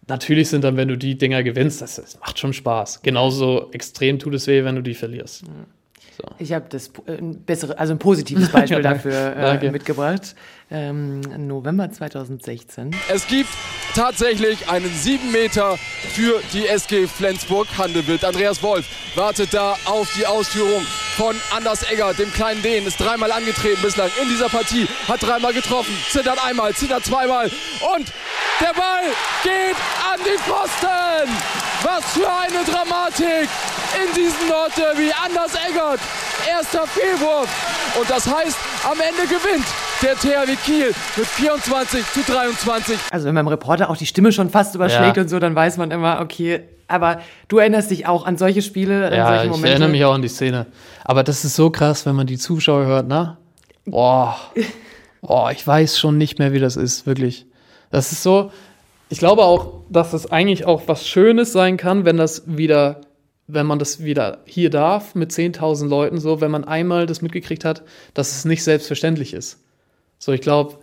natürlich 0.07 0.49
sind 0.49 0.63
dann, 0.63 0.77
wenn 0.77 0.87
du 0.87 0.97
die 0.97 1.17
Dinger 1.17 1.43
gewinnst, 1.43 1.81
das, 1.81 1.95
das 1.95 2.19
macht 2.19 2.39
schon 2.39 2.53
Spaß. 2.53 3.03
Genauso 3.03 3.69
extrem 3.71 4.17
tut 4.17 4.33
es 4.33 4.47
weh, 4.47 4.63
wenn 4.63 4.75
du 4.75 4.81
die 4.81 4.95
verlierst. 4.95 5.47
Mhm. 5.47 5.65
So. 6.21 6.35
Ich 6.37 6.53
habe 6.53 6.65
das 6.69 6.91
äh, 7.07 7.17
ein 7.17 7.43
bessere, 7.43 7.77
also 7.79 7.93
ein 7.93 7.99
positives 7.99 8.49
Beispiel 8.51 8.77
ja, 8.77 8.93
dafür 8.93 9.35
äh, 9.35 9.71
mitgebracht. 9.71 10.35
Ähm, 10.69 11.21
November 11.47 11.91
2016. 11.91 12.95
Es 13.11 13.27
gibt 13.27 13.49
tatsächlich 13.95 14.69
einen 14.69 14.89
7 14.89 15.31
Meter 15.31 15.77
für 16.13 16.39
die 16.53 16.67
SG 16.67 17.07
Flensburg 17.07 17.67
Handewitt. 17.77 18.23
Andreas 18.23 18.61
Wolf 18.63 18.85
wartet 19.15 19.53
da 19.53 19.75
auf 19.85 20.13
die 20.17 20.25
Ausführung 20.25 20.83
von 21.17 21.35
Anders 21.55 21.89
Egger, 21.91 22.13
dem 22.13 22.31
kleinen 22.31 22.61
Dehn. 22.61 22.85
Ist 22.85 22.99
dreimal 22.99 23.31
angetreten 23.31 23.81
bislang 23.81 24.09
in 24.21 24.29
dieser 24.29 24.47
Partie, 24.49 24.87
hat 25.07 25.21
dreimal 25.23 25.53
getroffen, 25.53 25.93
zittert 26.09 26.43
einmal, 26.45 26.73
zittert 26.73 27.03
zweimal 27.03 27.47
und 27.95 28.13
der 28.61 28.73
Ball 28.73 29.03
geht 29.43 29.75
an 30.13 30.19
die 30.23 30.37
Pfosten. 30.37 31.29
Was 31.83 32.13
für 32.13 32.31
eine 32.31 32.63
Dramatik 32.63 33.49
in 33.95 34.13
diesem 34.15 34.47
Nordderby. 34.47 35.11
Anders 35.23 35.53
Eggert, 35.55 35.99
erster 36.49 36.85
Fehlwurf. 36.87 37.49
Und 37.99 38.09
das 38.09 38.25
heißt, 38.27 38.57
am 38.85 38.97
Ende 38.99 39.23
gewinnt 39.23 39.65
der 40.01 40.15
THW 40.15 40.55
Kiel 40.65 40.93
mit 41.15 41.25
24 41.25 42.05
zu 42.13 42.31
23. 42.31 42.97
Also 43.11 43.27
wenn 43.27 43.35
beim 43.35 43.47
Reporter 43.47 43.89
auch 43.89 43.97
die 43.97 44.05
Stimme 44.05 44.31
schon 44.31 44.49
fast 44.49 44.75
überschlägt 44.75 45.17
ja. 45.17 45.23
und 45.23 45.29
so, 45.29 45.39
dann 45.39 45.55
weiß 45.55 45.77
man 45.77 45.91
immer, 45.91 46.19
okay, 46.21 46.61
aber 46.87 47.21
du 47.47 47.57
erinnerst 47.57 47.91
dich 47.91 48.07
auch 48.07 48.25
an 48.25 48.37
solche 48.37 48.61
Spiele, 48.61 49.07
an 49.07 49.13
ja, 49.13 49.27
solche 49.27 49.49
Momente. 49.49 49.67
ich 49.67 49.71
erinnere 49.71 49.89
mich 49.89 50.05
auch 50.05 50.13
an 50.13 50.21
die 50.21 50.27
Szene. 50.27 50.67
Aber 51.03 51.23
das 51.23 51.45
ist 51.45 51.55
so 51.55 51.69
krass, 51.69 52.05
wenn 52.05 52.15
man 52.15 52.27
die 52.27 52.37
Zuschauer 52.37 52.85
hört, 52.85 53.07
ne? 53.07 53.37
Boah, 53.85 54.37
boah, 55.21 55.51
ich 55.51 55.65
weiß 55.65 55.99
schon 55.99 56.17
nicht 56.17 56.39
mehr, 56.39 56.53
wie 56.53 56.59
das 56.59 56.75
ist, 56.75 57.05
wirklich. 57.05 57.45
Das 57.91 58.11
ist 58.11 58.23
so, 58.23 58.51
ich 59.11 59.19
glaube 59.19 59.43
auch, 59.43 59.81
dass 59.89 60.13
es 60.13 60.31
eigentlich 60.31 60.65
auch 60.65 60.83
was 60.87 61.05
Schönes 61.05 61.51
sein 61.51 61.75
kann, 61.75 62.05
wenn 62.05 62.15
das 62.15 62.43
wieder, 62.45 63.01
wenn 63.53 63.65
man 63.65 63.79
das 63.79 64.03
wieder 64.03 64.39
hier 64.45 64.69
darf 64.69 65.15
mit 65.15 65.31
10.000 65.31 65.87
Leuten, 65.87 66.19
so, 66.19 66.41
wenn 66.41 66.51
man 66.51 66.63
einmal 66.63 67.05
das 67.05 67.21
mitgekriegt 67.21 67.65
hat, 67.65 67.83
dass 68.13 68.31
es 68.31 68.45
nicht 68.45 68.63
selbstverständlich 68.63 69.33
ist. 69.33 69.59
So, 70.19 70.31
ich 70.31 70.41
glaube, 70.41 70.77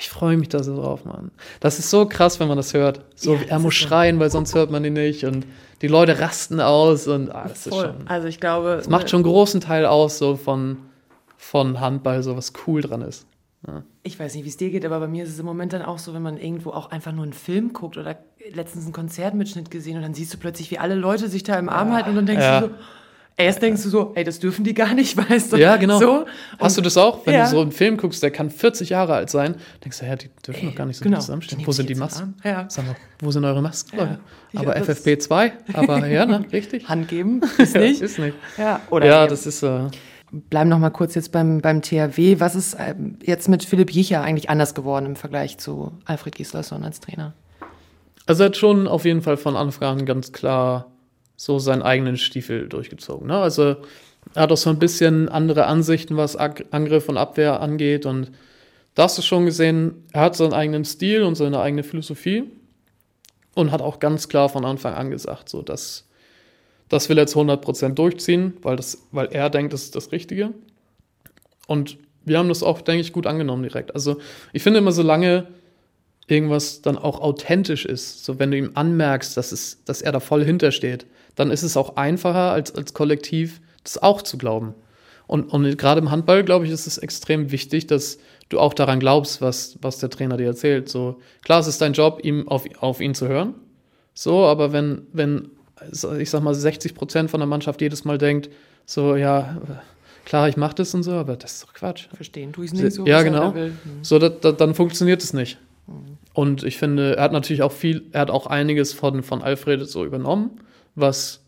ich 0.00 0.08
freue 0.08 0.36
mich 0.36 0.48
da 0.48 0.62
so 0.62 0.76
drauf, 0.76 1.04
Mann. 1.04 1.30
Das 1.60 1.78
ist 1.78 1.90
so 1.90 2.06
krass, 2.06 2.40
wenn 2.40 2.48
man 2.48 2.56
das 2.56 2.74
hört. 2.74 3.00
So, 3.14 3.34
ja, 3.34 3.42
er 3.48 3.58
muss 3.58 3.74
schreien, 3.74 4.18
weil 4.18 4.30
sonst 4.30 4.54
hört 4.54 4.70
man 4.70 4.84
ihn 4.84 4.94
nicht 4.94 5.24
und 5.24 5.46
die 5.82 5.88
Leute 5.88 6.18
rasten 6.18 6.60
aus 6.60 7.06
und 7.06 7.30
ah, 7.30 7.46
das 7.48 7.68
Voll. 7.68 7.84
ist 7.84 7.84
schon. 7.84 8.08
Also 8.08 8.28
ich 8.28 8.40
glaube, 8.40 8.74
es 8.74 8.88
macht 8.88 9.10
schon 9.10 9.18
einen 9.18 9.30
großen 9.30 9.60
Teil 9.60 9.86
aus, 9.86 10.18
so 10.18 10.36
von, 10.36 10.78
von 11.36 11.80
Handball, 11.80 12.22
so 12.22 12.36
was 12.36 12.52
cool 12.66 12.80
dran 12.80 13.02
ist. 13.02 13.26
Ja. 13.66 13.82
Ich 14.02 14.18
weiß 14.18 14.34
nicht, 14.34 14.44
wie 14.44 14.48
es 14.48 14.56
dir 14.56 14.70
geht, 14.70 14.84
aber 14.84 15.00
bei 15.00 15.08
mir 15.08 15.24
ist 15.24 15.30
es 15.30 15.38
im 15.38 15.46
Moment 15.46 15.72
dann 15.72 15.82
auch 15.82 15.98
so, 15.98 16.12
wenn 16.12 16.22
man 16.22 16.36
irgendwo 16.36 16.70
auch 16.70 16.90
einfach 16.90 17.12
nur 17.12 17.24
einen 17.24 17.32
Film 17.32 17.72
guckt 17.72 17.96
oder 17.96 18.18
letztens 18.52 18.84
einen 18.84 18.92
Konzertmitschnitt 18.92 19.70
gesehen 19.70 19.96
und 19.96 20.02
dann 20.02 20.14
siehst 20.14 20.34
du 20.34 20.38
plötzlich, 20.38 20.70
wie 20.70 20.78
alle 20.78 20.94
Leute 20.94 21.28
sich 21.28 21.42
da 21.44 21.58
im 21.58 21.68
Arm 21.68 21.92
halten 21.92 22.10
und 22.10 22.16
dann 22.16 22.26
denkst 22.26 22.44
ja. 22.44 22.60
du 22.60 22.66
so, 22.68 22.74
Erst 23.36 23.62
denkst 23.62 23.82
du 23.82 23.88
so, 23.88 24.12
ey, 24.14 24.22
das 24.22 24.38
dürfen 24.38 24.64
die 24.64 24.74
gar 24.74 24.94
nicht, 24.94 25.16
weißt 25.30 25.52
du? 25.52 25.56
Ja, 25.56 25.76
genau. 25.76 25.98
So. 25.98 26.24
Hast 26.60 26.76
du 26.76 26.80
das 26.80 26.96
auch? 26.96 27.26
Wenn 27.26 27.34
ja. 27.34 27.44
du 27.44 27.50
so 27.50 27.60
einen 27.60 27.72
Film 27.72 27.96
guckst, 27.96 28.22
der 28.22 28.30
kann 28.30 28.48
40 28.48 28.90
Jahre 28.90 29.14
alt 29.14 29.28
sein, 29.28 29.56
denkst 29.82 29.98
du, 29.98 30.06
ja, 30.06 30.14
die 30.14 30.28
dürfen 30.46 30.60
ey, 30.60 30.70
doch 30.70 30.76
gar 30.76 30.86
nicht 30.86 30.98
so 30.98 31.02
genau. 31.02 31.18
zusammenstehen. 31.18 31.66
Wo 31.66 31.72
sind 31.72 31.90
die 31.90 31.96
Masken? 31.96 32.34
Ja. 32.44 32.66
Sag 32.68 32.86
mal, 32.86 32.94
wo 33.18 33.32
sind 33.32 33.44
eure 33.44 33.60
Masken? 33.60 33.98
Ja. 33.98 34.18
Aber 34.54 34.76
FFP2, 34.76 35.50
aber 35.72 36.06
ja, 36.06 36.26
ne, 36.26 36.44
richtig. 36.52 36.88
Hand 36.88 37.08
geben, 37.08 37.40
ist 37.58 37.74
nicht. 37.74 38.00
ist 38.00 38.20
nicht. 38.20 38.36
Ja, 38.56 38.80
oder 38.90 39.06
ja 39.06 39.26
das 39.26 39.46
ist. 39.46 39.64
Äh, 39.64 39.88
bleiben 40.42 40.70
noch 40.70 40.78
mal 40.78 40.90
kurz 40.90 41.14
jetzt 41.14 41.32
beim, 41.32 41.60
beim 41.60 41.82
THW. 41.82 42.40
Was 42.40 42.54
ist 42.54 42.76
ähm, 42.78 43.18
jetzt 43.22 43.48
mit 43.48 43.64
Philipp 43.64 43.90
Jicher 43.90 44.22
eigentlich 44.22 44.50
anders 44.50 44.74
geworden 44.74 45.06
im 45.06 45.16
Vergleich 45.16 45.58
zu 45.58 45.92
Alfred 46.04 46.34
Gislason 46.34 46.84
als 46.84 47.00
Trainer? 47.00 47.34
Also 48.26 48.44
er 48.44 48.46
hat 48.46 48.56
schon 48.56 48.88
auf 48.88 49.04
jeden 49.04 49.22
Fall 49.22 49.36
von 49.36 49.56
Anfang 49.56 50.00
an 50.00 50.06
ganz 50.06 50.32
klar 50.32 50.90
so 51.36 51.58
seinen 51.58 51.82
eigenen 51.82 52.16
Stiefel 52.16 52.68
durchgezogen. 52.68 53.28
Ne? 53.28 53.36
Also 53.36 53.76
er 54.34 54.42
hat 54.42 54.52
auch 54.52 54.56
so 54.56 54.70
ein 54.70 54.78
bisschen 54.78 55.28
andere 55.28 55.66
Ansichten, 55.66 56.16
was 56.16 56.36
Angriff 56.36 57.08
und 57.08 57.16
Abwehr 57.16 57.60
angeht. 57.60 58.06
Und 58.06 58.30
da 58.94 59.04
hast 59.04 59.18
du 59.18 59.22
schon 59.22 59.44
gesehen, 59.44 60.04
er 60.12 60.22
hat 60.22 60.36
seinen 60.36 60.54
eigenen 60.54 60.84
Stil 60.84 61.22
und 61.24 61.34
seine 61.34 61.60
eigene 61.60 61.82
Philosophie 61.82 62.44
und 63.54 63.72
hat 63.72 63.82
auch 63.82 63.98
ganz 63.98 64.28
klar 64.28 64.48
von 64.48 64.64
Anfang 64.64 64.94
an 64.94 65.10
gesagt, 65.10 65.48
so 65.48 65.62
dass 65.62 66.08
das 66.94 67.08
will 67.08 67.18
er 67.18 67.22
jetzt 67.22 67.34
100% 67.34 67.94
durchziehen, 67.94 68.54
weil, 68.62 68.76
das, 68.76 69.06
weil 69.10 69.26
er 69.26 69.50
denkt, 69.50 69.72
das 69.72 69.82
ist 69.82 69.96
das 69.96 70.12
Richtige. 70.12 70.54
Und 71.66 71.98
wir 72.24 72.38
haben 72.38 72.48
das 72.48 72.62
auch, 72.62 72.80
denke 72.80 73.00
ich, 73.00 73.12
gut 73.12 73.26
angenommen 73.26 73.64
direkt. 73.64 73.94
Also 73.94 74.18
ich 74.52 74.62
finde 74.62 74.78
immer, 74.78 74.92
solange 74.92 75.48
irgendwas 76.28 76.82
dann 76.82 76.96
auch 76.96 77.20
authentisch 77.20 77.84
ist, 77.84 78.24
so 78.24 78.38
wenn 78.38 78.52
du 78.52 78.56
ihm 78.56 78.70
anmerkst, 78.74 79.36
dass, 79.36 79.50
es, 79.50 79.82
dass 79.84 80.02
er 80.02 80.12
da 80.12 80.20
voll 80.20 80.44
hintersteht, 80.44 81.04
dann 81.34 81.50
ist 81.50 81.64
es 81.64 81.76
auch 81.76 81.96
einfacher, 81.96 82.52
als, 82.52 82.72
als 82.74 82.94
Kollektiv 82.94 83.60
das 83.82 84.00
auch 84.00 84.22
zu 84.22 84.38
glauben. 84.38 84.74
Und, 85.26 85.52
und 85.52 85.76
gerade 85.76 86.00
im 86.00 86.12
Handball, 86.12 86.44
glaube 86.44 86.64
ich, 86.64 86.70
ist 86.70 86.86
es 86.86 86.98
extrem 86.98 87.50
wichtig, 87.50 87.88
dass 87.88 88.18
du 88.50 88.60
auch 88.60 88.72
daran 88.72 89.00
glaubst, 89.00 89.40
was, 89.40 89.78
was 89.82 89.98
der 89.98 90.10
Trainer 90.10 90.36
dir 90.36 90.46
erzählt. 90.46 90.88
So, 90.88 91.20
klar, 91.42 91.58
es 91.58 91.66
ist 91.66 91.80
dein 91.80 91.92
Job, 91.92 92.20
ihm 92.22 92.46
auf, 92.46 92.66
auf 92.78 93.00
ihn 93.00 93.14
zu 93.14 93.26
hören. 93.26 93.54
So, 94.14 94.44
aber 94.44 94.72
wenn, 94.72 95.08
wenn, 95.12 95.50
ich 96.18 96.30
sag 96.30 96.42
mal, 96.42 96.54
60 96.54 96.94
Prozent 96.94 97.30
von 97.30 97.40
der 97.40 97.46
Mannschaft 97.46 97.80
jedes 97.80 98.04
Mal 98.04 98.18
denkt, 98.18 98.50
so, 98.86 99.16
ja, 99.16 99.56
klar, 100.24 100.48
ich 100.48 100.56
mache 100.56 100.76
das 100.76 100.94
und 100.94 101.02
so, 101.02 101.12
aber 101.12 101.36
das 101.36 101.54
ist 101.54 101.62
doch 101.64 101.74
Quatsch. 101.74 102.06
Verstehen 102.14 102.52
tue 102.52 102.64
ich 102.64 102.72
es 102.72 102.80
nicht 102.80 102.92
so. 102.92 103.06
Ja, 103.06 103.22
genau. 103.22 103.52
Mhm. 103.52 103.78
So, 104.02 104.18
da, 104.18 104.28
da, 104.28 104.52
dann 104.52 104.74
funktioniert 104.74 105.22
es 105.22 105.32
nicht. 105.32 105.58
Mhm. 105.86 106.18
Und 106.32 106.62
ich 106.64 106.78
finde, 106.78 107.16
er 107.16 107.24
hat 107.24 107.32
natürlich 107.32 107.62
auch 107.62 107.72
viel, 107.72 108.04
er 108.12 108.22
hat 108.22 108.30
auch 108.30 108.46
einiges 108.46 108.92
von, 108.92 109.22
von 109.22 109.42
Alfred 109.42 109.88
so 109.88 110.04
übernommen 110.04 110.60
was, 110.94 111.40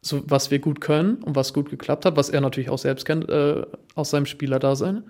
so, 0.00 0.22
was 0.26 0.50
wir 0.50 0.58
gut 0.58 0.80
können 0.80 1.16
und 1.16 1.36
was 1.36 1.52
gut 1.52 1.70
geklappt 1.70 2.04
hat, 2.04 2.16
was 2.16 2.28
er 2.28 2.40
natürlich 2.40 2.70
auch 2.70 2.78
selbst 2.78 3.04
kennt 3.04 3.28
äh, 3.28 3.62
aus 3.94 4.10
seinem 4.10 4.26
Spielerdasein. 4.26 5.04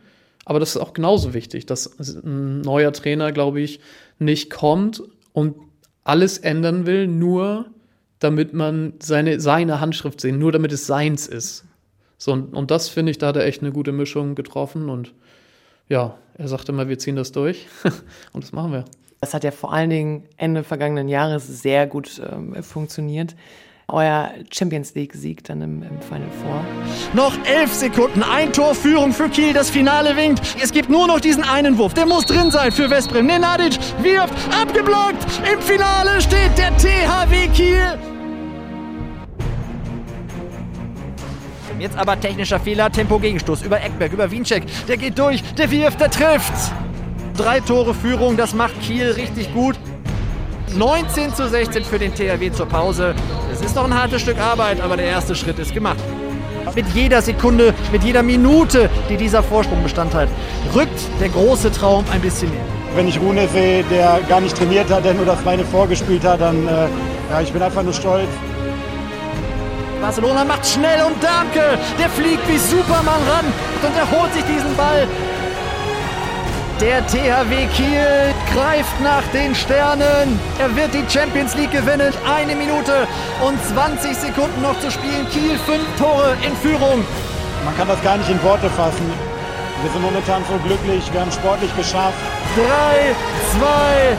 Aber 0.45 0.61
das 0.61 0.71
ist 0.71 0.77
auch 0.79 0.93
genauso 0.93 1.35
wichtig, 1.35 1.67
dass 1.67 1.99
ein 1.99 2.63
neuer 2.63 2.93
Trainer, 2.93 3.33
glaube 3.33 3.61
ich, 3.61 3.81
nicht 4.19 4.51
kommt 4.51 5.03
und 5.33 5.57
alles 6.05 6.39
ändern 6.39 6.85
will, 6.85 7.07
nur 7.07 7.67
damit 8.23 8.55
man 8.55 8.95
seine, 9.01 9.41
seine 9.41 9.81
Handschrift 9.81 10.21
sehen, 10.21 10.39
nur 10.39 10.53
damit 10.53 10.73
es 10.73 10.87
seins 10.87 11.27
ist. 11.27 11.65
So, 12.19 12.33
und, 12.33 12.55
und 12.55 12.71
das 12.71 12.89
finde 12.89 13.11
ich, 13.11 13.19
da 13.19 13.29
hat 13.29 13.37
er 13.37 13.45
echt 13.45 13.63
eine 13.63 13.73
gute 13.73 13.91
Mischung 13.91 14.35
getroffen 14.35 14.89
und 14.89 15.13
ja, 15.89 16.17
er 16.39 16.49
sagte 16.49 16.73
immer, 16.73 16.89
wir 16.89 16.99
ziehen 16.99 17.17
das 17.17 17.33
durch 17.33 17.67
und 18.33 18.45
das 18.45 18.53
machen 18.53 18.73
wir. 18.73 18.85
Das 19.21 19.35
hat 19.35 19.45
ja 19.45 19.51
vor 19.51 19.73
allen 19.73 19.91
Dingen 19.91 20.25
Ende 20.37 20.63
vergangenen 20.65 21.09
Jahres 21.09 21.47
sehr 21.47 21.87
gut 21.87 22.21
ähm, 22.31 22.63
funktioniert. 22.63 23.35
euer 23.89 24.31
Champions 24.51 24.95
League-Sieg 24.95 25.45
dann 25.45 25.61
im, 25.61 25.83
im 25.83 26.01
Final 26.01 26.31
Four. 26.43 26.65
Noch 27.15 27.37
elf 27.45 27.73
Sekunden, 27.73 28.23
ein 28.23 28.53
Tor 28.53 28.75
Führung 28.75 29.13
für 29.13 29.29
Kiel, 29.29 29.53
das 29.53 29.71
Finale 29.71 30.17
winkt. 30.17 30.41
Es 30.63 30.73
gibt 30.73 30.89
nur 30.89 31.09
noch 31.09 31.21
diesen 31.21 31.43
einen 31.43 31.77
Wurf, 31.77 31.95
der 31.95 32.07
muss 32.07 32.25
drin 32.27 32.51
sein 32.51 32.73
für 32.73 32.89
Westbrem. 32.89 33.27
Nenadic 33.27 33.79
wirft, 34.01 34.35
abgeblockt. 34.53 35.25
Im 35.53 35.61
Finale 35.61 36.21
steht 36.21 36.57
der 36.57 36.77
THW 36.77 37.49
Kiel. 37.49 38.12
Jetzt 41.83 41.99
aber 41.99 42.21
technischer 42.21 42.61
Fehler, 42.61 42.93
Tempo-Gegenstoß 42.93 43.63
über 43.63 43.83
Eckberg, 43.83 44.13
über 44.13 44.31
Wiencheck. 44.31 44.63
Der 44.87 44.97
geht 44.97 45.19
durch, 45.19 45.43
der 45.55 45.69
wirft, 45.69 46.01
der 46.01 46.13
trifft. 46.13 46.53
Drei 47.37 47.59
Tore 47.59 47.93
Führung, 47.93 48.37
das 48.37 48.55
macht 48.55 48.81
Kiel 48.83 49.11
richtig 49.11 49.53
gut. 49.53 49.75
19 50.77 51.35
zu 51.35 51.49
16 51.49 51.85
für 51.85 51.99
den 51.99 52.15
THW 52.15 52.53
zur 52.53 52.67
Pause. 52.67 53.17
Es 53.53 53.63
ist 53.63 53.75
noch 53.75 53.83
ein 53.83 54.01
hartes 54.01 54.23
Stück 54.23 54.39
Arbeit, 54.39 54.81
aber 54.81 54.97
der 54.97 55.07
erste 55.07 55.35
Schritt 55.35 55.59
ist 55.59 55.75
gemacht. 55.75 55.99
Mit 56.77 56.87
jeder 56.95 57.21
Sekunde, 57.21 57.75
mit 57.91 58.05
jeder 58.05 58.23
Minute, 58.23 58.89
die 59.09 59.17
dieser 59.17 59.43
Vorsprung 59.43 59.83
Bestand 59.83 60.15
hat, 60.15 60.29
rückt 60.77 61.01
der 61.21 61.31
große 61.31 61.73
Traum 61.73 62.05
ein 62.13 62.21
bisschen 62.21 62.51
näher. 62.51 62.63
Wenn 62.95 63.09
ich 63.09 63.19
Rune 63.19 63.49
sehe, 63.49 63.83
der 63.91 64.21
gar 64.29 64.41
nicht 64.41 64.57
trainiert 64.57 64.89
hat, 64.89 65.05
der 65.05 65.15
nur 65.15 65.27
das 65.27 65.41
Beine 65.41 65.65
vorgespielt 65.65 66.23
hat, 66.23 66.43
dann 66.43 66.69
äh, 66.69 66.87
ja, 67.29 67.41
ich 67.43 67.53
bin 67.53 67.61
einfach 67.61 67.83
nur 67.83 67.93
stolz. 67.93 68.29
Barcelona 70.03 70.45
macht 70.45 70.67
schnell 70.67 71.01
und 71.03 71.23
Danke, 71.23 71.79
der 71.97 72.11
fliegt 72.11 72.47
wie 72.49 72.59
Superman 72.59 73.23
ran 73.31 73.47
und 73.87 73.97
er 73.97 74.11
holt 74.11 74.35
sich 74.35 74.43
diesen 74.45 74.77
Ball. 74.77 75.07
Der 76.81 77.07
THW 77.07 77.67
Kiel 77.77 78.35
greift 78.53 79.01
nach 79.01 79.23
den 79.33 79.55
Sternen. 79.55 80.41
Er 80.59 80.75
wird 80.75 80.93
die 80.93 81.05
Champions 81.09 81.55
League 81.55 81.71
gewinnen. 81.71 82.13
Eine 82.27 82.57
Minute 82.57 83.07
und 83.47 83.57
20 83.65 84.17
Sekunden 84.17 84.61
noch 84.61 84.79
zu 84.81 84.91
spielen. 84.91 85.25
Kiel 85.31 85.57
fünf 85.65 85.87
Tore 85.97 86.37
in 86.45 86.57
Führung. 86.57 87.05
Man 87.65 87.77
kann 87.79 87.87
das 87.87 88.03
gar 88.03 88.17
nicht 88.17 88.29
in 88.29 88.43
Worte 88.43 88.69
fassen. 88.71 89.07
Wir 89.83 89.93
sind 89.93 90.03
momentan 90.03 90.43
so 90.51 90.59
glücklich. 90.67 91.13
Wir 91.13 91.21
haben 91.21 91.31
sportlich 91.31 91.71
geschafft. 91.77 92.19
3, 92.55 93.15
2, 93.59 94.17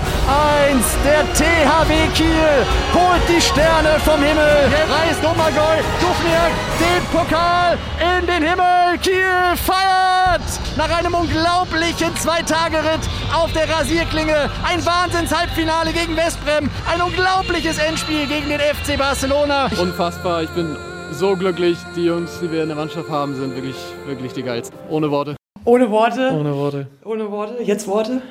1. 0.72 0.86
Der 1.06 1.22
THW 1.34 2.08
Kiel 2.16 2.66
holt 2.92 3.22
die 3.30 3.40
Sterne 3.40 4.00
vom 4.00 4.24
Himmel. 4.24 4.72
Reißt 4.90 5.24
Domagoj 5.24 5.78
Dufniak 6.02 6.52
den 6.80 7.04
Pokal 7.12 7.78
in 8.00 8.26
den 8.26 8.42
Himmel. 8.42 8.98
Kiel 9.04 9.56
feiert 9.56 10.42
nach 10.78 10.98
einem 10.98 11.14
unglaublichen 11.14 12.16
Zwei-Tage-Ritt 12.16 13.08
auf 13.36 13.54
der 13.54 13.70
Rasierklinge. 13.70 14.50
Ein 14.68 14.84
Wahnsinns-Halbfinale 14.84 15.94
gegen 15.94 16.18
Westbrem. 16.18 16.72
Ein 16.92 17.02
unglaubliches 17.04 17.78
Endspiel 17.78 18.26
gegen 18.26 18.50
den 18.50 18.60
FC 18.60 18.98
Barcelona. 18.98 19.70
Unfassbar. 19.80 20.42
Ich 20.42 20.50
bin 20.50 20.76
so 21.12 21.36
glücklich. 21.36 21.78
Die 21.96 22.06
Jungs, 22.06 22.40
die 22.42 22.52
wir 22.52 22.64
in 22.64 22.70
der 22.70 22.78
Mannschaft 22.78 23.12
haben, 23.12 23.36
sind 23.36 23.54
wirklich, 23.54 23.78
wirklich 24.08 24.34
die 24.34 24.42
geilsten. 24.42 24.76
Ohne 24.90 25.12
Worte. 25.12 25.36
Ohne 25.66 25.90
Worte. 25.92 26.32
Ohne 26.34 26.56
Worte. 26.56 26.88
Ohne 27.06 27.32
Worte. 27.32 27.64
Jetzt 27.64 27.88
Worte. 27.88 28.22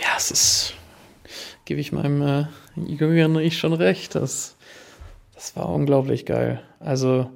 Ja, 0.00 0.16
es 0.16 0.30
ist. 0.30 0.74
Gebe 1.66 1.80
ich 1.80 1.92
meinem 1.92 2.22
äh, 2.22 2.46
Jüngeren 2.76 3.36
ich 3.38 3.58
schon 3.58 3.74
recht. 3.74 4.14
Das, 4.14 4.56
das 5.34 5.54
war 5.56 5.68
unglaublich 5.68 6.24
geil. 6.24 6.62
Also, 6.78 7.30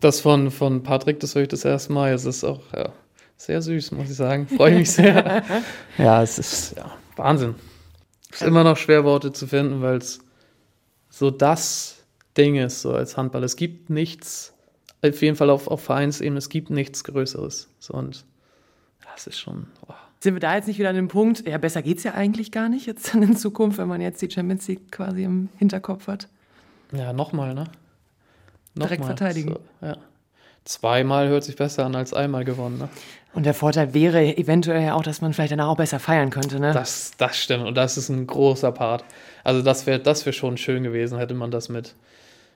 das 0.00 0.20
von, 0.20 0.50
von 0.50 0.82
Patrick, 0.82 1.20
das 1.20 1.34
höre 1.34 1.42
ich 1.42 1.48
das 1.48 1.64
erste 1.64 1.92
Mal. 1.92 2.12
Es 2.12 2.24
ist 2.24 2.42
auch 2.42 2.60
ja, 2.74 2.92
sehr 3.36 3.62
süß, 3.62 3.92
muss 3.92 4.10
ich 4.10 4.16
sagen. 4.16 4.48
Freue 4.48 4.76
mich 4.76 4.90
sehr. 4.90 5.44
ja, 5.98 6.22
es 6.22 6.38
ist 6.38 6.76
ja, 6.76 6.92
Wahnsinn. 7.16 7.54
Es 8.30 8.42
ist 8.42 8.46
immer 8.48 8.64
noch 8.64 8.76
schwer, 8.76 9.04
Worte 9.04 9.32
zu 9.32 9.46
finden, 9.46 9.82
weil 9.82 9.98
es 9.98 10.18
so 11.08 11.30
das 11.30 12.04
Ding 12.36 12.56
ist, 12.56 12.82
so 12.82 12.92
als 12.92 13.16
Handball. 13.16 13.44
Es 13.44 13.56
gibt 13.56 13.88
nichts, 13.88 14.52
auf 15.02 15.22
jeden 15.22 15.36
Fall 15.36 15.50
auf, 15.50 15.68
auf 15.68 15.82
Vereinsebene, 15.82 16.38
es 16.38 16.48
gibt 16.48 16.70
nichts 16.70 17.04
Größeres. 17.04 17.68
So, 17.78 17.94
und 17.94 18.24
das 19.18 19.26
ist 19.26 19.40
schon. 19.40 19.66
Oh. 19.88 19.94
Sind 20.20 20.34
wir 20.34 20.40
da 20.40 20.54
jetzt 20.54 20.68
nicht 20.68 20.78
wieder 20.78 20.90
an 20.90 20.96
dem 20.96 21.08
Punkt, 21.08 21.46
ja, 21.46 21.58
besser 21.58 21.82
geht 21.82 21.98
es 21.98 22.04
ja 22.04 22.14
eigentlich 22.14 22.50
gar 22.52 22.68
nicht 22.68 22.86
jetzt 22.86 23.14
dann 23.14 23.22
in 23.22 23.36
Zukunft, 23.36 23.78
wenn 23.78 23.88
man 23.88 24.00
jetzt 24.00 24.22
die 24.22 24.30
Champions 24.30 24.66
League 24.68 24.90
quasi 24.92 25.24
im 25.24 25.48
Hinterkopf 25.58 26.06
hat? 26.06 26.28
Ja, 26.92 27.12
nochmal, 27.12 27.54
ne? 27.54 27.64
Direkt 28.74 29.04
verteidigen. 29.04 29.54
So, 29.80 29.86
ja. 29.86 29.96
Zweimal 30.64 31.28
hört 31.28 31.44
sich 31.44 31.56
besser 31.56 31.84
an 31.84 31.96
als 31.96 32.14
einmal 32.14 32.44
gewonnen, 32.44 32.78
ne? 32.78 32.88
Und 33.34 33.44
der 33.44 33.54
Vorteil 33.54 33.94
wäre 33.94 34.36
eventuell 34.36 34.82
ja 34.82 34.94
auch, 34.94 35.02
dass 35.02 35.20
man 35.20 35.32
vielleicht 35.32 35.52
danach 35.52 35.68
auch 35.68 35.76
besser 35.76 35.98
feiern 35.98 36.30
könnte, 36.30 36.60
ne? 36.60 36.72
Das, 36.72 37.12
das 37.18 37.36
stimmt. 37.36 37.66
Und 37.66 37.74
das 37.74 37.96
ist 37.96 38.08
ein 38.08 38.26
großer 38.26 38.72
Part. 38.72 39.04
Also, 39.44 39.62
das 39.62 39.86
wäre 39.86 39.98
das 39.98 40.26
wär 40.26 40.32
schon 40.32 40.56
schön 40.56 40.82
gewesen, 40.82 41.18
hätte 41.18 41.34
man 41.34 41.50
das 41.50 41.68
mit, 41.68 41.94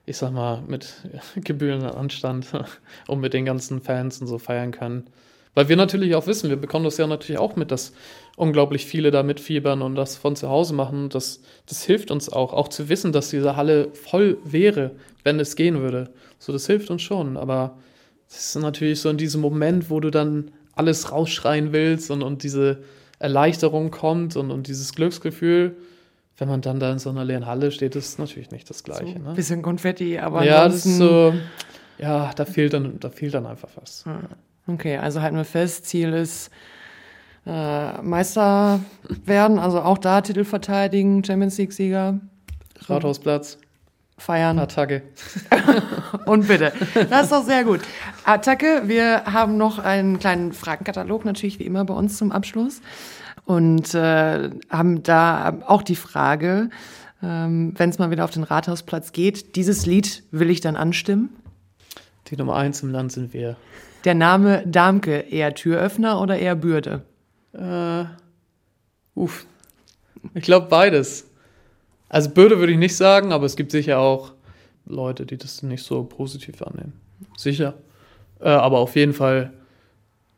ich 0.07 0.17
sag 0.17 0.33
mal, 0.33 0.63
mit 0.67 0.95
gebührendem 1.37 1.93
Anstand 1.93 2.47
und 3.09 3.21
mit 3.21 3.35
den 3.35 3.45
ganzen 3.45 3.81
Fans 3.83 4.21
und 4.21 4.27
so 4.29 4.39
feiern 4.39 4.71
können. 4.71 5.07
Weil 5.55 5.69
wir 5.69 5.77
natürlich 5.77 6.15
auch 6.15 6.27
wissen, 6.27 6.49
wir 6.49 6.57
bekommen 6.57 6.87
das 6.87 6.97
ja 6.97 7.07
natürlich 7.07 7.39
auch 7.39 7.57
mit, 7.57 7.71
dass 7.71 7.93
unglaublich 8.37 8.87
viele 8.87 9.11
da 9.11 9.23
mitfiebern 9.23 9.83
und 9.83 9.95
das 9.97 10.17
von 10.17 10.35
zu 10.35 10.49
Hause 10.49 10.75
machen. 10.75 11.11
Das, 11.11 11.43
das 11.67 11.83
hilft 11.85 12.11
uns 12.11 12.31
auch, 12.31 12.55
auch 12.55 12.69
zu 12.69 12.89
wissen, 12.89 13.13
dass 13.13 13.29
diese 13.29 13.55
Halle 13.57 13.93
voll 13.93 14.39
wäre, 14.45 14.93
wenn 15.25 15.39
es 15.41 15.55
gehen 15.55 15.81
würde. 15.81 16.11
So, 16.39 16.53
das 16.53 16.67
hilft 16.67 16.91
uns 16.91 17.03
schon. 17.03 17.37
Aber 17.37 17.79
es 18.29 18.57
ist 18.57 18.63
natürlich 18.63 19.01
so 19.01 19.11
in 19.11 19.19
diesem 19.19 19.43
Moment, 19.43 19.91
wo 19.91 20.01
du 20.01 20.11
dann 20.11 20.53
alles 20.75 21.13
rausschreien 21.13 21.73
willst 21.73 22.11
und, 22.11 22.23
und 22.23 22.43
diese 22.43 22.83
Erleichterung 23.19 23.91
kommt 23.91 24.37
und, 24.37 24.51
und 24.51 24.69
dieses 24.69 24.95
Glücksgefühl. 24.95 25.77
Wenn 26.39 26.49
man 26.49 26.63
dann 26.63 26.81
da 26.81 26.91
in 26.91 26.99
so 26.99 27.11
einer 27.11 27.27
leeren 27.27 27.45
Halle 27.45 27.71
steht, 27.71 27.95
ist 27.95 28.19
natürlich 28.19 28.51
nicht 28.51 28.69
das 28.71 28.83
Gleiche. 28.83 29.13
So, 29.13 29.19
ne? 29.19 29.35
Bisschen 29.35 29.61
Konfetti, 29.61 30.19
aber 30.19 30.45
ja, 30.45 30.65
das 30.65 30.87
ist 30.87 30.97
so, 30.97 31.35
ja, 31.99 32.33
da 32.35 32.47
fehlt 32.47 32.73
dann, 32.73 32.99
da 32.99 33.11
fehlt 33.11 33.35
dann 33.35 33.45
einfach 33.45 33.69
was. 33.77 34.05
Okay, 34.67 34.97
also 34.97 35.21
halten 35.21 35.37
wir 35.37 35.45
fest, 35.45 35.87
Ziel 35.87 36.13
ist 36.13 36.51
äh, 37.47 38.01
Meister 38.03 38.81
werden, 39.25 39.59
also 39.59 39.81
auch 39.81 39.99
da 39.99 40.21
Titel 40.21 40.45
verteidigen, 40.45 41.25
Champions 41.25 41.59
League-Sieger. 41.59 42.21
Rathausplatz. 42.87 43.59
Feiern. 44.19 44.59
Attacke. 44.61 45.03
Und 46.27 46.47
bitte. 46.47 46.73
Das 47.11 47.25
ist 47.25 47.33
doch 47.33 47.45
sehr 47.45 47.65
gut. 47.65 47.81
Attacke, 48.25 48.83
wir 48.85 49.25
haben 49.25 49.57
noch 49.57 49.81
einen 49.81 50.21
kleinen 50.21 50.53
Fragenkatalog, 50.53 51.25
natürlich 51.25 51.59
wie 51.59 51.65
immer 51.65 51.85
bei 51.85 51.95
uns 51.95 52.19
zum 52.19 52.31
Abschluss. 52.31 52.81
Und 53.45 53.95
äh, 53.95 54.51
haben 54.71 55.03
da 55.03 55.59
auch 55.67 55.83
die 55.83 55.97
Frage, 55.97 56.71
ähm, 57.21 57.75
wenn 57.77 57.91
es 57.91 57.99
mal 57.99 58.13
wieder 58.13 58.25
auf 58.25 58.31
den 58.31 58.45
Rathausplatz 58.45 59.11
geht, 59.11 59.57
dieses 59.57 59.87
Lied 59.87 60.23
will 60.31 60.51
ich 60.51 60.61
dann 60.61 60.77
anstimmen? 60.77 61.31
Die 62.29 62.37
Nummer 62.37 62.55
eins 62.55 62.83
im 62.83 62.91
Land 62.91 63.11
sind 63.11 63.33
wir. 63.33 63.57
Der 64.05 64.15
Name 64.15 64.67
Damke, 64.67 65.21
eher 65.31 65.55
Türöffner 65.55 66.21
oder 66.21 66.37
eher 66.39 66.57
Bürde? 66.57 67.03
Äh, 67.53 68.05
uff. 69.15 69.47
Ich 70.35 70.43
glaube 70.43 70.69
beides. 70.69 71.31
Also 72.09 72.31
Bürde 72.31 72.59
würde 72.59 72.73
ich 72.73 72.79
nicht 72.79 72.97
sagen, 72.97 73.33
aber 73.33 73.47
es 73.47 73.57
gibt 73.57 73.71
sicher 73.71 73.99
auch 73.99 74.33
Leute, 74.87 75.25
die 75.25 75.37
das 75.37 75.63
nicht 75.63 75.85
so 75.85 76.05
positiv 76.05 76.63
annehmen. 76.63 76.93
Sicher. 77.37 77.75
Äh, 78.41 78.49
aber 78.49 78.79
auf 78.79 78.97
jeden 78.97 79.13
Fall 79.13 79.53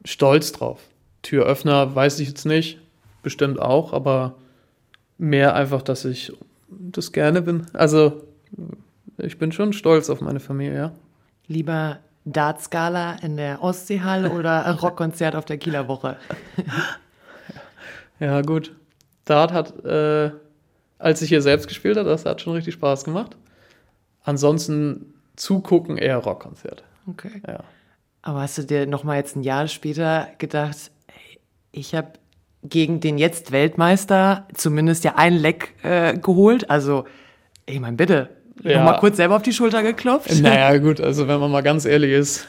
stolz 0.05 0.53
drauf. 0.53 0.81
Türöffner 1.23 1.95
weiß 1.95 2.21
ich 2.21 2.29
jetzt 2.29 2.45
nicht, 2.45 2.79
bestimmt 3.23 3.59
auch, 3.61 3.93
aber 3.93 4.35
mehr 5.17 5.55
einfach, 5.55 5.81
dass 5.81 6.05
ich 6.05 6.33
das 6.69 7.13
gerne 7.13 7.41
bin. 7.41 7.67
Also 7.73 8.23
ich 9.17 9.39
bin 9.39 9.53
schon 9.53 9.73
stolz 9.73 10.11
auf 10.11 10.21
meine 10.21 10.41
Familie, 10.41 10.77
ja. 10.77 10.93
Lieber 11.47 11.99
Dartskala 12.25 13.17
in 13.23 13.37
der 13.37 13.63
Ostseehalle 13.63 14.31
oder 14.39 14.67
ein 14.67 14.77
Rockkonzert 14.77 15.37
auf 15.37 15.45
der 15.45 15.59
Kieler 15.59 15.89
Woche? 15.89 16.17
Ja, 18.21 18.43
gut. 18.43 18.73
Dart 19.25 19.53
hat, 19.53 19.85
äh, 19.85 20.31
als 20.99 21.21
ich 21.23 21.29
hier 21.29 21.43
selbst 21.43 21.69
gespielt 21.69 21.97
habe, 21.97 22.09
das 22.09 22.25
hat 22.25 22.41
schon 22.41 22.55
richtig 22.55 22.75
Spaß 22.75 23.05
gemacht. 23.05 23.37
Ansonsten 24.23 25.15
zugucken 25.37 25.99
eher 25.99 26.19
Rockkonzert. 26.19 26.85
Okay. 27.09 27.43
Ja. 27.47 27.65
Aber 28.23 28.41
hast 28.41 28.57
du 28.57 28.63
dir 28.63 28.87
noch 28.87 29.05
mal 29.05 29.17
jetzt 29.17 29.37
ein 29.37 29.43
Jahr 29.43 29.69
später 29.69 30.29
gedacht, 30.39 30.91
ich 31.73 31.95
habe 31.95 32.13
gegen 32.63 33.01
den 33.01 33.19
jetzt 33.19 33.53
Weltmeister 33.53 34.47
zumindest 34.55 35.05
ja 35.05 35.17
ein 35.17 35.35
Leck 35.35 35.75
äh, 35.83 36.17
geholt? 36.17 36.71
Also, 36.71 37.05
ich 37.67 37.81
meine, 37.81 37.97
bitte, 37.97 38.31
Ja. 38.63 38.79
noch 38.79 38.93
mal 38.93 38.99
kurz 38.99 39.17
selber 39.17 39.37
auf 39.37 39.43
die 39.43 39.53
Schulter 39.53 39.83
geklopft? 39.83 40.41
Naja, 40.41 40.77
gut, 40.79 41.01
also 41.01 41.29
wenn 41.29 41.41
man 41.41 41.51
mal 41.51 41.63
ganz 41.63 41.85
ehrlich 41.85 42.13
ist, 42.13 42.47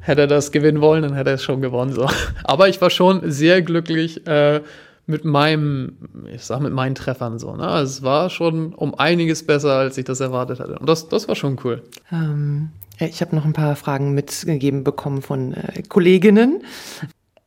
hätte 0.00 0.22
er 0.22 0.26
das 0.26 0.52
gewinnen 0.52 0.80
wollen, 0.80 1.02
dann 1.02 1.14
hätte 1.14 1.30
er 1.30 1.34
es 1.34 1.42
schon 1.42 1.60
gewonnen. 1.60 1.92
So. 1.92 2.08
Aber 2.44 2.68
ich 2.68 2.80
war 2.80 2.90
schon 2.90 3.30
sehr 3.30 3.62
glücklich 3.62 4.26
äh, 4.26 4.60
mit 5.06 5.24
meinem, 5.24 5.96
ich 6.32 6.44
sag 6.44 6.60
mit 6.60 6.72
meinen 6.72 6.94
Treffern 6.94 7.38
so. 7.38 7.54
Ne? 7.56 7.66
Also 7.66 7.90
es 7.90 8.02
war 8.02 8.30
schon 8.30 8.74
um 8.74 8.94
einiges 8.94 9.44
besser, 9.44 9.72
als 9.74 9.98
ich 9.98 10.04
das 10.04 10.20
erwartet 10.20 10.60
hatte. 10.60 10.78
Und 10.78 10.88
das, 10.88 11.08
das 11.08 11.28
war 11.28 11.34
schon 11.34 11.58
cool. 11.64 11.82
Ähm, 12.10 12.70
ich 12.98 13.20
habe 13.20 13.34
noch 13.34 13.44
ein 13.44 13.52
paar 13.52 13.76
Fragen 13.76 14.14
mitgegeben 14.14 14.84
bekommen 14.84 15.22
von 15.22 15.54
äh, 15.54 15.82
Kolleginnen. 15.88 16.62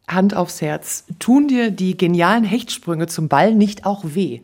Hand 0.07 0.35
aufs 0.35 0.61
Herz. 0.61 1.05
Tun 1.19 1.47
dir 1.47 1.71
die 1.71 1.97
genialen 1.97 2.43
Hechtsprünge 2.43 3.07
zum 3.07 3.27
Ball 3.27 3.55
nicht 3.55 3.85
auch 3.85 4.03
weh? 4.03 4.41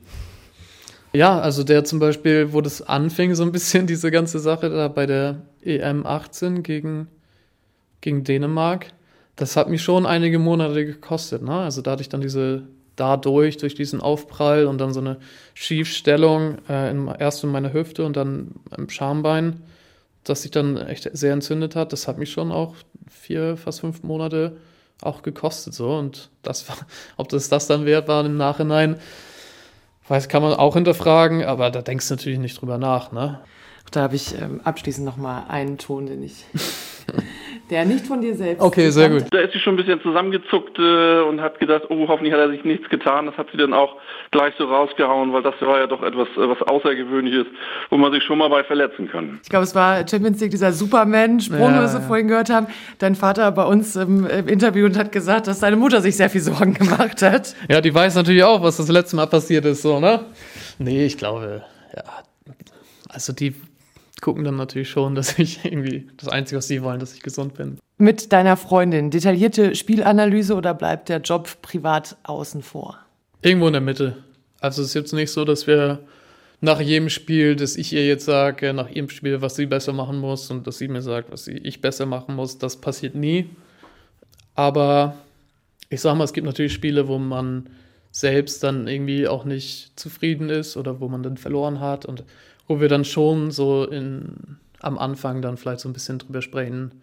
Ja, 1.14 1.40
also 1.40 1.64
der 1.64 1.84
zum 1.84 2.00
Beispiel, 2.00 2.54
wo 2.54 2.62
das 2.62 2.82
anfing, 2.82 3.36
so 3.36 3.44
ein 3.44 3.52
bisschen 3.52 3.88
diese 3.88 4.12
ganze 4.12 4.40
Sache 4.40 4.70
da 4.70 4.88
bei 4.88 5.06
der 5.06 5.42
EM 5.62 6.06
18 6.06 6.64
gegen, 6.64 7.08
gegen 8.00 8.24
Dänemark, 8.24 8.88
das 9.36 9.58
hat 9.58 9.70
mich 9.70 9.82
schon 9.82 10.06
einige 10.06 10.40
Monate 10.40 10.86
gekostet. 10.86 11.42
Ne? 11.42 11.54
Also 11.54 11.82
da 11.82 11.92
hatte 11.92 12.02
ich 12.02 12.10
dann 12.10 12.22
diese, 12.22 12.64
dadurch, 12.96 13.58
durch 13.58 13.76
diesen 13.76 14.00
Aufprall 14.00 14.66
und 14.66 14.78
dann 14.78 14.94
so 14.94 15.00
eine 15.00 15.18
Schiefstellung, 15.54 16.60
äh, 16.70 16.92
in, 16.92 17.08
erst 17.08 17.44
in 17.44 17.52
meiner 17.52 17.74
Hüfte 17.74 18.06
und 18.06 18.16
dann 18.16 18.52
im 18.78 18.90
Schambein, 18.90 19.62
das 20.24 20.44
sich 20.44 20.52
dann 20.52 20.78
echt 20.78 21.10
sehr 21.14 21.34
entzündet 21.34 21.76
hat. 21.76 21.92
Das 21.92 22.08
hat 22.08 22.18
mich 22.18 22.32
schon 22.32 22.52
auch 22.52 22.76
vier, 23.10 23.58
fast 23.58 23.82
fünf 23.82 24.04
Monate 24.04 24.58
auch 25.02 25.24
gekostet. 25.24 25.74
So. 25.74 25.94
Und 25.96 26.30
das 26.44 26.70
war, 26.70 26.78
ob 27.18 27.30
das 27.30 27.50
das 27.50 27.68
dann 27.68 27.86
wert 27.86 28.08
war 28.08 28.26
im 28.26 28.38
Nachhinein, 28.38 28.98
weiß, 30.12 30.28
kann 30.28 30.44
man 30.44 30.54
auch 30.54 30.74
hinterfragen, 30.74 31.44
aber 31.44 31.72
da 31.72 31.82
denkst 31.82 32.08
du 32.10 32.16
natürlich 32.16 32.40
nicht 32.40 32.62
drüber 32.62 32.78
nach, 32.78 33.12
ne? 33.12 33.40
Da 33.92 34.02
habe 34.02 34.16
ich 34.16 34.40
ähm, 34.40 34.62
abschließend 34.64 35.06
nochmal 35.06 35.46
einen 35.48 35.78
Ton, 35.78 36.06
den 36.06 36.22
ich, 36.22 36.46
der 37.72 37.86
nicht 37.86 38.06
von 38.06 38.20
dir 38.20 38.36
selbst. 38.36 38.62
Okay, 38.62 38.90
sehr 38.90 39.10
gut. 39.10 39.24
Da 39.32 39.40
ist 39.40 39.54
sie 39.54 39.60
schon 39.60 39.76
ein 39.76 39.78
bisschen 39.78 40.02
zusammengezuckt 40.02 40.78
äh, 40.78 41.22
und 41.22 41.40
hat 41.40 41.58
gedacht, 41.60 41.84
oh, 41.90 42.08
hoffentlich 42.10 42.34
hat 42.34 42.42
er 42.42 42.50
sich 42.50 42.66
nichts 42.66 42.88
getan. 42.90 43.28
Das 43.28 43.38
hat 43.38 43.48
sie 43.52 43.58
dann 43.58 43.74
auch 43.74 43.96
gleich 44.32 44.54
so 44.58 44.66
rausgehauen, 44.66 45.32
weil 45.32 45.42
das 45.42 45.56
war 45.62 45.80
ja 45.80 45.88
doch 45.88 46.04
etwas, 46.04 46.28
äh, 46.36 46.50
was 46.50 46.62
Außergewöhnliches, 46.62 47.48
wo 47.90 47.96
man 47.96 48.12
sich 48.12 48.24
schon 48.24 48.38
mal 48.40 48.50
bei 48.50 48.66
verletzen 48.66 49.10
kann. 49.10 49.40
Ich 49.42 49.50
glaube, 49.50 49.64
es 49.64 49.74
war 49.74 50.06
Champions 50.08 50.42
League, 50.42 50.52
dieser 50.52 50.74
Superman-Sprung, 50.74 51.60
ja, 51.60 51.82
was 51.82 51.94
wir 51.94 52.02
ja. 52.02 52.08
vorhin 52.08 52.28
gehört 52.28 52.50
haben. 52.50 52.68
Dein 53.00 53.16
Vater 53.16 53.50
bei 53.54 53.64
uns 53.64 53.96
im, 53.96 54.28
im, 54.28 54.50
Interview 54.50 54.86
und 54.86 54.98
hat 54.98 55.14
gesagt, 55.14 55.48
dass 55.48 55.62
seine 55.62 55.78
Mutter 55.78 56.02
sich 56.02 56.18
sehr 56.18 56.30
viel 56.30 56.42
Sorgen 56.42 56.74
gemacht 56.74 57.22
hat. 57.22 57.56
Ja, 57.70 57.80
die 57.80 57.96
weiß 57.96 58.16
natürlich 58.16 58.44
auch, 58.44 58.62
was 58.62 58.78
das 58.78 58.90
letzte 58.90 59.16
Mal 59.16 59.28
passiert 59.28 59.64
ist, 59.64 59.82
so, 59.82 60.02
ne? 60.02 60.26
Nee, 60.78 61.06
ich 61.06 61.18
glaube, 61.18 61.64
ja. 61.96 62.04
Also 63.08 63.34
die 63.34 63.56
gucken 64.22 64.44
dann 64.44 64.56
natürlich 64.56 64.90
schon, 64.90 65.16
dass 65.16 65.38
ich 65.38 65.66
irgendwie 65.66 66.08
das 66.18 66.30
Einzige, 66.30 66.58
was 66.58 66.68
sie 66.68 66.82
wollen, 66.82 67.00
dass 67.00 67.14
ich 67.14 67.22
gesund 67.22 67.56
bin. 67.56 67.78
Mit 67.98 68.32
deiner 68.32 68.58
Freundin, 68.58 69.12
detaillierte 69.12 69.76
Spielanalyse 69.76 70.56
oder 70.56 70.74
bleibt 70.74 71.10
der 71.10 71.20
Job 71.20 71.62
privat 71.62 72.18
außen 72.24 72.64
vor? 72.64 72.98
Irgendwo 73.42 73.68
in 73.68 73.74
der 73.74 73.82
Mitte. 73.82 74.18
Also 74.60 74.82
es 74.82 74.90
ist 74.90 74.94
jetzt 74.94 75.14
nicht 75.14 75.32
so, 75.32 75.46
dass 75.46 75.68
wir 75.68 76.00
nach 76.62 76.80
jedem 76.80 77.10
Spiel, 77.10 77.56
dass 77.56 77.76
ich 77.76 77.92
ihr 77.94 78.06
jetzt 78.06 78.26
sage, 78.26 78.74
nach 78.74 78.88
jedem 78.88 79.10
Spiel, 79.10 79.42
was 79.42 79.56
sie 79.56 79.66
besser 79.66 79.94
machen 79.94 80.20
muss 80.20 80.50
und 80.52 80.66
dass 80.68 80.78
sie 80.78 80.88
mir 80.88 81.02
sagt, 81.02 81.32
was 81.32 81.48
ich 81.48 81.82
besser 81.82 82.06
machen 82.06 82.36
muss. 82.36 82.60
Das 82.60 82.78
passiert 82.80 83.16
nie. 83.16 83.50
Aber 84.54 85.16
ich 85.90 86.02
sag 86.02 86.16
mal, 86.16 86.24
es 86.24 86.34
gibt 86.34 86.46
natürlich 86.46 86.74
Spiele, 86.74 87.08
wo 87.08 87.18
man 87.18 87.70
selbst 88.12 88.64
dann 88.64 88.88
irgendwie 88.88 89.28
auch 89.28 89.46
nicht 89.46 90.00
zufrieden 90.00 90.50
ist 90.50 90.78
oder 90.78 91.00
wo 91.00 91.08
man 91.08 91.24
dann 91.24 91.38
verloren 91.38 91.80
hat 91.80 92.06
und 92.06 92.24
wo 92.72 92.80
wir 92.80 92.88
dann 92.88 93.04
schon 93.04 93.52
so 93.52 93.84
in, 93.84 94.58
am 94.80 94.98
Anfang 94.98 95.42
dann 95.42 95.58
vielleicht 95.58 95.82
so 95.82 95.90
ein 95.90 95.94
bisschen 95.94 96.20
drüber 96.20 96.42
sprechen, 96.42 97.02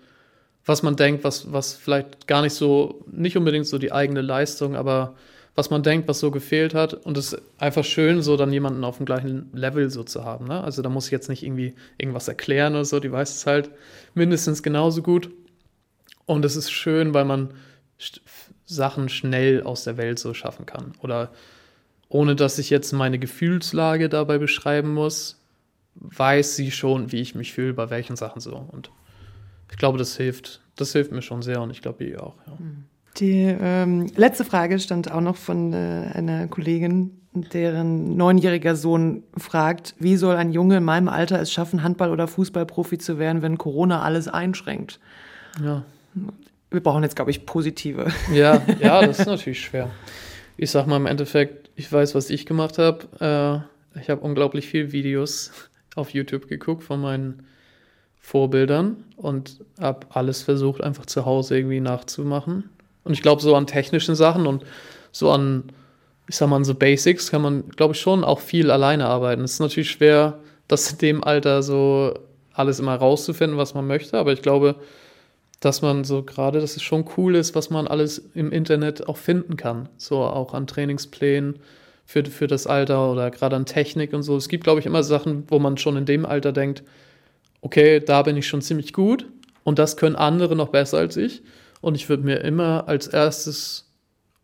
was 0.65 0.83
man 0.83 0.97
denkt, 0.97 1.25
was, 1.25 1.53
was 1.53 1.75
vielleicht 1.75 2.27
gar 2.27 2.41
nicht 2.41 2.55
so, 2.55 3.05
nicht 3.13 3.37
unbedingt 3.37 3.67
so 3.67 3.77
die 3.77 3.93
eigene 3.93 4.23
Leistung, 4.23 4.77
aber 4.77 5.15
was 5.55 5.69
man 5.69 5.83
denkt, 5.83 6.09
was 6.09 6.21
so 6.21 6.31
gefehlt 6.31 6.73
hat. 6.73 6.95
Und 6.95 7.19
es 7.19 7.35
ist 7.35 7.43
einfach 7.59 7.85
schön, 7.85 8.23
so 8.23 8.39
dann 8.39 8.51
jemanden 8.51 8.83
auf 8.83 8.97
dem 8.97 9.05
gleichen 9.05 9.51
Level 9.53 9.91
so 9.91 10.05
zu 10.05 10.25
haben. 10.25 10.47
Ne? 10.47 10.65
Also 10.65 10.81
da 10.81 10.89
muss 10.89 11.07
ich 11.07 11.11
jetzt 11.11 11.29
nicht 11.29 11.43
irgendwie 11.43 11.75
irgendwas 11.99 12.29
erklären 12.29 12.73
oder 12.73 12.87
so, 12.87 12.99
die 12.99 13.13
weiß 13.13 13.37
es 13.37 13.45
halt 13.45 13.71
mindestens 14.15 14.63
genauso 14.63 15.03
gut. 15.03 15.31
Und 16.25 16.47
es 16.47 16.57
ist 16.57 16.71
schön, 16.71 17.13
weil 17.13 17.27
man 17.27 17.53
Sachen 18.65 19.11
schnell 19.11 19.63
aus 19.65 19.85
der 19.85 19.99
Welt 19.99 20.19
so 20.19 20.33
schaffen 20.33 20.65
kann. 20.65 20.93
Oder 21.03 21.31
ohne 22.09 22.37
dass 22.37 22.59
ich 22.59 22.71
jetzt 22.71 22.93
meine 22.93 23.19
Gefühlslage 23.19 24.09
dabei 24.09 24.39
beschreiben 24.39 24.95
muss, 24.95 25.38
weiß 26.01 26.57
sie 26.57 26.71
schon, 26.71 27.13
wie 27.13 27.21
ich 27.21 27.35
mich 27.35 27.53
fühle, 27.53 27.75
bei 27.75 27.91
welchen 27.91 28.17
Sachen 28.17 28.41
so. 28.41 28.57
Und 28.57 28.91
ich 29.71 29.77
glaube, 29.77 29.99
das 29.99 30.17
hilft. 30.17 30.61
Das 30.77 30.93
hilft 30.93 31.13
mir 31.13 31.23
schon 31.23 31.43
sehr 31.43 31.61
und 31.61 31.71
ich 31.71 31.83
glaube, 31.83 32.05
ihr 32.05 32.23
auch. 32.23 32.37
Ja. 32.47 32.57
Die 33.17 33.57
ähm, 33.61 34.07
letzte 34.15 34.45
Frage 34.45 34.79
stand 34.79 35.11
auch 35.11 35.21
noch 35.21 35.37
von 35.37 35.73
äh, 35.73 36.11
einer 36.15 36.47
Kollegin, 36.47 37.21
deren 37.33 38.17
neunjähriger 38.17 38.77
Sohn 38.77 39.25
fragt, 39.37 39.95
wie 39.99 40.17
soll 40.17 40.37
ein 40.37 40.53
Junge 40.53 40.77
in 40.79 40.85
meinem 40.85 41.09
Alter 41.09 41.41
es 41.41 41.53
schaffen, 41.53 41.83
Handball- 41.83 42.11
oder 42.11 42.29
Fußballprofi 42.29 42.99
zu 42.99 43.19
werden, 43.19 43.43
wenn 43.43 43.59
Corona 43.59 44.03
alles 44.03 44.29
einschränkt? 44.29 45.01
Ja. 45.63 45.85
Wir 46.71 46.81
brauchen 46.81 47.03
jetzt, 47.03 47.17
glaube 47.17 47.31
ich, 47.31 47.45
positive. 47.45 48.07
Ja, 48.33 48.63
ja, 48.81 49.01
das 49.07 49.21
ist 49.21 49.27
natürlich 49.27 49.61
schwer. 49.61 49.91
Ich 50.57 50.71
sag 50.71 50.87
mal 50.87 50.97
im 50.97 51.07
Endeffekt, 51.07 51.71
ich 51.77 51.91
weiß, 51.91 52.15
was 52.15 52.31
ich 52.31 52.47
gemacht 52.47 52.79
habe. 52.79 53.65
Äh, 53.95 54.01
ich 54.01 54.11
habe 54.11 54.21
unglaublich 54.21 54.69
viele 54.69 54.93
Videos 54.93 55.51
auf 55.99 56.11
YouTube 56.11 56.49
geguckt 56.49 56.83
von 56.83 57.01
meinen 57.01 57.47
Vorbildern 58.21 59.05
und 59.17 59.59
habe 59.81 60.07
alles 60.11 60.43
versucht, 60.43 60.83
einfach 60.83 61.07
zu 61.07 61.25
Hause 61.25 61.57
irgendwie 61.57 61.81
nachzumachen. 61.81 62.71
Und 63.05 63.13
ich 63.13 63.23
glaube, 63.23 63.43
so 63.43 63.55
an 63.55 63.67
technischen 63.67 64.15
Sachen 64.15 64.47
und 64.47 64.65
so 65.13 65.31
an, 65.31 65.65
ich 66.29 66.37
sag 66.37 66.49
mal, 66.49 66.57
an 66.57 66.65
so 66.65 66.75
Basics 66.75 67.31
kann 67.31 67.43
man, 67.43 67.69
glaube 67.71 67.95
ich, 67.95 68.01
schon 68.01 68.25
auch 68.25 68.41
viel 68.41 68.71
alleine 68.71 69.07
arbeiten. 69.07 69.43
Es 69.43 69.55
ist 69.55 69.61
natürlich 69.61 69.91
schwer, 69.91 70.39
das 70.67 70.93
in 70.93 70.99
dem 70.99 71.25
Alter 71.25 71.63
so 71.63 72.15
alles 72.53 72.81
immer 72.81 72.97
rauszufinden, 72.97 73.57
was 73.57 73.75
man 73.75 73.87
möchte, 73.87 74.19
aber 74.19 74.33
ich 74.33 74.43
glaube, 74.43 74.77
dass 75.61 75.83
man 75.83 76.05
so 76.05 76.23
gerade, 76.23 76.61
dass 76.61 76.77
es 76.77 76.83
schon 76.83 77.05
cool 77.17 77.35
ist, 77.35 77.55
was 77.55 77.71
man 77.71 77.89
alles 77.89 78.19
im 78.35 78.53
Internet 78.53 79.09
auch 79.09 79.17
finden 79.17 79.57
kann. 79.57 79.89
So 79.97 80.19
auch 80.19 80.55
an 80.55 80.67
Trainingsplänen 80.67 81.59
für, 82.09 82.25
für 82.25 82.47
das 82.47 82.67
Alter 82.67 83.13
oder 83.13 83.31
gerade 83.31 83.55
an 83.55 83.67
Technik 83.67 84.15
und 84.15 84.23
so. 84.23 84.35
Es 84.35 84.49
gibt, 84.49 84.65
glaube 84.65 84.81
ich, 84.81 84.87
immer 84.87 85.03
Sachen, 85.03 85.45
wo 85.49 85.59
man 85.59 85.77
schon 85.77 85.95
in 85.99 86.07
dem 86.07 86.25
Alter 86.25 86.53
denkt, 86.53 86.83
okay, 87.61 88.01
da 88.01 88.23
bin 88.23 88.35
ich 88.39 88.49
schon 88.49 88.63
ziemlich 88.63 88.95
gut 88.95 89.27
und 89.63 89.79
das 89.79 89.99
können 89.99 90.17
andere 90.17 90.57
noch 90.57 90.71
besser 90.71 90.97
als 90.97 91.19
ich. 91.19 91.43
Und 91.83 91.97
ich 91.97 92.09
würde 92.09 92.23
mir 92.23 92.37
immer 92.37 92.89
als 92.89 93.09
erstes 93.09 93.93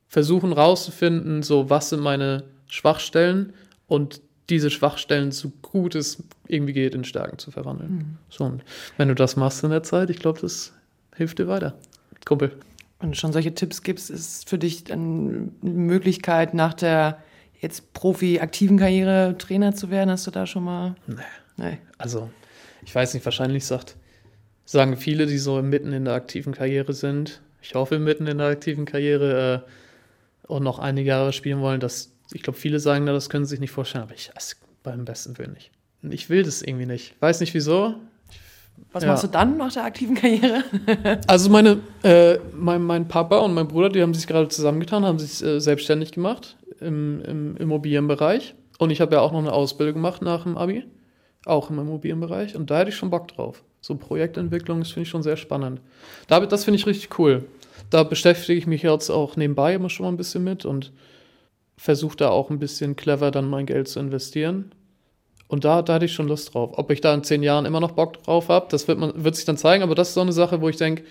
versuchen 0.09 0.53
rauszufinden, 0.53 1.43
so 1.43 1.71
was 1.71 1.89
sind 1.89 2.01
meine 2.01 2.45
Schwachstellen 2.67 3.55
und 3.87 4.21
diese 4.51 4.69
Schwachstellen 4.69 5.33
so 5.33 5.51
gut 5.63 5.95
es 5.95 6.23
irgendwie 6.47 6.75
geht 6.75 6.95
in 6.95 7.05
Stärken 7.05 7.39
zu 7.39 7.51
verwandeln. 7.51 7.91
Mhm. 7.91 8.19
So, 8.29 8.45
und 8.45 8.63
wenn 8.99 9.09
du 9.09 9.15
das 9.15 9.37
machst 9.37 9.65
in 9.65 9.71
der 9.71 9.83
Zeit, 9.83 10.11
ich 10.11 10.19
glaube, 10.19 10.39
das 10.39 10.75
hilft 11.17 11.39
dir 11.39 11.49
weiter, 11.49 11.73
Kumpel. 12.27 12.53
Wenn 13.01 13.13
du 13.13 13.17
schon 13.17 13.33
solche 13.33 13.55
Tipps 13.55 13.81
gibst, 13.81 14.11
ist 14.11 14.51
für 14.51 14.59
dich 14.59 14.93
eine 14.93 15.49
Möglichkeit 15.63 16.53
nach 16.53 16.75
der 16.75 17.23
jetzt 17.65 17.93
Profi-aktiven 17.95 18.79
Karriere 18.79 19.37
Trainer 19.39 19.75
zu 19.75 19.91
werden? 19.91 20.11
Hast 20.11 20.27
du 20.27 20.31
da 20.31 20.47
schon 20.47 20.65
mal? 20.65 20.95
Nee. 21.07 21.17
nee. 21.57 21.79
Also, 21.99 22.31
ich 22.85 22.95
weiß 22.95 23.15
nicht, 23.15 23.25
wahrscheinlich 23.25 23.65
sagt, 23.65 23.97
sagen 24.65 24.97
viele, 24.97 25.27
die 25.27 25.39
so 25.39 25.61
mitten 25.63 25.93
in 25.93 26.05
der 26.05 26.15
aktiven 26.15 26.53
Karriere 26.53 26.93
sind, 26.93 27.41
ich 27.61 27.75
hoffe 27.75 27.99
mitten 27.99 28.27
in 28.27 28.39
der 28.39 28.49
aktiven 28.49 28.85
Karriere 28.85 29.65
äh, 29.67 30.47
und 30.47 30.63
noch 30.63 30.79
einige 30.79 31.09
Jahre 31.09 31.33
spielen 31.33 31.61
wollen, 31.61 31.81
dass 31.81 32.13
ich 32.33 32.43
glaube, 32.43 32.59
viele 32.59 32.79
sagen, 32.81 33.07
das 33.07 33.31
können 33.31 33.45
sie 33.45 33.51
sich 33.51 33.61
nicht 33.61 33.71
vorstellen, 33.71 34.05
aber 34.05 34.15
ich 34.15 34.31
es 34.35 34.57
beim 34.83 35.05
besten 35.05 35.37
Willen 35.39 35.53
nicht. 35.53 35.71
Ich 36.03 36.29
will 36.29 36.43
das 36.43 36.63
irgendwie 36.63 36.87
nicht. 36.87 37.15
Weiß 37.21 37.41
nicht 37.41 37.55
wieso. 37.55 37.95
Was 38.93 39.05
ja. 39.05 39.11
machst 39.11 39.25
du 39.25 39.29
dann 39.29 39.57
nach 39.57 39.73
der 39.73 39.85
aktiven 39.85 40.17
Karriere? 40.17 40.65
also 41.27 41.49
meine, 41.49 41.81
äh, 42.03 42.39
mein, 42.53 42.83
mein 42.83 43.09
Papa 43.09 43.39
und 43.39 43.55
mein 43.55 43.69
Bruder, 43.69 43.89
die 43.89 44.03
haben 44.03 44.13
sich 44.13 44.27
gerade 44.27 44.49
zusammengetan, 44.49 45.05
haben 45.05 45.19
sich 45.19 45.43
äh, 45.43 45.61
selbstständig 45.61 46.13
gemacht 46.13 46.57
im, 46.85 47.23
im 47.23 47.57
Immobilienbereich. 47.57 48.55
Und 48.79 48.91
ich 48.91 49.01
habe 49.01 49.15
ja 49.15 49.21
auch 49.21 49.33
noch 49.33 49.41
eine 49.41 49.53
Ausbildung 49.53 49.95
gemacht 49.95 50.23
nach 50.23 50.45
dem 50.45 50.57
Abi, 50.57 50.85
auch 51.45 51.71
im 51.71 51.79
Immobilienbereich. 51.79 52.57
Und 52.57 52.71
da 52.71 52.79
hätte 52.79 52.91
ich 52.91 52.97
schon 52.97 53.11
Bock 53.11 53.29
drauf. 53.29 53.63
So 53.81 53.97
Projektentwicklung, 53.97 54.81
das 54.81 54.91
finde 54.91 55.03
ich 55.03 55.09
schon 55.11 55.23
sehr 55.23 55.37
spannend. 55.37 55.81
Da, 56.27 56.41
das 56.41 56.65
finde 56.65 56.79
ich 56.79 56.87
richtig 56.87 57.19
cool. 57.19 57.45
Da 57.91 58.03
beschäftige 58.03 58.59
ich 58.59 58.67
mich 58.67 58.83
jetzt 58.83 59.11
auch 59.11 59.37
nebenbei 59.37 59.75
immer 59.75 59.91
schon 59.91 60.05
mal 60.05 60.13
ein 60.13 60.17
bisschen 60.17 60.43
mit 60.45 60.65
und 60.65 60.93
versuche 61.77 62.17
da 62.17 62.31
auch 62.31 62.51
ein 62.51 62.59
bisschen 62.59 62.97
clever 62.97 63.31
dann 63.31 63.49
mein 63.49 63.67
Geld 63.67 63.89
zu 63.89 64.01
investieren. 64.01 64.73
Und 65.49 65.65
da, 65.65 65.83
da 65.83 65.95
hatte 65.95 66.07
ich 66.07 66.13
schon 66.13 66.29
Lust 66.29 66.55
drauf. 66.55 66.73
Ob 66.79 66.91
ich 66.91 67.01
da 67.01 67.13
in 67.15 67.23
zehn 67.23 67.43
Jahren 67.43 67.67
immer 67.67 67.81
noch 67.81 67.93
Bock 67.93 68.23
drauf 68.23 68.49
habe, 68.49 68.67
das 68.71 68.89
wird, 68.89 68.99
man, 68.99 69.23
wird 69.23 69.37
sich 69.37 69.45
dann 69.45 69.57
zeigen. 69.57 69.83
Aber 69.83 69.95
das 69.95 70.09
ist 70.09 70.15
so 70.15 70.21
eine 70.21 70.33
Sache, 70.33 70.61
wo 70.61 70.69
ich 70.69 70.77
denke, 70.77 71.05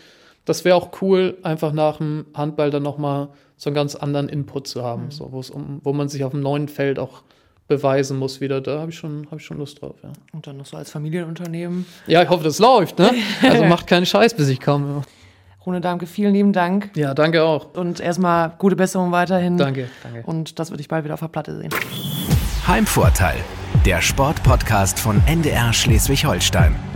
das 0.45 0.65
wäre 0.65 0.75
auch 0.75 0.89
cool, 1.01 1.37
einfach 1.43 1.71
nach 1.71 1.97
dem 1.97 2.25
Handball 2.33 2.71
dann 2.71 2.83
nochmal 2.83 3.29
so 3.63 3.69
einen 3.69 3.75
ganz 3.75 3.95
anderen 3.95 4.27
Input 4.29 4.67
zu 4.67 4.83
haben, 4.83 5.05
mhm. 5.05 5.11
so, 5.11 5.25
um, 5.25 5.79
wo 5.83 5.93
man 5.93 6.09
sich 6.09 6.23
auf 6.23 6.33
einem 6.33 6.43
neuen 6.43 6.67
Feld 6.67 6.99
auch 6.99 7.23
beweisen 7.69 8.19
muss 8.19 8.41
wieder. 8.41 8.59
Da 8.59 8.79
habe 8.79 8.91
ich, 8.91 8.97
schon, 8.97 9.25
hab 9.31 9.39
ich 9.39 9.45
schon 9.45 9.57
Lust 9.57 9.81
drauf, 9.81 9.95
ja. 10.03 10.09
Und 10.33 10.45
dann 10.45 10.57
noch 10.57 10.65
so 10.65 10.75
als 10.75 10.91
Familienunternehmen. 10.91 11.85
Ja, 12.05 12.21
ich 12.21 12.29
hoffe, 12.29 12.43
das 12.43 12.59
läuft, 12.59 12.99
ne? 12.99 13.11
Also 13.41 13.63
macht 13.63 13.87
keinen 13.87 14.05
Scheiß, 14.05 14.33
bis 14.35 14.49
ich 14.49 14.59
komme. 14.59 15.03
Rune 15.65 15.79
Damke, 15.79 16.07
vielen 16.07 16.33
lieben 16.33 16.51
Dank. 16.51 16.91
Ja, 16.95 17.13
danke 17.13 17.43
auch. 17.43 17.73
Und 17.73 18.01
erstmal 18.01 18.51
gute 18.57 18.75
Besserung 18.75 19.13
weiterhin. 19.13 19.57
Danke, 19.57 19.87
danke. 20.03 20.23
Und 20.25 20.59
das 20.59 20.71
würde 20.71 20.81
ich 20.81 20.89
bald 20.89 21.05
wieder 21.05 21.13
auf 21.13 21.21
der 21.21 21.29
Platte 21.29 21.57
sehen. 21.57 21.69
Heimvorteil, 22.67 23.37
der 23.85 24.01
Sportpodcast 24.01 24.99
von 24.99 25.21
NDR 25.25 25.71
Schleswig-Holstein. 25.71 26.92